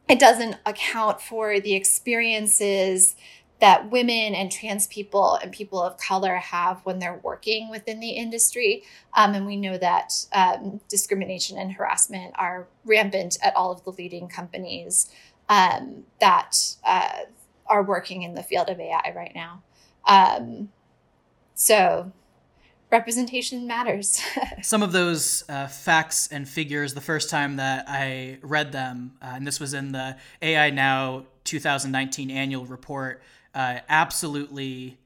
it 0.07 0.19
doesn't 0.19 0.57
account 0.65 1.21
for 1.21 1.59
the 1.59 1.75
experiences 1.75 3.15
that 3.59 3.91
women 3.91 4.33
and 4.33 4.51
trans 4.51 4.87
people 4.87 5.37
and 5.41 5.51
people 5.51 5.81
of 5.81 5.97
color 5.97 6.35
have 6.37 6.79
when 6.85 6.99
they're 6.99 7.19
working 7.23 7.69
within 7.69 7.99
the 7.99 8.11
industry. 8.11 8.83
Um, 9.15 9.33
and 9.33 9.45
we 9.45 9.57
know 9.57 9.77
that 9.77 10.13
um, 10.33 10.79
discrimination 10.87 11.57
and 11.57 11.73
harassment 11.73 12.33
are 12.37 12.67
rampant 12.85 13.37
at 13.43 13.55
all 13.55 13.71
of 13.71 13.83
the 13.83 13.91
leading 13.91 14.29
companies 14.29 15.11
um, 15.49 16.05
that 16.21 16.57
uh, 16.85 17.19
are 17.67 17.83
working 17.83 18.23
in 18.23 18.33
the 18.33 18.43
field 18.43 18.69
of 18.69 18.79
AI 18.79 19.13
right 19.15 19.33
now. 19.35 19.61
Um, 20.07 20.69
so 21.53 22.11
representation 22.91 23.67
matters. 23.67 24.21
Some 24.61 24.83
of 24.83 24.91
those 24.91 25.43
uh, 25.47 25.67
facts 25.67 26.27
and 26.31 26.47
figures, 26.47 26.93
the 26.93 27.01
first 27.01 27.29
time 27.29 27.57
that 27.57 27.85
I 27.87 28.39
read 28.41 28.71
them, 28.71 29.13
uh, 29.21 29.33
and 29.35 29.45
this 29.45 29.59
was 29.59 29.73
in 29.73 29.91
the 29.91 30.17
AI 30.41 30.69
Now 30.71 31.25
2019 31.43 32.31
annual 32.31 32.65
report, 32.65 33.21
uh, 33.53 33.79
absolutely 33.87 34.97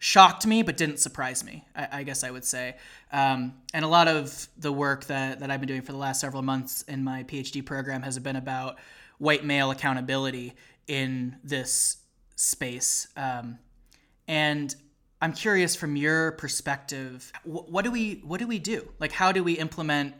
shocked 0.00 0.46
me, 0.46 0.62
but 0.62 0.76
didn't 0.76 0.98
surprise 0.98 1.44
me. 1.44 1.64
I, 1.74 1.88
I 1.92 2.02
guess 2.02 2.22
I 2.22 2.30
would 2.30 2.44
say. 2.44 2.76
Um, 3.12 3.54
and 3.74 3.84
a 3.84 3.88
lot 3.88 4.08
of 4.08 4.48
the 4.56 4.72
work 4.72 5.06
that, 5.06 5.40
that 5.40 5.50
I've 5.50 5.60
been 5.60 5.68
doing 5.68 5.82
for 5.82 5.92
the 5.92 5.98
last 5.98 6.20
several 6.20 6.42
months 6.42 6.82
in 6.82 7.02
my 7.02 7.24
PhD 7.24 7.64
program 7.64 8.02
has 8.02 8.18
been 8.18 8.36
about 8.36 8.78
white 9.18 9.44
male 9.44 9.70
accountability 9.70 10.54
in 10.86 11.36
this 11.42 11.98
space. 12.36 13.08
Um, 13.16 13.58
and 14.28 14.74
I'm 15.20 15.32
curious 15.32 15.74
from 15.74 15.96
your 15.96 16.32
perspective, 16.32 17.32
what 17.44 17.84
do 17.84 17.90
we 17.90 18.22
what 18.24 18.38
do 18.38 18.46
we 18.46 18.58
do? 18.58 18.88
Like, 19.00 19.12
how 19.12 19.32
do 19.32 19.42
we 19.42 19.54
implement 19.54 20.14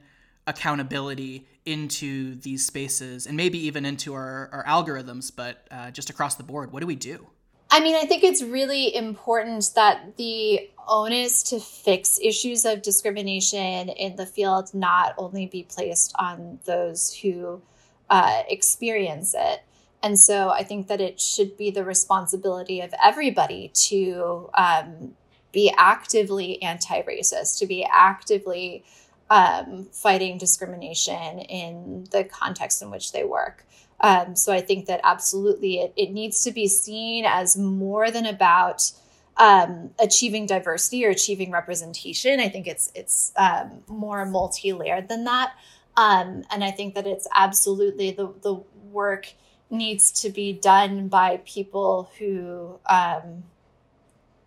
accountability 0.46 1.46
into 1.64 2.34
these 2.36 2.66
spaces 2.66 3.26
and 3.26 3.36
maybe 3.36 3.58
even 3.66 3.84
into 3.84 4.14
our, 4.14 4.48
our 4.52 4.64
algorithms, 4.64 5.30
but 5.34 5.66
uh, 5.70 5.90
just 5.92 6.10
across 6.10 6.34
the 6.34 6.42
board? 6.42 6.72
What 6.72 6.80
do 6.80 6.86
we 6.86 6.96
do? 6.96 7.28
I 7.70 7.80
mean, 7.80 7.94
I 7.94 8.06
think 8.06 8.24
it's 8.24 8.42
really 8.42 8.94
important 8.94 9.70
that 9.74 10.16
the 10.16 10.68
onus 10.88 11.42
to 11.44 11.60
fix 11.60 12.18
issues 12.20 12.64
of 12.64 12.82
discrimination 12.82 13.90
in 13.90 14.16
the 14.16 14.24
field 14.24 14.72
not 14.72 15.14
only 15.18 15.46
be 15.46 15.62
placed 15.62 16.14
on 16.18 16.58
those 16.64 17.14
who 17.14 17.60
uh, 18.08 18.42
experience 18.48 19.34
it. 19.38 19.62
And 20.02 20.18
so 20.18 20.50
I 20.50 20.62
think 20.62 20.86
that 20.88 21.00
it 21.00 21.20
should 21.20 21.56
be 21.56 21.70
the 21.70 21.84
responsibility 21.84 22.80
of 22.80 22.94
everybody 23.02 23.70
to 23.74 24.50
um, 24.54 25.16
be 25.52 25.72
actively 25.76 26.62
anti 26.62 27.02
racist, 27.02 27.58
to 27.58 27.66
be 27.66 27.84
actively 27.84 28.84
um, 29.30 29.88
fighting 29.92 30.38
discrimination 30.38 31.40
in 31.40 32.06
the 32.10 32.24
context 32.24 32.80
in 32.80 32.90
which 32.90 33.12
they 33.12 33.24
work. 33.24 33.66
Um, 34.00 34.36
so 34.36 34.52
I 34.52 34.60
think 34.60 34.86
that 34.86 35.00
absolutely 35.02 35.80
it, 35.80 35.92
it 35.96 36.12
needs 36.12 36.44
to 36.44 36.52
be 36.52 36.68
seen 36.68 37.24
as 37.26 37.56
more 37.56 38.10
than 38.10 38.26
about 38.26 38.92
um, 39.36 39.90
achieving 39.98 40.46
diversity 40.46 41.04
or 41.04 41.10
achieving 41.10 41.50
representation. 41.50 42.40
I 42.40 42.48
think 42.48 42.66
it's 42.66 42.90
it's 42.94 43.32
um, 43.36 43.82
more 43.88 44.24
multi-layered 44.24 45.08
than 45.08 45.24
that, 45.24 45.52
um, 45.96 46.44
and 46.50 46.64
I 46.64 46.70
think 46.70 46.94
that 46.94 47.06
it's 47.06 47.26
absolutely 47.34 48.10
the 48.10 48.32
the 48.42 48.54
work 48.90 49.32
needs 49.70 50.10
to 50.10 50.30
be 50.30 50.52
done 50.52 51.08
by 51.08 51.40
people 51.44 52.10
who 52.18 52.78
um, 52.88 53.44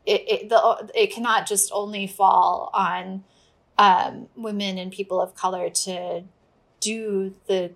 it 0.05 0.23
it, 0.27 0.49
the, 0.49 0.91
it 0.95 1.11
cannot 1.11 1.47
just 1.47 1.71
only 1.73 2.07
fall 2.07 2.69
on 2.73 3.23
um, 3.77 4.27
women 4.35 4.77
and 4.77 4.91
people 4.91 5.21
of 5.21 5.35
color 5.35 5.69
to 5.69 6.23
do 6.79 7.35
the 7.47 7.71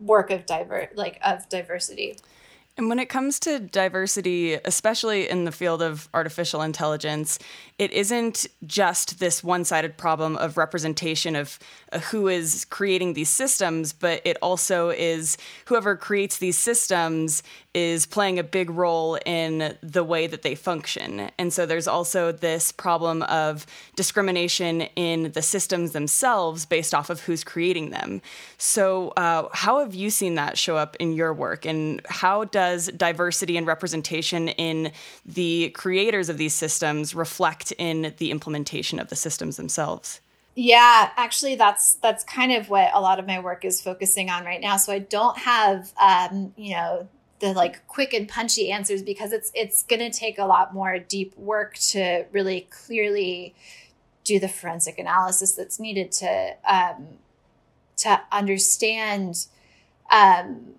work 0.00 0.30
of 0.30 0.46
diver 0.46 0.88
like 0.94 1.18
of 1.24 1.48
diversity. 1.48 2.16
And 2.78 2.88
when 2.88 3.00
it 3.00 3.08
comes 3.08 3.40
to 3.40 3.58
diversity, 3.58 4.54
especially 4.54 5.28
in 5.28 5.44
the 5.44 5.50
field 5.50 5.82
of 5.82 6.08
artificial 6.14 6.62
intelligence, 6.62 7.40
it 7.76 7.90
isn't 7.90 8.46
just 8.66 9.18
this 9.18 9.42
one 9.42 9.64
sided 9.64 9.96
problem 9.96 10.36
of 10.36 10.56
representation 10.56 11.34
of 11.34 11.58
uh, 11.92 11.98
who 11.98 12.28
is 12.28 12.64
creating 12.64 13.14
these 13.14 13.28
systems, 13.28 13.92
but 13.92 14.22
it 14.24 14.36
also 14.42 14.90
is 14.90 15.36
whoever 15.66 15.96
creates 15.96 16.38
these 16.38 16.56
systems 16.56 17.42
is 17.74 18.06
playing 18.06 18.38
a 18.38 18.42
big 18.42 18.70
role 18.70 19.18
in 19.24 19.76
the 19.82 20.02
way 20.02 20.26
that 20.26 20.42
they 20.42 20.54
function. 20.54 21.30
And 21.38 21.52
so 21.52 21.66
there's 21.66 21.86
also 21.86 22.32
this 22.32 22.72
problem 22.72 23.22
of 23.24 23.66
discrimination 23.94 24.82
in 24.96 25.32
the 25.32 25.42
systems 25.42 25.92
themselves 25.92 26.66
based 26.66 26.94
off 26.94 27.10
of 27.10 27.20
who's 27.20 27.44
creating 27.44 27.90
them. 27.90 28.20
So, 28.56 29.10
uh, 29.16 29.48
how 29.52 29.78
have 29.80 29.94
you 29.94 30.10
seen 30.10 30.34
that 30.34 30.58
show 30.58 30.76
up 30.76 30.96
in 30.98 31.12
your 31.12 31.32
work? 31.32 31.64
And 31.64 32.00
how 32.08 32.44
does 32.44 32.67
diversity 32.76 33.56
and 33.56 33.66
representation 33.66 34.48
in 34.48 34.92
the 35.24 35.70
creators 35.70 36.28
of 36.28 36.38
these 36.38 36.54
systems 36.54 37.14
reflect 37.14 37.72
in 37.72 38.14
the 38.18 38.30
implementation 38.30 38.98
of 38.98 39.08
the 39.08 39.16
systems 39.16 39.56
themselves? 39.56 40.20
Yeah, 40.54 41.10
actually, 41.16 41.54
that's 41.54 41.94
that's 41.94 42.24
kind 42.24 42.52
of 42.52 42.68
what 42.68 42.90
a 42.92 43.00
lot 43.00 43.20
of 43.20 43.26
my 43.26 43.38
work 43.38 43.64
is 43.64 43.80
focusing 43.80 44.28
on 44.28 44.44
right 44.44 44.60
now. 44.60 44.76
So 44.76 44.92
I 44.92 44.98
don't 44.98 45.38
have, 45.38 45.92
um, 46.00 46.52
you 46.56 46.74
know, 46.74 47.08
the 47.38 47.52
like 47.52 47.86
quick 47.86 48.12
and 48.12 48.28
punchy 48.28 48.72
answers 48.72 49.02
because 49.02 49.32
it's 49.32 49.52
it's 49.54 49.84
going 49.84 50.00
to 50.00 50.10
take 50.10 50.38
a 50.38 50.44
lot 50.44 50.74
more 50.74 50.98
deep 50.98 51.36
work 51.38 51.76
to 51.78 52.24
really 52.32 52.66
clearly 52.70 53.54
do 54.24 54.40
the 54.40 54.48
forensic 54.48 54.98
analysis 54.98 55.52
that's 55.52 55.78
needed 55.78 56.10
to 56.12 56.56
um, 56.66 57.06
to 57.98 58.20
understand 58.32 59.46
um, 60.10 60.74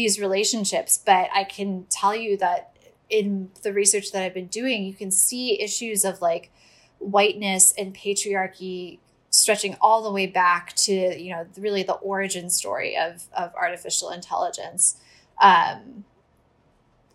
these 0.00 0.18
relationships. 0.18 0.98
But 1.04 1.28
I 1.34 1.44
can 1.44 1.86
tell 1.90 2.16
you 2.16 2.36
that 2.38 2.76
in 3.10 3.50
the 3.62 3.72
research 3.72 4.12
that 4.12 4.22
I've 4.22 4.34
been 4.34 4.46
doing, 4.46 4.84
you 4.84 4.94
can 4.94 5.10
see 5.10 5.60
issues 5.60 6.04
of 6.04 6.22
like 6.22 6.50
whiteness 6.98 7.74
and 7.76 7.94
patriarchy 7.94 8.98
stretching 9.30 9.76
all 9.80 10.02
the 10.02 10.10
way 10.10 10.26
back 10.26 10.74
to 10.74 10.92
you 10.92 11.30
know 11.32 11.46
really 11.56 11.82
the 11.82 11.94
origin 11.94 12.50
story 12.50 12.96
of 12.96 13.24
of 13.32 13.54
artificial 13.54 14.10
intelligence 14.10 14.96
um, 15.40 16.04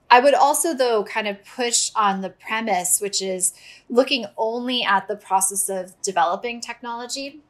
I 0.09 0.19
would 0.19 0.33
also, 0.33 0.73
though, 0.73 1.03
kind 1.03 1.27
of 1.27 1.43
push 1.43 1.91
on 1.95 2.21
the 2.21 2.29
premise, 2.29 3.01
which 3.01 3.21
is 3.21 3.53
looking 3.89 4.25
only 4.37 4.83
at 4.83 5.07
the 5.07 5.15
process 5.15 5.67
of 5.67 5.99
developing 6.01 6.61
technology. 6.61 7.41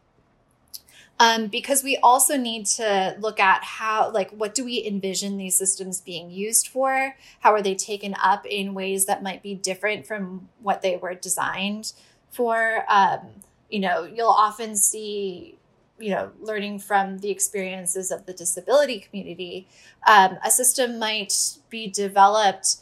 Um, 1.20 1.48
because 1.48 1.82
we 1.84 1.98
also 1.98 2.36
need 2.36 2.66
to 2.66 3.16
look 3.20 3.40
at 3.40 3.64
how, 3.64 4.12
like, 4.12 4.32
what 4.32 4.54
do 4.54 4.66
we 4.66 4.86
envision 4.86 5.38
these 5.38 5.58
systems 5.58 6.02
being 6.02 6.30
used 6.30 6.68
for? 6.68 7.16
How 7.40 7.54
are 7.54 7.62
they 7.62 7.76
taken 7.76 8.16
up 8.22 8.46
in 8.46 8.74
ways 8.74 9.06
that 9.06 9.24
might 9.24 9.42
be 9.42 9.56
different 9.56 10.06
from 10.06 10.50
what 10.62 10.82
they 10.82 10.98
were 10.98 11.14
designed 11.14 11.94
for? 12.32 12.84
Um, 12.90 13.22
you 13.70 13.80
know, 13.80 14.04
you'll 14.04 14.28
often 14.28 14.76
see 14.76 15.58
you 15.98 16.10
know 16.10 16.30
learning 16.42 16.78
from 16.78 17.20
the 17.20 17.32
experiences 17.32 18.12
of 18.12 18.26
the 18.26 18.34
disability 18.34 19.00
community 19.00 19.66
um, 20.06 20.38
a 20.44 20.52
system 20.52 21.00
might 21.00 21.56
be 21.70 21.88
developed 21.88 22.76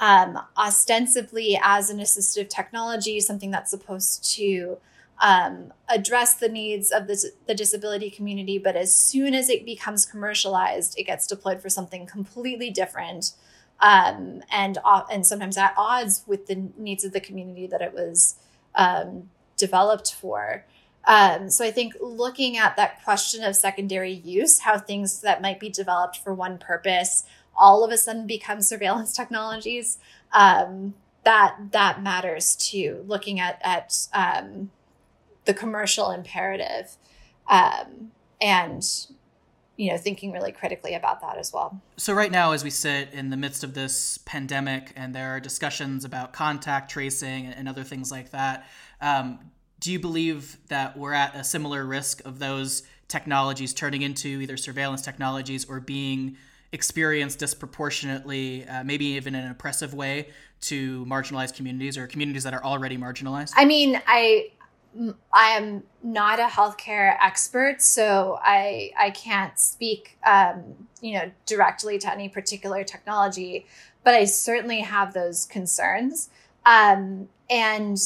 um, 0.00 0.38
ostensibly 0.56 1.58
as 1.62 1.90
an 1.90 1.98
assistive 1.98 2.48
technology, 2.48 3.20
something 3.20 3.50
that's 3.50 3.70
supposed 3.70 4.24
to 4.34 4.78
um, 5.20 5.72
address 5.88 6.34
the 6.34 6.48
needs 6.48 6.90
of 6.90 7.06
the, 7.06 7.30
the 7.46 7.54
disability 7.54 8.10
community. 8.10 8.58
But 8.58 8.76
as 8.76 8.94
soon 8.94 9.34
as 9.34 9.48
it 9.48 9.64
becomes 9.64 10.06
commercialized, 10.06 10.98
it 10.98 11.04
gets 11.04 11.26
deployed 11.26 11.60
for 11.60 11.68
something 11.68 12.06
completely 12.06 12.70
different. 12.70 13.32
Um, 13.80 14.42
and 14.50 14.78
uh, 14.84 15.02
and 15.10 15.26
sometimes 15.26 15.58
at 15.58 15.74
odds 15.76 16.22
with 16.26 16.46
the 16.46 16.70
needs 16.76 17.04
of 17.04 17.12
the 17.12 17.20
community 17.20 17.66
that 17.66 17.82
it 17.82 17.92
was 17.92 18.36
um, 18.74 19.30
developed 19.56 20.12
for. 20.12 20.64
Um, 21.06 21.50
so 21.50 21.64
I 21.64 21.70
think 21.70 21.94
looking 22.00 22.56
at 22.56 22.76
that 22.76 23.04
question 23.04 23.42
of 23.44 23.56
secondary 23.56 24.12
use, 24.12 24.60
how 24.60 24.78
things 24.78 25.20
that 25.20 25.42
might 25.42 25.60
be 25.60 25.68
developed 25.68 26.18
for 26.18 26.32
one 26.32 26.56
purpose 26.56 27.24
all 27.56 27.84
of 27.84 27.92
a 27.92 27.98
sudden 27.98 28.26
become 28.26 28.60
surveillance 28.60 29.12
technologies, 29.16 29.98
um, 30.32 30.94
that 31.24 31.56
that 31.72 32.02
matters 32.02 32.54
too. 32.56 33.04
Looking 33.06 33.40
at 33.40 33.60
at 33.62 34.06
um, 34.12 34.70
the 35.44 35.54
commercial 35.54 36.10
imperative 36.10 36.96
um, 37.48 38.10
and 38.40 38.82
you 39.76 39.90
know 39.90 39.96
thinking 39.96 40.30
really 40.32 40.52
critically 40.52 40.94
about 40.94 41.20
that 41.20 41.36
as 41.36 41.52
well 41.52 41.80
so 41.96 42.12
right 42.12 42.30
now 42.30 42.52
as 42.52 42.62
we 42.62 42.70
sit 42.70 43.12
in 43.12 43.30
the 43.30 43.36
midst 43.36 43.64
of 43.64 43.74
this 43.74 44.18
pandemic 44.18 44.92
and 44.96 45.14
there 45.14 45.34
are 45.34 45.40
discussions 45.40 46.04
about 46.04 46.32
contact 46.32 46.90
tracing 46.90 47.46
and 47.46 47.68
other 47.68 47.82
things 47.82 48.10
like 48.10 48.30
that 48.30 48.66
um, 49.00 49.38
do 49.80 49.92
you 49.92 49.98
believe 49.98 50.56
that 50.68 50.96
we're 50.96 51.12
at 51.12 51.34
a 51.34 51.44
similar 51.44 51.84
risk 51.84 52.24
of 52.24 52.38
those 52.38 52.84
technologies 53.08 53.74
turning 53.74 54.02
into 54.02 54.28
either 54.28 54.56
surveillance 54.56 55.02
technologies 55.02 55.68
or 55.68 55.80
being 55.80 56.36
experienced 56.72 57.38
disproportionately, 57.38 58.66
uh, 58.66 58.82
maybe 58.82 59.06
even 59.06 59.34
in 59.34 59.44
an 59.44 59.50
oppressive 59.50 59.94
way, 59.94 60.28
to 60.60 61.04
marginalized 61.06 61.54
communities 61.54 61.96
or 61.96 62.06
communities 62.06 62.42
that 62.42 62.52
are 62.52 62.64
already 62.64 62.96
marginalized? 62.96 63.52
I 63.56 63.64
mean, 63.64 64.00
I 64.06 64.50
I 65.32 65.50
am 65.50 65.82
not 66.02 66.38
a 66.38 66.44
healthcare 66.44 67.16
expert, 67.20 67.82
so 67.82 68.38
I 68.42 68.92
I 68.98 69.10
can't 69.10 69.58
speak, 69.58 70.18
um, 70.24 70.88
you 71.00 71.14
know, 71.14 71.30
directly 71.46 71.98
to 71.98 72.12
any 72.12 72.28
particular 72.28 72.84
technology, 72.84 73.66
but 74.04 74.14
I 74.14 74.24
certainly 74.24 74.80
have 74.80 75.12
those 75.14 75.46
concerns, 75.46 76.30
um, 76.64 77.28
and 77.50 77.98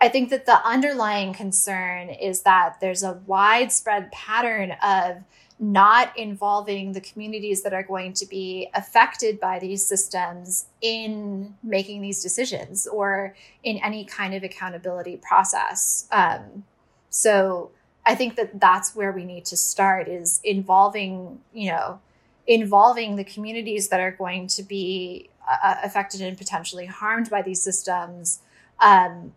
I 0.00 0.08
think 0.08 0.30
that 0.30 0.46
the 0.46 0.64
underlying 0.66 1.32
concern 1.32 2.08
is 2.08 2.42
that 2.42 2.80
there's 2.80 3.04
a 3.04 3.20
widespread 3.26 4.10
pattern 4.10 4.72
of 4.82 5.22
not 5.62 6.18
involving 6.18 6.90
the 6.90 7.00
communities 7.00 7.62
that 7.62 7.72
are 7.72 7.84
going 7.84 8.12
to 8.12 8.26
be 8.26 8.68
affected 8.74 9.38
by 9.38 9.60
these 9.60 9.86
systems 9.86 10.66
in 10.80 11.54
making 11.62 12.02
these 12.02 12.20
decisions 12.20 12.88
or 12.88 13.36
in 13.62 13.76
any 13.78 14.04
kind 14.04 14.34
of 14.34 14.42
accountability 14.42 15.16
process. 15.18 16.08
Um, 16.10 16.64
so 17.10 17.70
I 18.04 18.16
think 18.16 18.34
that 18.34 18.58
that's 18.58 18.96
where 18.96 19.12
we 19.12 19.24
need 19.24 19.44
to 19.46 19.56
start 19.56 20.08
is 20.08 20.40
involving, 20.42 21.40
you 21.54 21.70
know, 21.70 22.00
involving 22.48 23.14
the 23.14 23.22
communities 23.22 23.88
that 23.90 24.00
are 24.00 24.10
going 24.10 24.48
to 24.48 24.64
be 24.64 25.30
uh, 25.48 25.76
affected 25.84 26.22
and 26.22 26.36
potentially 26.36 26.86
harmed 26.86 27.30
by 27.30 27.40
these 27.40 27.62
systems 27.62 28.40
um, 28.80 29.32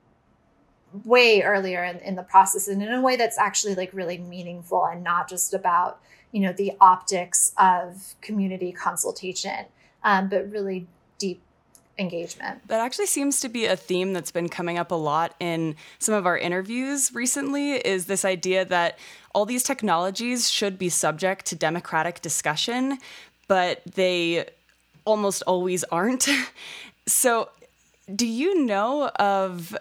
way 1.03 1.41
earlier 1.41 1.84
in, 1.84 1.97
in 1.97 2.15
the 2.15 2.23
process 2.23 2.67
and 2.67 2.81
in 2.81 2.91
a 2.91 3.01
way 3.01 3.15
that's 3.15 3.38
actually 3.38 3.75
like 3.75 3.89
really 3.93 4.17
meaningful 4.17 4.86
and 4.86 5.03
not 5.03 5.29
just 5.29 5.53
about 5.53 5.99
you 6.31 6.41
know 6.41 6.53
the 6.53 6.73
optics 6.79 7.53
of 7.58 8.15
community 8.21 8.71
consultation 8.71 9.65
um, 10.03 10.29
but 10.29 10.49
really 10.51 10.88
deep 11.17 11.41
engagement. 11.97 12.67
That 12.67 12.79
actually 12.79 13.08
seems 13.08 13.39
to 13.41 13.49
be 13.49 13.65
a 13.65 13.75
theme 13.75 14.13
that's 14.13 14.31
been 14.31 14.49
coming 14.49 14.77
up 14.77 14.91
a 14.91 14.95
lot 14.95 15.34
in 15.39 15.75
some 15.99 16.13
of 16.13 16.25
our 16.25 16.38
interviews 16.38 17.13
recently 17.13 17.73
is 17.73 18.05
this 18.05 18.25
idea 18.25 18.65
that 18.65 18.99
all 19.34 19.45
these 19.45 19.63
technologies 19.63 20.49
should 20.49 20.77
be 20.77 20.89
subject 20.89 21.45
to 21.47 21.55
democratic 21.55 22.21
discussion, 22.21 22.97
but 23.47 23.81
they 23.86 24.45
almost 25.05 25.43
always 25.43 25.84
aren't. 25.86 26.27
so, 27.08 27.49
do 28.13 28.27
you 28.27 28.65
know 28.65 29.08
of 29.10 29.75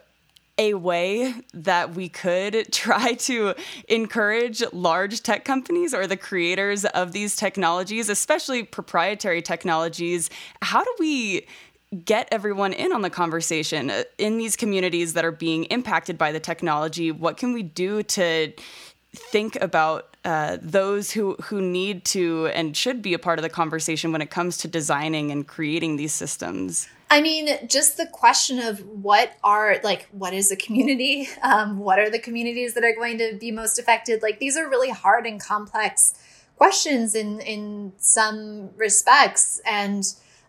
a 0.58 0.74
way 0.74 1.34
that 1.52 1.94
we 1.94 2.08
could 2.08 2.66
try 2.72 3.14
to 3.14 3.54
encourage 3.88 4.62
large 4.72 5.22
tech 5.22 5.44
companies 5.44 5.94
or 5.94 6.06
the 6.06 6.16
creators 6.16 6.84
of 6.84 7.12
these 7.12 7.36
technologies, 7.36 8.08
especially 8.08 8.62
proprietary 8.62 9.42
technologies, 9.42 10.30
how 10.62 10.82
do 10.82 10.94
we 10.98 11.46
get 12.04 12.28
everyone 12.32 12.72
in 12.72 12.92
on 12.92 13.02
the 13.02 13.10
conversation 13.10 13.90
in 14.18 14.38
these 14.38 14.56
communities 14.56 15.12
that 15.14 15.24
are 15.24 15.32
being 15.32 15.64
impacted 15.64 16.18
by 16.18 16.32
the 16.32 16.40
technology? 16.40 17.10
What 17.10 17.36
can 17.36 17.52
we 17.52 17.62
do 17.62 18.02
to 18.02 18.52
think 19.14 19.56
about 19.60 20.16
uh, 20.24 20.56
those 20.60 21.12
who 21.12 21.34
who 21.34 21.60
need 21.60 22.04
to 22.04 22.46
and 22.48 22.76
should 22.76 23.02
be 23.02 23.14
a 23.14 23.18
part 23.18 23.38
of 23.38 23.42
the 23.42 23.48
conversation 23.48 24.10
when 24.10 24.22
it 24.22 24.30
comes 24.30 24.56
to 24.58 24.68
designing 24.68 25.30
and 25.30 25.46
creating 25.46 25.96
these 25.96 26.12
systems? 26.12 26.88
I 27.14 27.20
mean, 27.20 27.68
just 27.68 27.96
the 27.96 28.06
question 28.06 28.58
of 28.58 28.84
what 28.88 29.36
are 29.44 29.76
like, 29.84 30.08
what 30.10 30.34
is 30.34 30.50
a 30.50 30.56
community? 30.56 31.28
Um, 31.44 31.78
what 31.78 31.98
are 31.98 32.10
the 32.10 32.18
communities 32.18 32.74
that 32.74 32.82
are 32.82 32.94
going 32.94 33.18
to 33.18 33.36
be 33.38 33.52
most 33.52 33.78
affected? 33.78 34.22
Like, 34.22 34.40
these 34.40 34.56
are 34.56 34.68
really 34.68 34.90
hard 34.90 35.26
and 35.26 35.40
complex 35.40 36.14
questions 36.56 37.14
in 37.14 37.38
in 37.40 37.92
some 37.98 38.70
respects, 38.76 39.60
and 39.64 40.02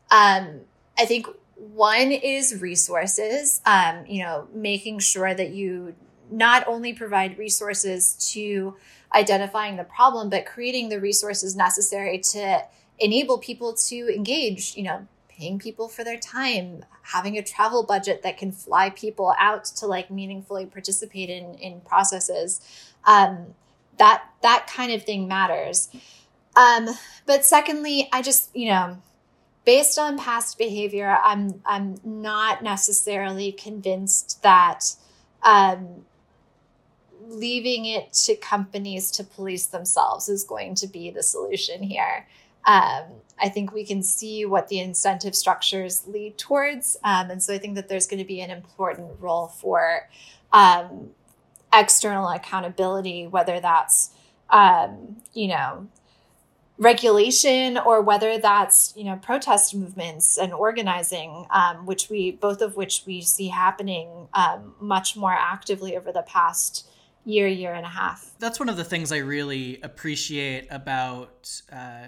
um, 0.10 0.62
I 0.97 1.06
think 1.06 1.28
one 1.56 2.12
is 2.12 2.60
resources. 2.60 3.62
Um, 3.65 4.06
you 4.08 4.23
know, 4.23 4.47
making 4.51 4.99
sure 4.99 5.36
that 5.36 5.49
you 5.51 5.93
not 6.32 6.67
only 6.67 6.93
provide 6.93 7.38
resources 7.38 8.15
to 8.34 8.75
identifying 9.13 9.75
the 9.75 9.84
problem, 9.84 10.32
but 10.32 10.47
creating 10.47 10.89
the 10.89 10.99
resources 10.99 11.56
necessary 11.56 12.17
to 12.34 12.63
enable 12.97 13.38
people 13.38 13.73
to 13.89 14.15
engage. 14.15 14.75
You 14.75 14.84
know, 14.84 15.08
paying 15.38 15.60
people 15.60 15.88
for 15.88 16.04
their 16.04 16.17
time, 16.17 16.86
having 17.02 17.38
a 17.38 17.43
travel 17.43 17.84
budget 17.84 18.24
that 18.24 18.38
can 18.38 18.52
fly 18.52 18.89
people 18.89 19.34
out 19.38 19.65
to 19.65 19.86
like 19.86 20.10
meaningfully 20.10 20.65
participate 20.65 21.30
in 21.30 21.56
in 21.56 21.82
processes. 21.82 22.62
Um, 23.06 23.56
that 23.98 24.24
that 24.41 24.67
kind 24.67 24.91
of 24.91 25.04
thing 25.04 25.28
matters. 25.28 25.89
Um, 26.56 26.89
but 27.26 27.43
secondly, 27.45 28.10
I 28.12 28.21
just 28.21 28.56
you 28.56 28.69
know, 28.69 28.98
based 29.65 30.00
on 30.00 30.17
past 30.17 30.58
behavior, 30.58 31.17
I'm 31.24 31.62
I'm 31.65 31.95
not 32.04 32.63
necessarily 32.63 33.52
convinced 33.52 34.41
that. 34.43 34.95
Um, 35.43 36.06
leaving 37.28 37.86
it 37.86 38.13
to 38.13 38.36
companies 38.36 39.10
to 39.10 39.24
police 39.24 39.65
themselves 39.67 40.30
is 40.30 40.43
going 40.43 40.76
to 40.76 40.88
be 40.88 41.10
the 41.10 41.24
solution 41.24 41.82
here. 41.82 42.28
Um, 42.65 43.06
I 43.39 43.50
think 43.50 43.74
we 43.74 43.86
can 43.86 44.02
see 44.02 44.45
what 44.45 44.67
the 44.69 44.80
incentive 44.80 45.36
structures 45.36 46.08
lead 46.08 46.38
towards. 46.38 46.98
Um, 47.04 47.30
and 47.32 47.43
so 47.43 47.54
I 47.54 47.58
think 47.58 47.76
that 47.76 47.89
there's 47.89 48.08
going 48.08 48.19
to 48.19 48.26
be 48.26 48.41
an 48.41 48.50
important 48.50 49.19
role 49.19 49.48
for 49.48 50.10
um, 50.54 51.10
external 51.74 52.30
accountability, 52.30 53.28
whether 53.28 53.60
that's, 53.60 54.12
um, 54.50 55.17
you 55.34 55.50
know, 55.50 55.88
regulation 56.78 57.78
or 57.78 58.02
whether 58.02 58.38
that's 58.38 58.93
you 58.98 59.06
know 59.06 59.15
protest 59.15 59.74
movements 59.74 60.38
and 60.38 60.52
organizing 60.52 61.45
um, 61.52 61.86
which 61.86 62.10
we 62.10 62.32
both 62.32 62.62
of 62.62 62.76
which 62.76 63.04
we 63.06 63.21
see 63.21 63.48
happening 63.48 64.28
um, 64.34 64.76
much 64.82 65.15
more 65.15 65.32
actively 65.32 65.95
over 65.95 66.12
the 66.12 66.21
past 66.24 66.86
year 67.24 67.48
year 67.48 67.74
and 67.74 67.86
a 67.86 67.89
half 67.89 68.32
that's 68.39 68.60
one 68.60 68.67
of 68.67 68.76
the 68.76 68.84
things 68.84 69.13
i 69.13 69.17
really 69.17 69.80
appreciate 69.84 70.67
about 70.69 71.62
uh, 71.71 72.08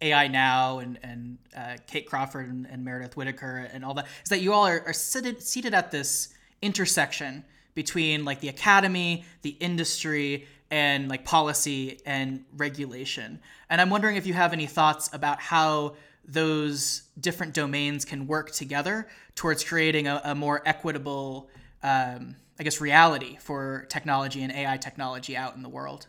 AI 0.00 0.28
Now 0.28 0.78
and 0.78 0.98
and 1.02 1.38
uh, 1.56 1.76
Kate 1.86 2.06
Crawford 2.06 2.48
and, 2.48 2.66
and, 2.66 2.84
Meredith 2.84 3.16
Whittaker 3.16 3.68
and 3.72 3.84
all 3.84 3.94
that 3.94 4.06
is 4.22 4.28
that 4.30 4.40
you 4.40 4.52
all 4.52 4.66
are, 4.66 4.82
are 4.86 4.92
seated, 4.92 5.42
seated 5.42 5.72
at 5.72 5.90
this 5.90 6.30
intersection 6.62 7.44
between 7.74 8.24
like 8.24 8.40
the 8.40 8.48
academy, 8.48 9.24
the 9.42 9.50
industry, 9.60 10.46
and 10.70 11.08
like 11.08 11.24
policy 11.24 12.00
and 12.06 12.44
regulation. 12.56 13.40
And 13.70 13.80
I'm 13.80 13.90
wondering 13.90 14.16
if 14.16 14.26
you 14.26 14.34
have 14.34 14.52
any 14.52 14.66
thoughts 14.66 15.10
about 15.12 15.40
how 15.40 15.96
those 16.26 17.02
different 17.20 17.52
domains 17.52 18.04
can 18.04 18.26
work 18.26 18.50
together 18.50 19.06
towards 19.34 19.62
creating 19.62 20.08
a, 20.08 20.20
a 20.24 20.34
more 20.34 20.62
equitable, 20.64 21.50
um, 21.82 22.36
I 22.58 22.62
guess, 22.62 22.80
reality 22.80 23.36
for 23.40 23.86
technology 23.88 24.42
and 24.42 24.52
AI 24.52 24.76
technology 24.78 25.36
out 25.36 25.54
in 25.54 25.62
the 25.62 25.68
world. 25.68 26.06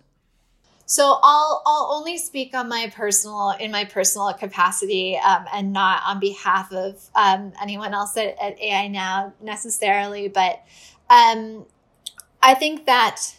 So 0.86 1.17
I'll 1.24 1.63
I'll 1.65 1.89
only 1.93 2.17
speak 2.17 2.54
on 2.54 2.69
my 2.69 2.91
personal 2.95 3.56
in 3.60 3.71
my 3.71 3.86
personal 3.86 4.32
capacity 4.34 5.17
um, 5.17 5.45
and 5.52 5.74
not 5.74 6.04
on 6.06 6.19
behalf 6.19 6.71
of 6.71 7.10
um, 7.15 7.54
anyone 7.62 7.93
else 7.93 8.15
at, 8.17 8.36
at, 8.39 8.60
AI 8.62 8.88
Now 8.88 9.34
necessarily, 9.41 10.28
but 10.28 10.63
um, 11.10 11.65
I 12.41 12.54
think 12.54 12.86
that 12.86 13.36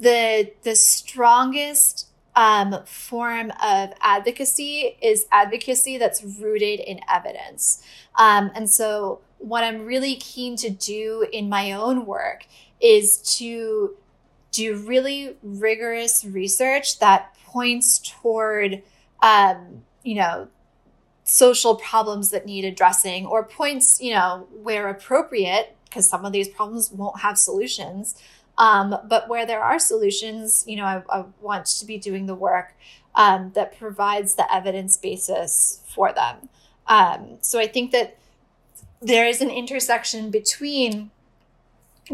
the 0.00 0.50
the 0.62 0.74
strongest 0.76 2.08
um, 2.34 2.82
form 2.86 3.50
of 3.62 3.90
advocacy 4.00 4.96
is 5.02 5.26
advocacy 5.32 5.98
that's 5.98 6.22
rooted 6.22 6.80
in 6.80 7.00
evidence. 7.12 7.82
Um, 8.16 8.50
and 8.54 8.70
so, 8.70 9.20
what 9.38 9.62
I'm 9.62 9.84
really 9.84 10.16
keen 10.16 10.56
to 10.56 10.70
do 10.70 11.26
in 11.32 11.50
my 11.50 11.72
own 11.72 12.06
work 12.06 12.46
is 12.80 13.18
to 13.38 13.96
do 14.56 14.76
really 14.76 15.36
rigorous 15.42 16.24
research 16.24 16.98
that 16.98 17.34
points 17.44 17.98
toward, 17.98 18.82
um, 19.22 19.82
you 20.02 20.14
know, 20.14 20.48
social 21.24 21.74
problems 21.76 22.30
that 22.30 22.46
need 22.46 22.64
addressing 22.64 23.26
or 23.26 23.42
points, 23.44 24.00
you 24.00 24.12
know, 24.14 24.46
where 24.62 24.88
appropriate, 24.88 25.76
because 25.84 26.08
some 26.08 26.24
of 26.24 26.32
these 26.32 26.48
problems 26.48 26.90
won't 26.90 27.20
have 27.20 27.36
solutions. 27.36 28.14
Um, 28.58 28.96
but 29.06 29.28
where 29.28 29.44
there 29.44 29.62
are 29.62 29.78
solutions, 29.78 30.64
you 30.66 30.76
know, 30.76 30.84
I, 30.84 31.02
I 31.10 31.24
want 31.40 31.66
to 31.66 31.84
be 31.84 31.98
doing 31.98 32.26
the 32.26 32.34
work 32.34 32.74
um, 33.14 33.52
that 33.54 33.78
provides 33.78 34.34
the 34.34 34.46
evidence 34.52 34.96
basis 34.96 35.80
for 35.94 36.12
them. 36.12 36.48
Um, 36.86 37.38
so 37.40 37.58
I 37.58 37.66
think 37.66 37.90
that 37.92 38.16
there 39.02 39.26
is 39.26 39.40
an 39.40 39.50
intersection 39.50 40.30
between 40.30 41.10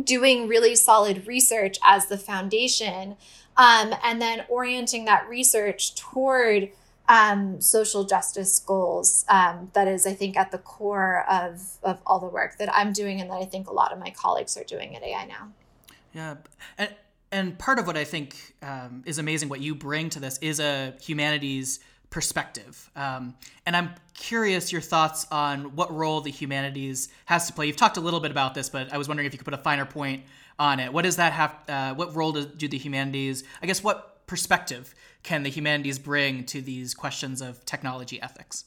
doing 0.03 0.49
really 0.49 0.75
solid 0.75 1.27
research 1.27 1.79
as 1.85 2.07
the 2.07 2.19
foundation 2.19 3.17
um, 3.57 3.95
and 4.03 4.21
then 4.23 4.45
orienting 4.49 5.05
that 5.05 5.29
research 5.29 5.95
toward 5.95 6.71
um, 7.09 7.61
social 7.61 8.05
justice 8.05 8.59
goals 8.59 9.25
um, 9.29 9.71
that 9.75 9.89
is 9.89 10.07
i 10.07 10.15
think 10.15 10.37
at 10.37 10.51
the 10.51 10.59
core 10.59 11.25
of, 11.31 11.79
of 11.83 12.01
all 12.07 12.19
the 12.19 12.27
work 12.27 12.57
that 12.59 12.73
i'm 12.75 12.93
doing 12.93 13.21
and 13.21 13.31
that 13.31 13.37
i 13.37 13.45
think 13.45 13.69
a 13.69 13.73
lot 13.73 13.93
of 13.93 13.99
my 13.99 14.11
colleagues 14.11 14.57
are 14.57 14.65
doing 14.65 14.97
at 14.97 15.03
ai 15.03 15.27
now. 15.27 15.53
Yeah 16.15 16.37
and, 16.79 16.95
and 17.31 17.59
part 17.59 17.79
of 17.79 17.87
what 17.87 17.97
i 17.97 18.05
think 18.05 18.55
um, 18.63 19.03
is 19.05 19.19
amazing 19.19 19.49
what 19.49 19.61
you 19.61 19.75
bring 19.75 20.09
to 20.11 20.21
this 20.21 20.39
is 20.39 20.61
a 20.61 20.95
humanities 21.03 21.81
perspective. 22.13 22.91
Um, 22.95 23.35
and 23.67 23.75
i'm 23.75 23.91
curious 24.15 24.71
your 24.71 24.83
thoughts 24.83 25.27
on 25.33 25.75
what 25.75 25.93
role 25.93 26.21
the 26.21 26.31
humanities 26.31 27.09
has 27.25 27.47
to 27.49 27.53
play. 27.53 27.67
You've 27.67 27.77
talked 27.77 27.97
a 27.97 28.01
little 28.01 28.21
bit 28.21 28.31
about 28.31 28.55
this 28.55 28.69
but 28.69 28.93
i 28.93 28.99
was 28.99 29.09
wondering 29.09 29.27
if 29.27 29.33
you 29.33 29.39
could 29.39 29.47
put 29.47 29.55
a 29.55 29.65
finer 29.69 29.87
point 29.87 30.23
on 30.59 30.79
it. 30.79 30.93
What 30.93 31.03
does 31.03 31.17
that 31.17 31.33
have 31.33 31.57
uh, 31.69 31.95
what 31.95 32.15
role 32.15 32.33
do, 32.33 32.45
do 32.45 32.69
the 32.69 32.79
humanities 32.79 33.43
i 33.63 33.67
guess 33.67 33.83
what 33.83 34.27
perspective 34.27 34.95
can 35.23 35.43
the 35.43 35.51
humanities 35.51 35.99
bring 35.99 36.45
to 36.45 36.61
these 36.61 36.95
questions 36.95 37.41
of 37.41 37.65
technology 37.65 38.21
ethics? 38.21 38.65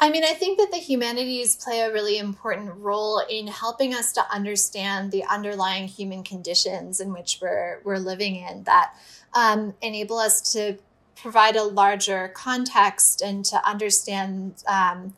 I 0.00 0.10
mean, 0.10 0.22
I 0.22 0.32
think 0.32 0.58
that 0.58 0.70
the 0.70 0.78
humanities 0.78 1.56
play 1.56 1.80
a 1.80 1.92
really 1.92 2.18
important 2.18 2.72
role 2.76 3.20
in 3.28 3.48
helping 3.48 3.94
us 3.94 4.12
to 4.12 4.24
understand 4.32 5.10
the 5.10 5.24
underlying 5.24 5.88
human 5.88 6.22
conditions 6.22 7.00
in 7.00 7.12
which 7.12 7.38
we're 7.42 7.80
we're 7.84 7.98
living 7.98 8.36
in 8.36 8.62
that 8.64 8.94
um, 9.34 9.74
enable 9.82 10.18
us 10.18 10.52
to 10.52 10.78
provide 11.20 11.56
a 11.56 11.64
larger 11.64 12.28
context 12.28 13.20
and 13.20 13.44
to 13.44 13.66
understand 13.68 14.62
um, 14.68 15.14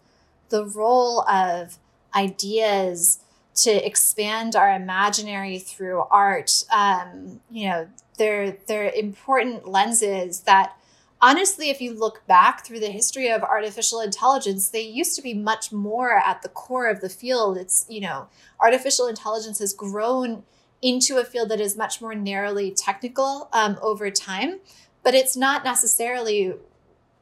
the 0.48 0.64
role 0.64 1.22
of 1.28 1.78
ideas 2.14 3.20
to 3.54 3.86
expand 3.86 4.56
our 4.56 4.74
imaginary 4.74 5.58
through 5.58 6.02
art. 6.10 6.64
Um, 6.72 7.40
you 7.50 7.68
know, 7.68 7.88
they're 8.20 8.52
they're 8.66 8.90
important 8.90 9.66
lenses 9.66 10.40
that 10.40 10.76
honestly 11.22 11.70
if 11.70 11.80
you 11.80 11.98
look 11.98 12.26
back 12.26 12.64
through 12.64 12.78
the 12.78 12.90
history 12.90 13.30
of 13.30 13.42
artificial 13.42 14.00
intelligence 14.00 14.68
they 14.68 14.82
used 14.82 15.16
to 15.16 15.22
be 15.22 15.32
much 15.32 15.72
more 15.72 16.18
at 16.18 16.42
the 16.42 16.48
core 16.50 16.88
of 16.88 17.00
the 17.00 17.08
field 17.08 17.56
it's 17.56 17.86
you 17.88 18.00
know 18.00 18.28
artificial 18.60 19.06
intelligence 19.06 19.58
has 19.58 19.72
grown 19.72 20.42
into 20.82 21.16
a 21.16 21.24
field 21.24 21.48
that 21.48 21.60
is 21.60 21.78
much 21.78 22.02
more 22.02 22.14
narrowly 22.14 22.70
technical 22.70 23.48
um, 23.54 23.78
over 23.80 24.10
time 24.10 24.60
but 25.02 25.14
it's 25.14 25.36
not 25.36 25.64
necessarily 25.64 26.54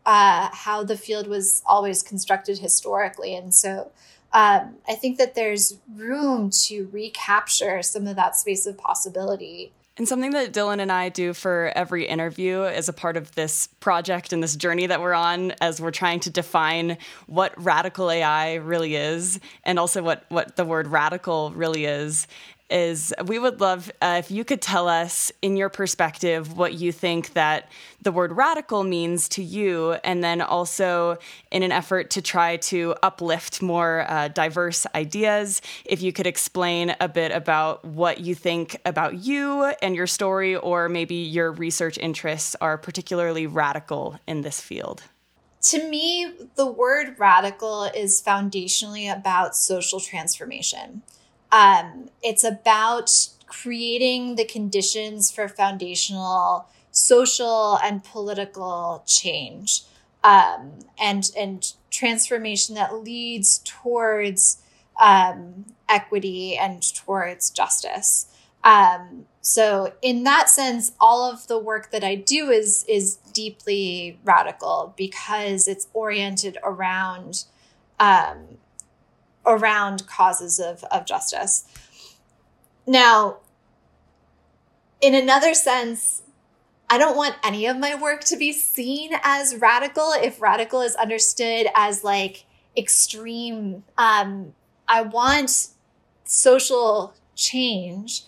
uh, 0.06 0.48
how 0.52 0.82
the 0.82 0.96
field 0.96 1.26
was 1.26 1.62
always 1.66 2.02
constructed 2.02 2.58
historically. 2.58 3.34
And 3.34 3.54
so 3.54 3.90
um, 4.32 4.76
I 4.88 4.94
think 4.94 5.18
that 5.18 5.34
there's 5.34 5.78
room 5.94 6.50
to 6.64 6.88
recapture 6.92 7.82
some 7.82 8.06
of 8.06 8.16
that 8.16 8.36
space 8.36 8.66
of 8.66 8.76
possibility. 8.78 9.72
And 9.98 10.06
something 10.06 10.30
that 10.30 10.52
Dylan 10.52 10.80
and 10.80 10.92
I 10.92 11.08
do 11.08 11.34
for 11.34 11.72
every 11.74 12.06
interview 12.06 12.62
as 12.62 12.88
a 12.88 12.92
part 12.92 13.16
of 13.16 13.34
this 13.34 13.66
project 13.80 14.32
and 14.32 14.40
this 14.40 14.54
journey 14.54 14.86
that 14.86 15.00
we're 15.00 15.12
on 15.12 15.52
as 15.60 15.80
we're 15.80 15.90
trying 15.90 16.20
to 16.20 16.30
define 16.30 16.98
what 17.26 17.52
radical 17.62 18.08
AI 18.08 18.54
really 18.54 18.94
is 18.94 19.40
and 19.64 19.76
also 19.76 20.00
what, 20.02 20.24
what 20.28 20.54
the 20.54 20.64
word 20.64 20.86
radical 20.86 21.50
really 21.50 21.84
is 21.84 22.28
is 22.70 23.14
we 23.26 23.38
would 23.38 23.60
love 23.60 23.90
uh, 24.02 24.16
if 24.18 24.30
you 24.30 24.44
could 24.44 24.60
tell 24.60 24.88
us 24.88 25.32
in 25.42 25.56
your 25.56 25.68
perspective 25.68 26.56
what 26.56 26.74
you 26.74 26.92
think 26.92 27.32
that 27.32 27.70
the 28.02 28.12
word 28.12 28.32
radical 28.32 28.84
means 28.84 29.28
to 29.28 29.42
you 29.42 29.92
and 30.04 30.22
then 30.22 30.40
also 30.40 31.16
in 31.50 31.62
an 31.62 31.72
effort 31.72 32.10
to 32.10 32.22
try 32.22 32.56
to 32.56 32.94
uplift 33.02 33.62
more 33.62 34.04
uh, 34.08 34.28
diverse 34.28 34.86
ideas 34.94 35.62
if 35.84 36.02
you 36.02 36.12
could 36.12 36.26
explain 36.26 36.94
a 37.00 37.08
bit 37.08 37.32
about 37.32 37.84
what 37.84 38.20
you 38.20 38.34
think 38.34 38.76
about 38.84 39.14
you 39.14 39.64
and 39.82 39.96
your 39.96 40.06
story 40.06 40.54
or 40.56 40.88
maybe 40.88 41.16
your 41.16 41.52
research 41.52 41.98
interests 41.98 42.54
are 42.60 42.76
particularly 42.76 43.46
radical 43.46 44.18
in 44.26 44.42
this 44.42 44.60
field. 44.60 45.02
To 45.62 45.88
me 45.88 46.32
the 46.56 46.70
word 46.70 47.18
radical 47.18 47.84
is 47.84 48.22
foundationally 48.22 49.12
about 49.12 49.56
social 49.56 50.00
transformation 50.00 51.02
um, 51.52 52.10
it's 52.22 52.44
about 52.44 53.10
creating 53.46 54.36
the 54.36 54.44
conditions 54.44 55.30
for 55.30 55.48
foundational 55.48 56.66
social 56.90 57.78
and 57.82 58.04
political 58.04 59.02
change 59.06 59.82
um, 60.24 60.72
and 61.00 61.30
and 61.36 61.72
transformation 61.90 62.74
that 62.74 62.94
leads 62.94 63.58
towards 63.64 64.62
um, 65.00 65.64
equity 65.88 66.56
and 66.56 66.82
towards 66.94 67.50
justice. 67.50 68.26
Um, 68.64 69.26
so, 69.40 69.94
in 70.02 70.24
that 70.24 70.50
sense, 70.50 70.92
all 71.00 71.30
of 71.30 71.46
the 71.46 71.58
work 71.58 71.90
that 71.90 72.04
I 72.04 72.16
do 72.16 72.50
is 72.50 72.84
is 72.88 73.16
deeply 73.32 74.18
radical 74.24 74.92
because 74.96 75.68
it's 75.68 75.86
oriented 75.94 76.58
around 76.62 77.44
um, 78.00 78.58
around 79.48 80.06
causes 80.06 80.60
of, 80.60 80.84
of 80.84 81.06
justice. 81.06 81.64
Now, 82.86 83.38
in 85.00 85.14
another 85.14 85.54
sense, 85.54 86.22
I 86.90 86.98
don't 86.98 87.16
want 87.16 87.36
any 87.44 87.66
of 87.66 87.78
my 87.78 88.00
work 88.00 88.24
to 88.24 88.36
be 88.36 88.52
seen 88.52 89.12
as 89.22 89.56
radical 89.56 90.12
if 90.12 90.40
radical 90.40 90.80
is 90.80 90.94
understood 90.96 91.66
as 91.74 92.02
like 92.02 92.44
extreme. 92.76 93.84
Um, 93.98 94.54
I 94.86 95.02
want 95.02 95.68
social 96.24 97.14
change, 97.34 98.22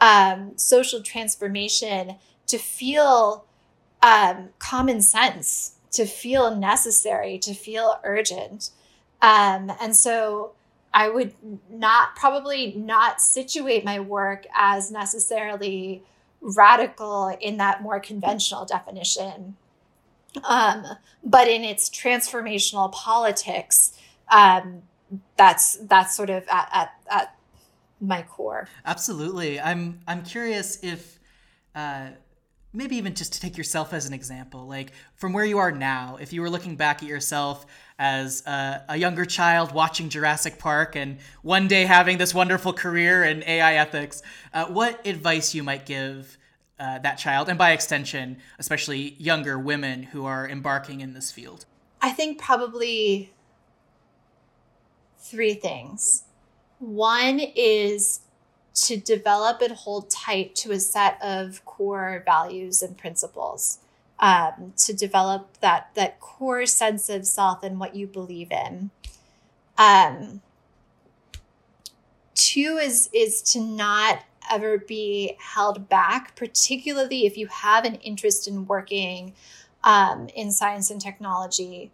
um, 0.00 0.52
social 0.56 1.02
transformation 1.02 2.16
to 2.46 2.58
feel 2.58 3.46
um, 4.02 4.50
common 4.58 5.00
sense, 5.00 5.74
to 5.92 6.04
feel 6.04 6.54
necessary, 6.54 7.38
to 7.38 7.54
feel 7.54 7.98
urgent. 8.04 8.70
Um, 9.22 9.72
and 9.80 9.96
so 9.96 10.52
I 10.94 11.08
would 11.08 11.34
not 11.68 12.14
probably 12.14 12.72
not 12.76 13.20
situate 13.20 13.84
my 13.84 13.98
work 13.98 14.46
as 14.56 14.92
necessarily 14.92 16.04
radical 16.40 17.36
in 17.40 17.56
that 17.56 17.82
more 17.82 17.98
conventional 17.98 18.64
definition. 18.64 19.56
Um, 20.44 20.84
but 21.24 21.48
in 21.48 21.64
its 21.64 21.90
transformational 21.90 22.92
politics, 22.92 23.98
um, 24.30 24.82
that's 25.36 25.76
that's 25.82 26.16
sort 26.16 26.30
of 26.30 26.44
at, 26.48 26.68
at, 26.72 26.92
at 27.10 27.36
my 28.00 28.22
core. 28.22 28.68
Absolutely. 28.86 29.60
I'm 29.60 30.00
I'm 30.06 30.22
curious 30.22 30.78
if 30.82 31.18
uh, 31.74 32.10
maybe 32.72 32.96
even 32.96 33.14
just 33.14 33.32
to 33.32 33.40
take 33.40 33.56
yourself 33.56 33.92
as 33.92 34.06
an 34.06 34.12
example, 34.12 34.66
like 34.66 34.92
from 35.16 35.32
where 35.32 35.44
you 35.44 35.58
are 35.58 35.72
now, 35.72 36.18
if 36.20 36.32
you 36.32 36.40
were 36.40 36.50
looking 36.50 36.76
back 36.76 37.02
at 37.02 37.08
yourself 37.08 37.66
as 37.98 38.44
a, 38.46 38.82
a, 38.88 38.96
younger 38.96 39.24
child 39.24 39.72
watching 39.72 40.08
Jurassic 40.08 40.58
Park 40.58 40.96
and 40.96 41.18
one 41.42 41.68
day 41.68 41.84
having 41.84 42.18
this 42.18 42.34
wonderful 42.34 42.72
career 42.72 43.22
in 43.22 43.44
AI 43.44 43.74
ethics, 43.74 44.22
uh, 44.52 44.66
what 44.66 45.06
advice 45.06 45.54
you 45.54 45.62
might 45.62 45.86
give 45.86 46.36
uh, 46.80 46.98
that 46.98 47.14
child, 47.14 47.48
and 47.48 47.56
by 47.56 47.70
extension, 47.70 48.36
especially 48.58 49.14
younger 49.18 49.58
women 49.58 50.02
who 50.02 50.24
are 50.24 50.48
embarking 50.48 51.00
in 51.00 51.14
this 51.14 51.30
field? 51.30 51.66
I 52.02 52.10
think 52.10 52.40
probably 52.40 53.32
three 55.18 55.54
things. 55.54 56.24
One 56.80 57.38
is 57.38 58.20
to 58.74 58.96
develop 58.96 59.62
and 59.62 59.72
hold 59.72 60.10
tight 60.10 60.56
to 60.56 60.72
a 60.72 60.80
set 60.80 61.22
of 61.22 61.64
core 61.64 62.22
values 62.26 62.82
and 62.82 62.98
principles 62.98 63.78
um, 64.18 64.72
to 64.76 64.92
develop 64.92 65.58
that 65.60 65.90
that 65.94 66.20
core 66.20 66.66
sense 66.66 67.08
of 67.08 67.26
self 67.26 67.62
and 67.62 67.78
what 67.80 67.94
you 67.94 68.06
believe 68.06 68.50
in. 68.50 68.90
Um, 69.76 70.40
two 72.34 72.78
is 72.80 73.08
is 73.12 73.42
to 73.42 73.60
not 73.60 74.22
ever 74.50 74.76
be 74.76 75.36
held 75.38 75.88
back 75.88 76.36
particularly 76.36 77.24
if 77.24 77.38
you 77.38 77.46
have 77.46 77.84
an 77.84 77.94
interest 77.96 78.46
in 78.46 78.66
working 78.66 79.32
um, 79.84 80.28
in 80.34 80.52
science 80.52 80.90
and 80.90 81.00
technology 81.00 81.90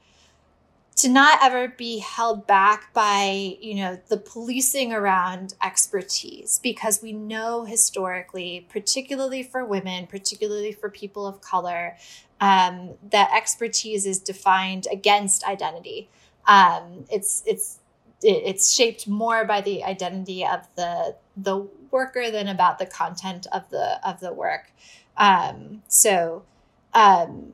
to 1.01 1.09
not 1.09 1.39
ever 1.43 1.69
be 1.69 1.99
held 1.99 2.47
back 2.47 2.93
by 2.93 3.57
you 3.61 3.77
know 3.77 3.99
the 4.09 4.17
policing 4.17 4.93
around 4.93 5.55
expertise 5.63 6.61
because 6.63 7.01
we 7.03 7.13
know 7.13 7.65
historically 7.65 8.67
particularly 8.71 9.43
for 9.43 9.65
women 9.65 10.07
particularly 10.07 10.73
for 10.73 10.91
people 10.91 11.27
of 11.27 11.41
color 11.41 11.97
um, 12.41 12.95
that 13.11 13.31
expertise 13.35 14.07
is 14.07 14.19
defined 14.19 14.87
against 14.91 15.45
identity. 15.45 16.09
Um, 16.47 17.05
it's 17.11 17.43
it's 17.47 17.79
it's 18.23 18.73
shaped 18.73 19.07
more 19.07 19.45
by 19.45 19.61
the 19.61 19.85
identity 19.85 20.45
of 20.45 20.67
the 20.75 21.17
the 21.37 21.67
worker 21.91 22.31
than 22.31 22.49
about 22.49 22.79
the 22.79 22.87
content 22.87 23.47
of 23.53 23.69
the 23.71 24.01
of 24.09 24.21
the 24.21 24.33
work. 24.33 24.73
Um, 25.17 25.83
so 25.89 26.45
um, 26.95 27.53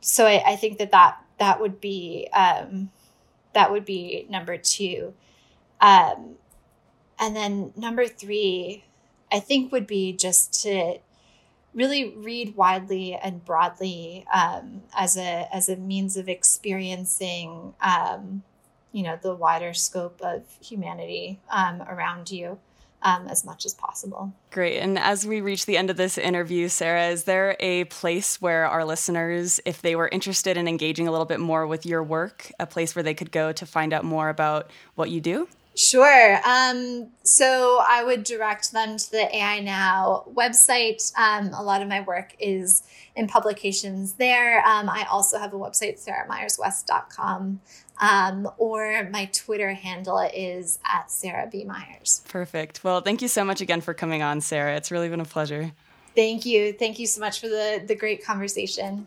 so 0.00 0.26
I, 0.26 0.52
I 0.52 0.56
think 0.56 0.78
that 0.78 0.90
that 0.92 1.22
that 1.38 1.60
would 1.60 1.80
be 1.80 2.28
um, 2.32 2.90
that 3.52 3.70
would 3.70 3.84
be 3.84 4.26
number 4.28 4.56
two. 4.56 5.14
Um, 5.80 6.36
and 7.18 7.34
then 7.34 7.72
number 7.76 8.06
three 8.06 8.84
i 9.32 9.40
think 9.40 9.72
would 9.72 9.86
be 9.86 10.12
just 10.12 10.62
to 10.62 10.98
really 11.72 12.14
read 12.16 12.54
widely 12.54 13.14
and 13.14 13.44
broadly 13.44 14.24
um, 14.32 14.82
as 14.96 15.16
a 15.16 15.48
as 15.52 15.68
a 15.68 15.76
means 15.76 16.16
of 16.16 16.28
experiencing 16.28 17.74
um, 17.80 18.42
you 18.92 19.02
know 19.02 19.18
the 19.20 19.34
wider 19.34 19.74
scope 19.74 20.20
of 20.22 20.42
humanity 20.60 21.40
um, 21.50 21.82
around 21.82 22.30
you 22.30 22.58
um, 23.04 23.28
as 23.28 23.44
much 23.44 23.66
as 23.66 23.74
possible. 23.74 24.32
Great. 24.50 24.78
And 24.78 24.98
as 24.98 25.26
we 25.26 25.40
reach 25.40 25.66
the 25.66 25.76
end 25.76 25.90
of 25.90 25.96
this 25.96 26.18
interview, 26.18 26.68
Sarah, 26.68 27.08
is 27.08 27.24
there 27.24 27.54
a 27.60 27.84
place 27.84 28.40
where 28.40 28.66
our 28.66 28.84
listeners, 28.84 29.60
if 29.64 29.82
they 29.82 29.94
were 29.94 30.08
interested 30.08 30.56
in 30.56 30.66
engaging 30.66 31.06
a 31.06 31.10
little 31.10 31.26
bit 31.26 31.40
more 31.40 31.66
with 31.66 31.84
your 31.84 32.02
work, 32.02 32.50
a 32.58 32.66
place 32.66 32.96
where 32.96 33.02
they 33.02 33.14
could 33.14 33.30
go 33.30 33.52
to 33.52 33.66
find 33.66 33.92
out 33.92 34.04
more 34.04 34.30
about 34.30 34.70
what 34.94 35.10
you 35.10 35.20
do? 35.20 35.46
Sure. 35.76 36.40
Um, 36.46 37.08
so 37.24 37.82
I 37.86 38.04
would 38.04 38.22
direct 38.22 38.72
them 38.72 38.96
to 38.96 39.10
the 39.10 39.36
AI 39.36 39.58
Now 39.60 40.24
website. 40.32 41.12
Um, 41.18 41.52
a 41.52 41.62
lot 41.62 41.82
of 41.82 41.88
my 41.88 42.00
work 42.00 42.36
is 42.38 42.84
in 43.16 43.26
publications 43.26 44.14
there. 44.14 44.64
Um, 44.64 44.88
I 44.88 45.04
also 45.10 45.38
have 45.38 45.52
a 45.52 45.56
website, 45.56 46.04
sarahmyerswest.com, 46.04 47.60
um, 48.00 48.48
or 48.58 49.08
my 49.10 49.26
Twitter 49.26 49.72
handle 49.72 50.18
is 50.34 50.78
at 50.84 51.10
Sarah 51.10 51.48
B. 51.50 51.64
Myers. 51.64 52.22
Perfect. 52.28 52.82
Well, 52.82 53.00
thank 53.00 53.22
you 53.22 53.28
so 53.28 53.44
much 53.44 53.60
again 53.60 53.80
for 53.80 53.94
coming 53.94 54.22
on, 54.22 54.40
Sarah. 54.40 54.76
It's 54.76 54.90
really 54.90 55.08
been 55.08 55.20
a 55.20 55.24
pleasure. 55.24 55.72
Thank 56.14 56.44
you. 56.46 56.72
Thank 56.72 56.98
you 56.98 57.06
so 57.06 57.20
much 57.20 57.40
for 57.40 57.48
the, 57.48 57.82
the 57.86 57.94
great 57.94 58.24
conversation. 58.24 59.06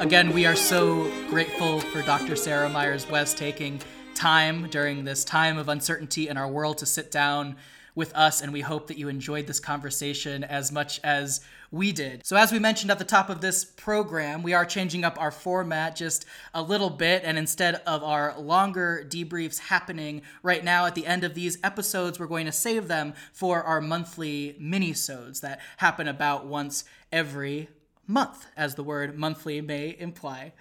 Again, 0.00 0.32
we 0.32 0.46
are 0.46 0.56
so 0.56 1.10
grateful 1.30 1.78
for 1.78 2.02
Dr. 2.02 2.34
Sarah 2.36 2.68
Myers 2.68 3.08
West 3.08 3.38
taking 3.38 3.80
time 4.14 4.68
during 4.68 5.04
this 5.04 5.24
time 5.24 5.56
of 5.56 5.68
uncertainty 5.68 6.28
in 6.28 6.36
our 6.36 6.48
world 6.48 6.78
to 6.78 6.86
sit 6.86 7.10
down 7.10 7.56
with 7.94 8.14
us, 8.14 8.40
and 8.40 8.52
we 8.52 8.60
hope 8.60 8.86
that 8.86 8.98
you 8.98 9.08
enjoyed 9.08 9.46
this 9.46 9.60
conversation 9.60 10.44
as 10.44 10.72
much 10.72 11.00
as 11.04 11.40
we 11.70 11.92
did. 11.92 12.24
So, 12.26 12.36
as 12.36 12.52
we 12.52 12.58
mentioned 12.58 12.90
at 12.90 12.98
the 12.98 13.04
top 13.04 13.30
of 13.30 13.40
this 13.40 13.64
program, 13.64 14.42
we 14.42 14.52
are 14.52 14.64
changing 14.64 15.04
up 15.04 15.20
our 15.20 15.30
format 15.30 15.96
just 15.96 16.26
a 16.54 16.62
little 16.62 16.90
bit, 16.90 17.22
and 17.24 17.38
instead 17.38 17.76
of 17.86 18.02
our 18.02 18.38
longer 18.38 19.06
debriefs 19.08 19.58
happening 19.58 20.22
right 20.42 20.62
now 20.64 20.86
at 20.86 20.94
the 20.94 21.06
end 21.06 21.24
of 21.24 21.34
these 21.34 21.58
episodes, 21.64 22.18
we're 22.18 22.26
going 22.26 22.46
to 22.46 22.52
save 22.52 22.88
them 22.88 23.14
for 23.32 23.62
our 23.62 23.80
monthly 23.80 24.56
mini-sodes 24.58 25.40
that 25.40 25.60
happen 25.78 26.08
about 26.08 26.46
once 26.46 26.84
every 27.10 27.68
month, 28.06 28.46
as 28.56 28.74
the 28.74 28.84
word 28.84 29.16
monthly 29.16 29.60
may 29.60 29.96
imply. 29.98 30.52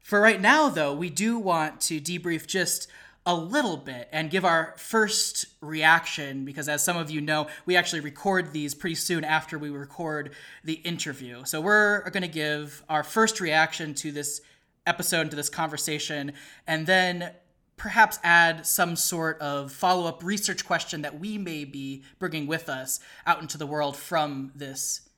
For 0.00 0.20
right 0.20 0.40
now, 0.40 0.68
though, 0.68 0.92
we 0.94 1.10
do 1.10 1.38
want 1.38 1.80
to 1.82 2.00
debrief 2.00 2.46
just 2.46 2.88
a 3.24 3.34
little 3.34 3.76
bit 3.76 4.08
and 4.10 4.30
give 4.30 4.44
our 4.44 4.74
first 4.76 5.46
reaction 5.60 6.44
because, 6.44 6.68
as 6.68 6.84
some 6.84 6.96
of 6.96 7.10
you 7.10 7.20
know, 7.20 7.46
we 7.66 7.76
actually 7.76 8.00
record 8.00 8.52
these 8.52 8.74
pretty 8.74 8.96
soon 8.96 9.24
after 9.24 9.58
we 9.58 9.70
record 9.70 10.32
the 10.64 10.74
interview. 10.74 11.44
So, 11.44 11.60
we're 11.60 12.08
going 12.10 12.22
to 12.22 12.28
give 12.28 12.82
our 12.88 13.02
first 13.04 13.40
reaction 13.40 13.94
to 13.94 14.10
this 14.10 14.40
episode, 14.86 15.30
to 15.30 15.36
this 15.36 15.48
conversation, 15.48 16.32
and 16.66 16.86
then 16.86 17.32
perhaps 17.76 18.18
add 18.22 18.66
some 18.66 18.96
sort 18.96 19.40
of 19.40 19.72
follow 19.72 20.06
up 20.06 20.22
research 20.22 20.64
question 20.66 21.02
that 21.02 21.18
we 21.18 21.38
may 21.38 21.64
be 21.64 22.02
bringing 22.18 22.46
with 22.46 22.68
us 22.68 23.00
out 23.26 23.40
into 23.40 23.58
the 23.58 23.66
world 23.66 23.96
from 23.96 24.52
this 24.54 25.08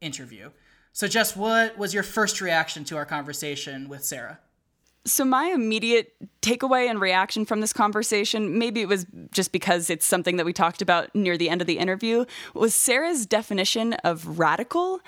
interview. 0.00 0.50
So, 0.92 1.08
Jess, 1.08 1.36
what 1.36 1.76
was 1.76 1.92
your 1.92 2.02
first 2.02 2.40
reaction 2.40 2.84
to 2.84 2.96
our 2.96 3.04
conversation 3.04 3.88
with 3.88 4.04
Sarah? 4.04 4.40
So, 5.06 5.24
my 5.24 5.46
immediate 5.46 6.14
takeaway 6.42 6.88
and 6.88 7.00
reaction 7.00 7.44
from 7.44 7.60
this 7.60 7.72
conversation, 7.72 8.58
maybe 8.58 8.80
it 8.80 8.88
was 8.88 9.06
just 9.32 9.50
because 9.50 9.88
it's 9.90 10.06
something 10.06 10.36
that 10.36 10.46
we 10.46 10.52
talked 10.52 10.82
about 10.82 11.12
near 11.14 11.36
the 11.36 11.48
end 11.48 11.60
of 11.60 11.66
the 11.66 11.78
interview, 11.78 12.24
was 12.54 12.74
Sarah's 12.74 13.24
definition 13.24 13.94
of 14.04 14.38
radical. 14.38 15.00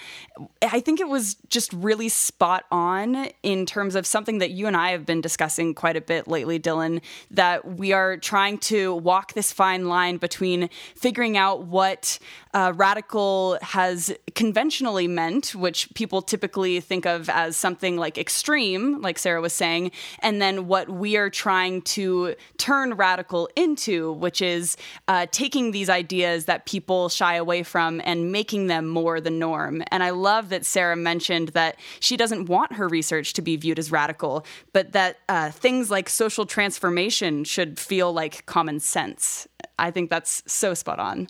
I 0.62 0.80
think 0.80 1.00
it 1.00 1.08
was 1.08 1.36
just 1.48 1.72
really 1.72 2.08
spot 2.08 2.64
on 2.70 3.28
in 3.42 3.66
terms 3.66 3.94
of 3.94 4.06
something 4.06 4.38
that 4.38 4.50
you 4.50 4.66
and 4.66 4.76
I 4.76 4.90
have 4.90 5.04
been 5.04 5.20
discussing 5.20 5.74
quite 5.74 5.96
a 5.96 6.00
bit 6.00 6.26
lately, 6.26 6.58
Dylan, 6.58 7.02
that 7.30 7.76
we 7.76 7.92
are 7.92 8.16
trying 8.16 8.58
to 8.58 8.94
walk 8.94 9.34
this 9.34 9.52
fine 9.52 9.88
line 9.88 10.16
between 10.16 10.70
figuring 10.96 11.36
out 11.36 11.64
what 11.64 12.18
uh, 12.54 12.72
radical 12.76 13.58
has 13.62 14.14
conventionally 14.34 15.06
meant, 15.08 15.54
which 15.54 15.92
people 15.94 16.22
typically 16.22 16.80
think 16.80 17.06
of 17.06 17.28
as 17.28 17.56
something 17.56 17.96
like 17.96 18.16
extreme, 18.16 19.00
like 19.00 19.18
Sarah 19.18 19.40
was 19.40 19.52
saying, 19.52 19.90
and 20.20 20.40
then 20.40 20.66
what 20.66 20.88
we 20.88 21.16
are 21.16 21.30
trying 21.30 21.82
to 21.82 22.34
turn 22.56 22.94
radical 22.94 23.48
into, 23.56 24.12
which 24.12 24.40
is 24.40 24.76
uh, 25.08 25.26
taking 25.30 25.72
these 25.72 25.90
ideas 25.90 26.46
that 26.46 26.66
people 26.66 27.08
shy 27.08 27.34
away 27.34 27.62
from 27.62 28.00
and 28.04 28.32
making 28.32 28.68
them 28.68 28.88
more 28.88 29.20
the 29.20 29.30
norm. 29.30 29.82
And 29.90 30.02
I 30.02 30.10
love 30.10 30.48
that 30.48 30.64
Sarah 30.64 30.96
mentioned 30.96 31.48
that 31.50 31.76
she 32.00 32.16
doesn't 32.16 32.46
want 32.46 32.74
her 32.74 32.88
research 32.88 33.32
to 33.34 33.42
be 33.42 33.56
viewed 33.56 33.78
as 33.78 33.92
radical, 33.92 34.44
but 34.72 34.92
that 34.92 35.18
uh, 35.28 35.50
things 35.50 35.90
like 35.90 36.08
social 36.08 36.46
transformation 36.46 37.44
should 37.44 37.78
feel 37.78 38.12
like 38.12 38.46
common 38.46 38.80
sense. 38.80 39.46
I 39.78 39.90
think 39.90 40.10
that's 40.10 40.42
so 40.46 40.74
spot 40.74 40.98
on. 40.98 41.28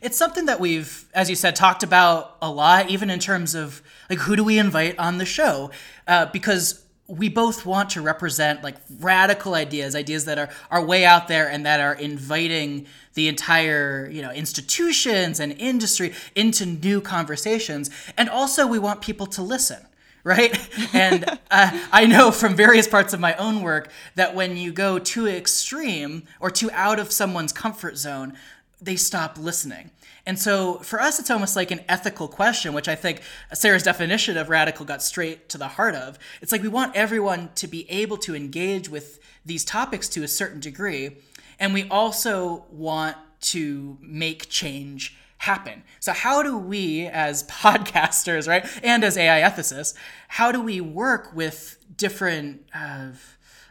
It's 0.00 0.16
something 0.16 0.46
that 0.46 0.60
we've, 0.60 1.06
as 1.14 1.28
you 1.28 1.36
said, 1.36 1.56
talked 1.56 1.82
about 1.82 2.36
a 2.40 2.50
lot, 2.50 2.90
even 2.90 3.10
in 3.10 3.18
terms 3.18 3.54
of 3.54 3.82
like 4.08 4.20
who 4.20 4.36
do 4.36 4.44
we 4.44 4.58
invite 4.58 4.98
on 4.98 5.18
the 5.18 5.24
show, 5.24 5.70
uh, 6.06 6.26
because 6.26 6.84
we 7.08 7.30
both 7.30 7.64
want 7.64 7.90
to 7.90 8.02
represent 8.02 8.62
like 8.62 8.76
radical 9.00 9.54
ideas, 9.54 9.96
ideas 9.96 10.26
that 10.26 10.38
are, 10.38 10.50
are 10.70 10.84
way 10.84 11.06
out 11.06 11.26
there 11.26 11.48
and 11.48 11.64
that 11.64 11.80
are 11.80 11.94
inviting 11.94 12.86
the 13.14 13.28
entire, 13.28 14.08
you 14.12 14.20
know, 14.20 14.30
institutions 14.30 15.40
and 15.40 15.52
industry 15.58 16.12
into 16.34 16.66
new 16.66 17.00
conversations. 17.00 17.90
And 18.18 18.28
also 18.28 18.66
we 18.66 18.78
want 18.78 19.00
people 19.00 19.26
to 19.26 19.42
listen 19.42 19.84
right? 20.24 20.58
And 20.92 21.24
uh, 21.50 21.86
I 21.92 22.06
know 22.06 22.30
from 22.30 22.54
various 22.54 22.88
parts 22.88 23.12
of 23.12 23.20
my 23.20 23.34
own 23.36 23.62
work 23.62 23.90
that 24.14 24.34
when 24.34 24.56
you 24.56 24.72
go 24.72 24.98
too 24.98 25.26
extreme 25.26 26.24
or 26.40 26.50
too 26.50 26.70
out 26.72 26.98
of 26.98 27.12
someone's 27.12 27.52
comfort 27.52 27.96
zone, 27.96 28.34
they 28.80 28.96
stop 28.96 29.38
listening. 29.38 29.90
And 30.26 30.38
so 30.38 30.74
for 30.80 31.00
us, 31.00 31.18
it's 31.18 31.30
almost 31.30 31.56
like 31.56 31.70
an 31.70 31.80
ethical 31.88 32.28
question, 32.28 32.74
which 32.74 32.88
I 32.88 32.94
think 32.94 33.22
Sarah's 33.54 33.82
definition 33.82 34.36
of 34.36 34.50
radical 34.50 34.84
got 34.84 35.02
straight 35.02 35.48
to 35.48 35.58
the 35.58 35.68
heart 35.68 35.94
of. 35.94 36.18
It's 36.42 36.52
like 36.52 36.62
we 36.62 36.68
want 36.68 36.94
everyone 36.94 37.50
to 37.56 37.66
be 37.66 37.90
able 37.90 38.18
to 38.18 38.36
engage 38.36 38.88
with 38.88 39.20
these 39.44 39.64
topics 39.64 40.08
to 40.10 40.22
a 40.22 40.28
certain 40.28 40.60
degree. 40.60 41.16
And 41.58 41.72
we 41.72 41.88
also 41.88 42.66
want 42.70 43.16
to 43.40 43.98
make 44.02 44.48
change 44.48 45.16
happen. 45.38 45.82
So, 46.00 46.12
how 46.12 46.42
do 46.42 46.58
we, 46.58 47.06
as 47.06 47.42
podcasters, 47.48 48.46
right, 48.46 48.66
and 48.82 49.02
as 49.04 49.16
AI 49.16 49.48
ethicists, 49.48 49.94
how 50.28 50.52
do 50.52 50.60
we 50.60 50.80
work 50.80 51.34
with 51.34 51.78
different, 51.96 52.68
uh, 52.74 53.08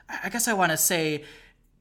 I 0.10 0.30
guess 0.30 0.48
I 0.48 0.54
want 0.54 0.72
to 0.72 0.78
say, 0.78 1.24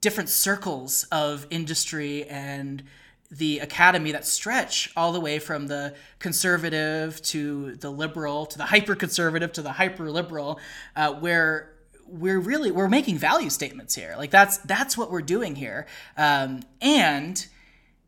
different 0.00 0.28
circles 0.28 1.04
of 1.10 1.46
industry 1.50 2.24
and 2.24 2.82
the 3.30 3.58
academy 3.58 4.12
that 4.12 4.24
stretch 4.24 4.90
all 4.96 5.12
the 5.12 5.20
way 5.20 5.38
from 5.38 5.66
the 5.66 5.94
conservative 6.18 7.20
to 7.22 7.74
the 7.76 7.90
liberal 7.90 8.46
to 8.46 8.58
the 8.58 8.66
hyper 8.66 8.94
conservative 8.94 9.52
to 9.52 9.62
the 9.62 9.72
hyper 9.72 10.10
liberal 10.10 10.60
uh, 10.94 11.12
where 11.14 11.72
we're 12.06 12.38
really 12.38 12.70
we're 12.70 12.88
making 12.88 13.18
value 13.18 13.50
statements 13.50 13.94
here. 13.94 14.14
Like 14.16 14.30
that's 14.30 14.58
that's 14.58 14.96
what 14.96 15.10
we're 15.10 15.22
doing 15.22 15.56
here. 15.56 15.86
Um, 16.16 16.62
and 16.80 17.46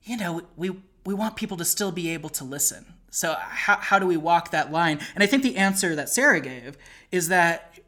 you 0.05 0.17
know 0.17 0.43
we 0.57 0.71
we 1.05 1.15
want 1.15 1.37
people 1.37 1.57
to 1.57 1.65
still 1.65 1.93
be 1.93 2.11
able 2.11 2.29
to 2.31 2.45
listen. 2.45 2.95
So 3.11 3.35
how, 3.39 3.77
how 3.77 3.99
do 3.99 4.07
we 4.07 4.17
walk 4.17 4.51
that 4.51 4.71
line? 4.71 5.01
And 5.15 5.25
i 5.25 5.27
think 5.27 5.43
the 5.43 5.57
answer 5.57 5.95
that 5.95 6.09
sarah 6.09 6.41
gave 6.41 6.77
is 7.11 7.29
that 7.29 7.79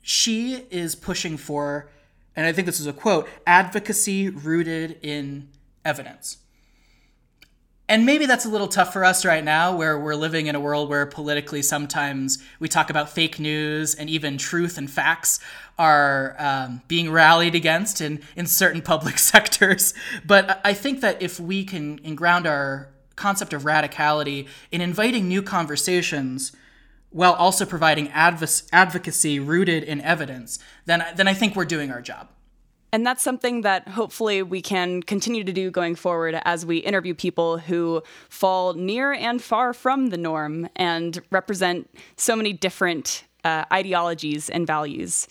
she 0.00 0.66
is 0.70 0.94
pushing 0.94 1.36
for 1.36 1.90
and 2.34 2.46
i 2.46 2.52
think 2.52 2.66
this 2.66 2.80
is 2.80 2.86
a 2.86 2.92
quote 2.92 3.28
advocacy 3.46 4.30
rooted 4.30 4.98
in 5.02 5.48
evidence. 5.84 6.38
And 7.88 8.06
maybe 8.06 8.26
that's 8.26 8.44
a 8.44 8.48
little 8.48 8.68
tough 8.68 8.92
for 8.92 9.04
us 9.04 9.24
right 9.24 9.44
now, 9.44 9.76
where 9.76 9.98
we're 9.98 10.14
living 10.14 10.46
in 10.46 10.54
a 10.54 10.60
world 10.60 10.88
where 10.88 11.04
politically 11.04 11.62
sometimes 11.62 12.38
we 12.58 12.68
talk 12.68 12.90
about 12.90 13.10
fake 13.10 13.38
news 13.38 13.94
and 13.94 14.08
even 14.08 14.38
truth 14.38 14.78
and 14.78 14.90
facts 14.90 15.40
are 15.78 16.36
um, 16.38 16.82
being 16.86 17.10
rallied 17.10 17.54
against 17.54 18.00
in, 18.00 18.22
in 18.36 18.46
certain 18.46 18.82
public 18.92 19.18
sectors. 19.18 19.94
But 20.24 20.60
I 20.64 20.74
think 20.74 21.00
that 21.00 21.20
if 21.20 21.40
we 21.40 21.64
can 21.64 21.96
ground 22.14 22.46
our 22.46 22.88
concept 23.16 23.52
of 23.52 23.62
radicality 23.62 24.48
in 24.70 24.80
inviting 24.80 25.28
new 25.28 25.42
conversations 25.42 26.52
while 27.10 27.34
also 27.34 27.66
providing 27.66 28.08
adv- 28.08 28.62
advocacy 28.72 29.38
rooted 29.38 29.82
in 29.84 30.00
evidence, 30.00 30.58
then, 30.86 31.04
then 31.16 31.28
I 31.28 31.34
think 31.34 31.54
we're 31.54 31.66
doing 31.66 31.90
our 31.90 32.00
job. 32.00 32.28
And 32.92 33.06
that's 33.06 33.22
something 33.22 33.62
that 33.62 33.88
hopefully 33.88 34.42
we 34.42 34.60
can 34.60 35.02
continue 35.02 35.44
to 35.44 35.52
do 35.52 35.70
going 35.70 35.94
forward 35.94 36.38
as 36.44 36.66
we 36.66 36.76
interview 36.76 37.14
people 37.14 37.56
who 37.56 38.02
fall 38.28 38.74
near 38.74 39.12
and 39.12 39.42
far 39.42 39.72
from 39.72 40.10
the 40.10 40.18
norm 40.18 40.68
and 40.76 41.20
represent 41.30 41.88
so 42.16 42.36
many 42.36 42.52
different 42.52 43.24
uh, 43.44 43.64
ideologies 43.72 44.50
and 44.50 44.66
values. 44.66 45.26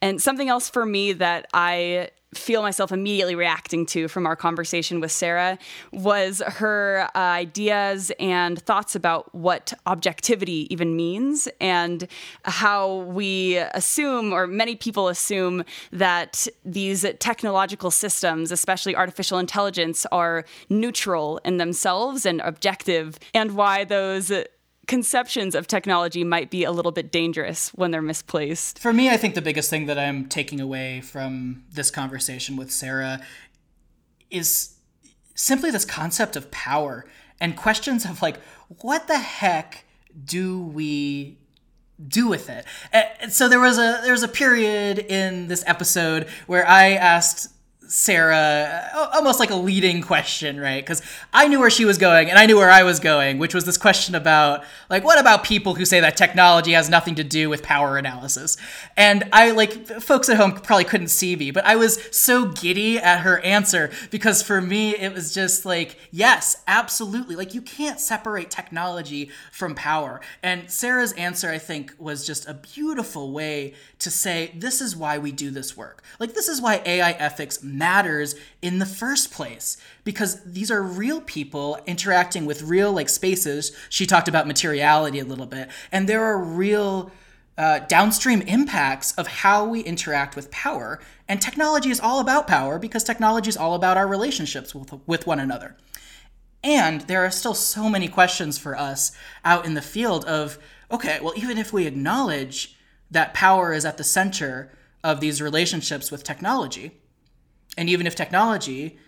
And 0.00 0.22
something 0.22 0.48
else 0.48 0.70
for 0.70 0.86
me 0.86 1.12
that 1.14 1.46
I 1.52 2.10
feel 2.34 2.62
myself 2.62 2.92
immediately 2.92 3.34
reacting 3.34 3.84
to 3.86 4.06
from 4.06 4.26
our 4.26 4.36
conversation 4.36 5.00
with 5.00 5.10
Sarah 5.10 5.58
was 5.92 6.42
her 6.46 7.08
uh, 7.14 7.18
ideas 7.18 8.12
and 8.20 8.60
thoughts 8.62 8.94
about 8.94 9.34
what 9.34 9.72
objectivity 9.86 10.72
even 10.72 10.94
means 10.94 11.48
and 11.60 12.06
how 12.44 12.98
we 13.02 13.56
assume, 13.56 14.32
or 14.32 14.46
many 14.46 14.76
people 14.76 15.08
assume, 15.08 15.64
that 15.90 16.46
these 16.64 17.04
technological 17.18 17.90
systems, 17.90 18.52
especially 18.52 18.94
artificial 18.94 19.38
intelligence, 19.38 20.06
are 20.12 20.44
neutral 20.68 21.40
in 21.44 21.56
themselves 21.56 22.24
and 22.24 22.40
objective, 22.42 23.18
and 23.34 23.56
why 23.56 23.84
those 23.84 24.32
conceptions 24.90 25.54
of 25.54 25.68
technology 25.68 26.24
might 26.24 26.50
be 26.50 26.64
a 26.64 26.72
little 26.72 26.90
bit 26.90 27.12
dangerous 27.12 27.68
when 27.74 27.92
they're 27.92 28.02
misplaced. 28.02 28.76
For 28.80 28.92
me, 28.92 29.08
I 29.08 29.16
think 29.16 29.36
the 29.36 29.40
biggest 29.40 29.70
thing 29.70 29.86
that 29.86 29.96
I'm 29.96 30.26
taking 30.26 30.60
away 30.60 31.00
from 31.00 31.62
this 31.72 31.92
conversation 31.92 32.56
with 32.56 32.72
Sarah 32.72 33.20
is 34.32 34.74
simply 35.36 35.70
this 35.70 35.84
concept 35.84 36.34
of 36.34 36.50
power 36.50 37.06
and 37.40 37.56
questions 37.56 38.04
of 38.04 38.20
like, 38.20 38.38
what 38.82 39.06
the 39.06 39.18
heck 39.18 39.84
do 40.24 40.60
we 40.60 41.38
do 42.08 42.26
with 42.26 42.50
it? 42.50 42.64
And 42.92 43.32
so 43.32 43.48
there 43.48 43.60
was 43.60 43.78
a 43.78 44.00
there 44.02 44.10
was 44.10 44.24
a 44.24 44.28
period 44.28 44.98
in 44.98 45.46
this 45.46 45.62
episode 45.68 46.26
where 46.48 46.66
I 46.66 46.94
asked 46.94 47.52
Sarah 47.90 48.88
uh, 48.94 49.10
almost 49.14 49.40
like 49.40 49.50
a 49.50 49.56
leading 49.56 50.00
question, 50.00 50.60
right? 50.60 50.80
Because 50.80 51.02
I 51.32 51.48
knew 51.48 51.58
where 51.58 51.70
she 51.70 51.84
was 51.84 51.98
going 51.98 52.30
and 52.30 52.38
I 52.38 52.46
knew 52.46 52.56
where 52.56 52.70
I 52.70 52.84
was 52.84 53.00
going, 53.00 53.38
which 53.38 53.52
was 53.52 53.64
this 53.64 53.76
question 53.76 54.14
about, 54.14 54.62
like, 54.88 55.02
what 55.02 55.18
about 55.18 55.42
people 55.42 55.74
who 55.74 55.84
say 55.84 55.98
that 55.98 56.16
technology 56.16 56.70
has 56.70 56.88
nothing 56.88 57.16
to 57.16 57.24
do 57.24 57.50
with 57.50 57.64
power 57.64 57.98
analysis? 57.98 58.56
And 58.96 59.24
I, 59.32 59.50
like, 59.50 59.88
folks 59.88 60.28
at 60.28 60.36
home 60.36 60.52
probably 60.52 60.84
couldn't 60.84 61.08
see 61.08 61.34
me, 61.34 61.50
but 61.50 61.64
I 61.66 61.74
was 61.74 62.00
so 62.16 62.46
giddy 62.46 62.96
at 62.96 63.22
her 63.22 63.40
answer 63.40 63.90
because 64.12 64.40
for 64.40 64.60
me, 64.60 64.94
it 64.94 65.12
was 65.12 65.34
just 65.34 65.66
like, 65.66 65.98
yes, 66.12 66.62
absolutely. 66.68 67.34
Like, 67.34 67.54
you 67.54 67.62
can't 67.62 67.98
separate 67.98 68.50
technology 68.50 69.30
from 69.50 69.74
power. 69.74 70.20
And 70.44 70.70
Sarah's 70.70 71.12
answer, 71.14 71.50
I 71.50 71.58
think, 71.58 71.92
was 71.98 72.24
just 72.24 72.48
a 72.48 72.54
beautiful 72.54 73.32
way 73.32 73.74
to 73.98 74.10
say, 74.12 74.52
this 74.54 74.80
is 74.80 74.94
why 74.94 75.18
we 75.18 75.32
do 75.32 75.50
this 75.50 75.76
work. 75.76 76.04
Like, 76.20 76.34
this 76.34 76.46
is 76.46 76.60
why 76.60 76.82
AI 76.86 77.10
ethics 77.12 77.64
matters 77.80 78.36
in 78.62 78.78
the 78.78 78.86
first 78.86 79.32
place. 79.32 79.76
Because 80.04 80.40
these 80.44 80.70
are 80.70 80.82
real 80.82 81.20
people 81.20 81.80
interacting 81.86 82.46
with 82.46 82.62
real 82.62 82.92
like 82.92 83.08
spaces. 83.08 83.76
She 83.88 84.06
talked 84.06 84.28
about 84.28 84.46
materiality 84.46 85.18
a 85.18 85.24
little 85.24 85.46
bit. 85.46 85.68
And 85.90 86.08
there 86.08 86.24
are 86.24 86.38
real 86.38 87.10
uh, 87.58 87.80
downstream 87.80 88.40
impacts 88.42 89.12
of 89.18 89.26
how 89.26 89.66
we 89.66 89.80
interact 89.80 90.36
with 90.36 90.50
power. 90.50 91.00
And 91.28 91.42
technology 91.42 91.90
is 91.90 92.00
all 92.00 92.20
about 92.20 92.46
power 92.46 92.78
because 92.78 93.02
technology 93.02 93.48
is 93.48 93.56
all 93.56 93.74
about 93.74 93.96
our 93.96 94.06
relationships 94.06 94.74
with, 94.74 94.94
with 95.06 95.26
one 95.26 95.40
another. 95.40 95.76
And 96.62 97.02
there 97.02 97.24
are 97.24 97.30
still 97.30 97.54
so 97.54 97.88
many 97.88 98.08
questions 98.08 98.58
for 98.58 98.76
us 98.76 99.12
out 99.44 99.64
in 99.66 99.74
the 99.74 99.82
field 99.82 100.24
of 100.26 100.58
okay 100.90 101.18
well 101.22 101.32
even 101.36 101.56
if 101.56 101.72
we 101.72 101.86
acknowledge 101.86 102.76
that 103.10 103.34
power 103.34 103.72
is 103.72 103.84
at 103.84 103.96
the 103.96 104.04
center 104.04 104.70
of 105.02 105.20
these 105.20 105.40
relationships 105.40 106.10
with 106.10 106.24
technology 106.24 106.99
and 107.76 107.88
even 107.88 108.06
if 108.06 108.14
technology 108.14 108.98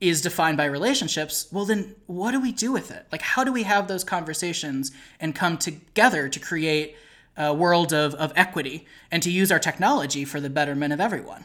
is 0.00 0.22
defined 0.22 0.56
by 0.56 0.64
relationships, 0.64 1.46
well, 1.52 1.66
then 1.66 1.94
what 2.06 2.32
do 2.32 2.40
we 2.40 2.52
do 2.52 2.72
with 2.72 2.90
it? 2.90 3.06
Like, 3.12 3.22
how 3.22 3.44
do 3.44 3.52
we 3.52 3.64
have 3.64 3.86
those 3.86 4.02
conversations 4.02 4.92
and 5.18 5.34
come 5.34 5.58
together 5.58 6.28
to 6.28 6.40
create 6.40 6.96
a 7.36 7.52
world 7.52 7.92
of, 7.92 8.14
of 8.14 8.32
equity 8.34 8.86
and 9.10 9.22
to 9.22 9.30
use 9.30 9.52
our 9.52 9.58
technology 9.58 10.24
for 10.24 10.40
the 10.40 10.50
betterment 10.50 10.92
of 10.92 11.00
everyone? 11.00 11.44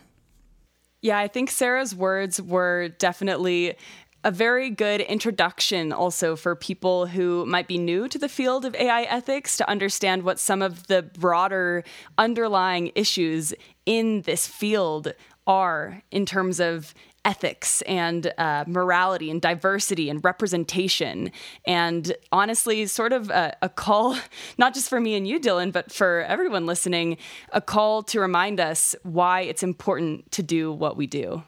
Yeah, 1.01 1.19
I 1.19 1.27
think 1.27 1.51
Sarah's 1.51 1.93
words 1.93 2.41
were 2.41 2.89
definitely 2.97 3.75
a 4.23 4.31
very 4.31 4.71
good 4.71 5.01
introduction 5.01 5.93
also 5.93 6.35
for 6.35 6.55
people 6.55 7.05
who 7.05 7.45
might 7.45 7.67
be 7.67 7.77
new 7.77 8.07
to 8.07 8.17
the 8.17 8.27
field 8.27 8.65
of 8.65 8.73
AI 8.73 9.03
ethics 9.03 9.55
to 9.57 9.69
understand 9.69 10.23
what 10.23 10.39
some 10.39 10.63
of 10.63 10.87
the 10.87 11.03
broader 11.03 11.83
underlying 12.17 12.91
issues 12.95 13.53
in 13.85 14.23
this 14.23 14.47
field 14.47 15.13
are 15.47 16.01
in 16.11 16.25
terms 16.25 16.59
of 16.59 16.93
ethics 17.25 17.81
and 17.83 18.31
uh, 18.37 18.63
morality 18.67 19.29
and 19.31 19.41
diversity 19.41 20.09
and 20.09 20.23
representation. 20.23 21.31
And 21.65 22.15
honestly, 22.31 22.85
sort 22.85 23.11
of 23.11 23.29
a, 23.31 23.57
a, 23.63 23.69
call, 23.69 24.17
not 24.57 24.73
just 24.73 24.87
for 24.87 25.01
me 25.01 25.15
and 25.15 25.27
you, 25.27 25.39
Dylan, 25.39 25.73
but 25.73 25.91
for 25.91 26.21
everyone 26.21 26.65
listening, 26.65 27.17
a 27.51 27.61
call 27.61 28.03
to 28.03 28.19
remind 28.19 28.59
us 28.59 28.95
why 29.03 29.41
it's 29.41 29.63
important 29.63 30.31
to 30.33 30.43
do 30.43 30.71
what 30.71 30.95
we 30.95 31.07
do. 31.07 31.43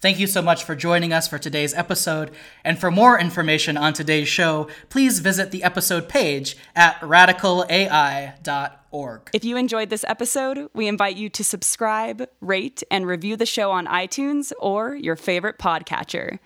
Thank 0.00 0.20
you 0.20 0.28
so 0.28 0.40
much 0.40 0.62
for 0.62 0.76
joining 0.76 1.12
us 1.12 1.26
for 1.26 1.38
today's 1.38 1.74
episode. 1.74 2.30
And 2.64 2.78
for 2.78 2.88
more 2.88 3.18
information 3.18 3.76
on 3.76 3.92
today's 3.92 4.28
show, 4.28 4.68
please 4.90 5.18
visit 5.18 5.50
the 5.50 5.64
episode 5.64 6.08
page 6.08 6.56
at 6.76 7.02
radicalai.org. 8.92 9.30
If 9.32 9.44
you 9.44 9.56
enjoyed 9.56 9.90
this 9.90 10.04
episode, 10.06 10.68
we 10.74 10.88
invite 10.88 11.16
you 11.16 11.28
to 11.30 11.44
subscribe, 11.44 12.28
rate, 12.40 12.82
and 12.90 13.06
review 13.06 13.36
the 13.36 13.46
show 13.46 13.70
on 13.70 13.86
iTunes 13.86 14.52
or 14.58 14.94
your 14.94 15.16
favorite 15.16 15.58
podcatcher. 15.58 16.38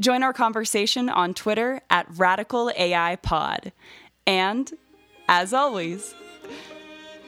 Join 0.00 0.22
our 0.22 0.32
conversation 0.32 1.08
on 1.08 1.34
Twitter 1.34 1.80
at 1.90 2.06
Radical 2.16 2.70
AI 2.76 3.16
Pod. 3.16 3.72
And 4.26 4.72
as 5.28 5.52
always, 5.52 6.14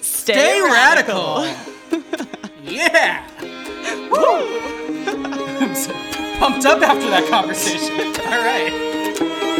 stay, 0.00 0.34
stay 0.34 0.60
radical. 0.62 1.42
radical. 1.42 2.50
yeah. 2.62 3.26
Woo! 4.10 4.60
pumped 6.38 6.64
up 6.64 6.80
after 6.80 7.10
that 7.10 7.28
conversation. 7.28 7.96
All 8.26 8.44
right. 8.44 9.59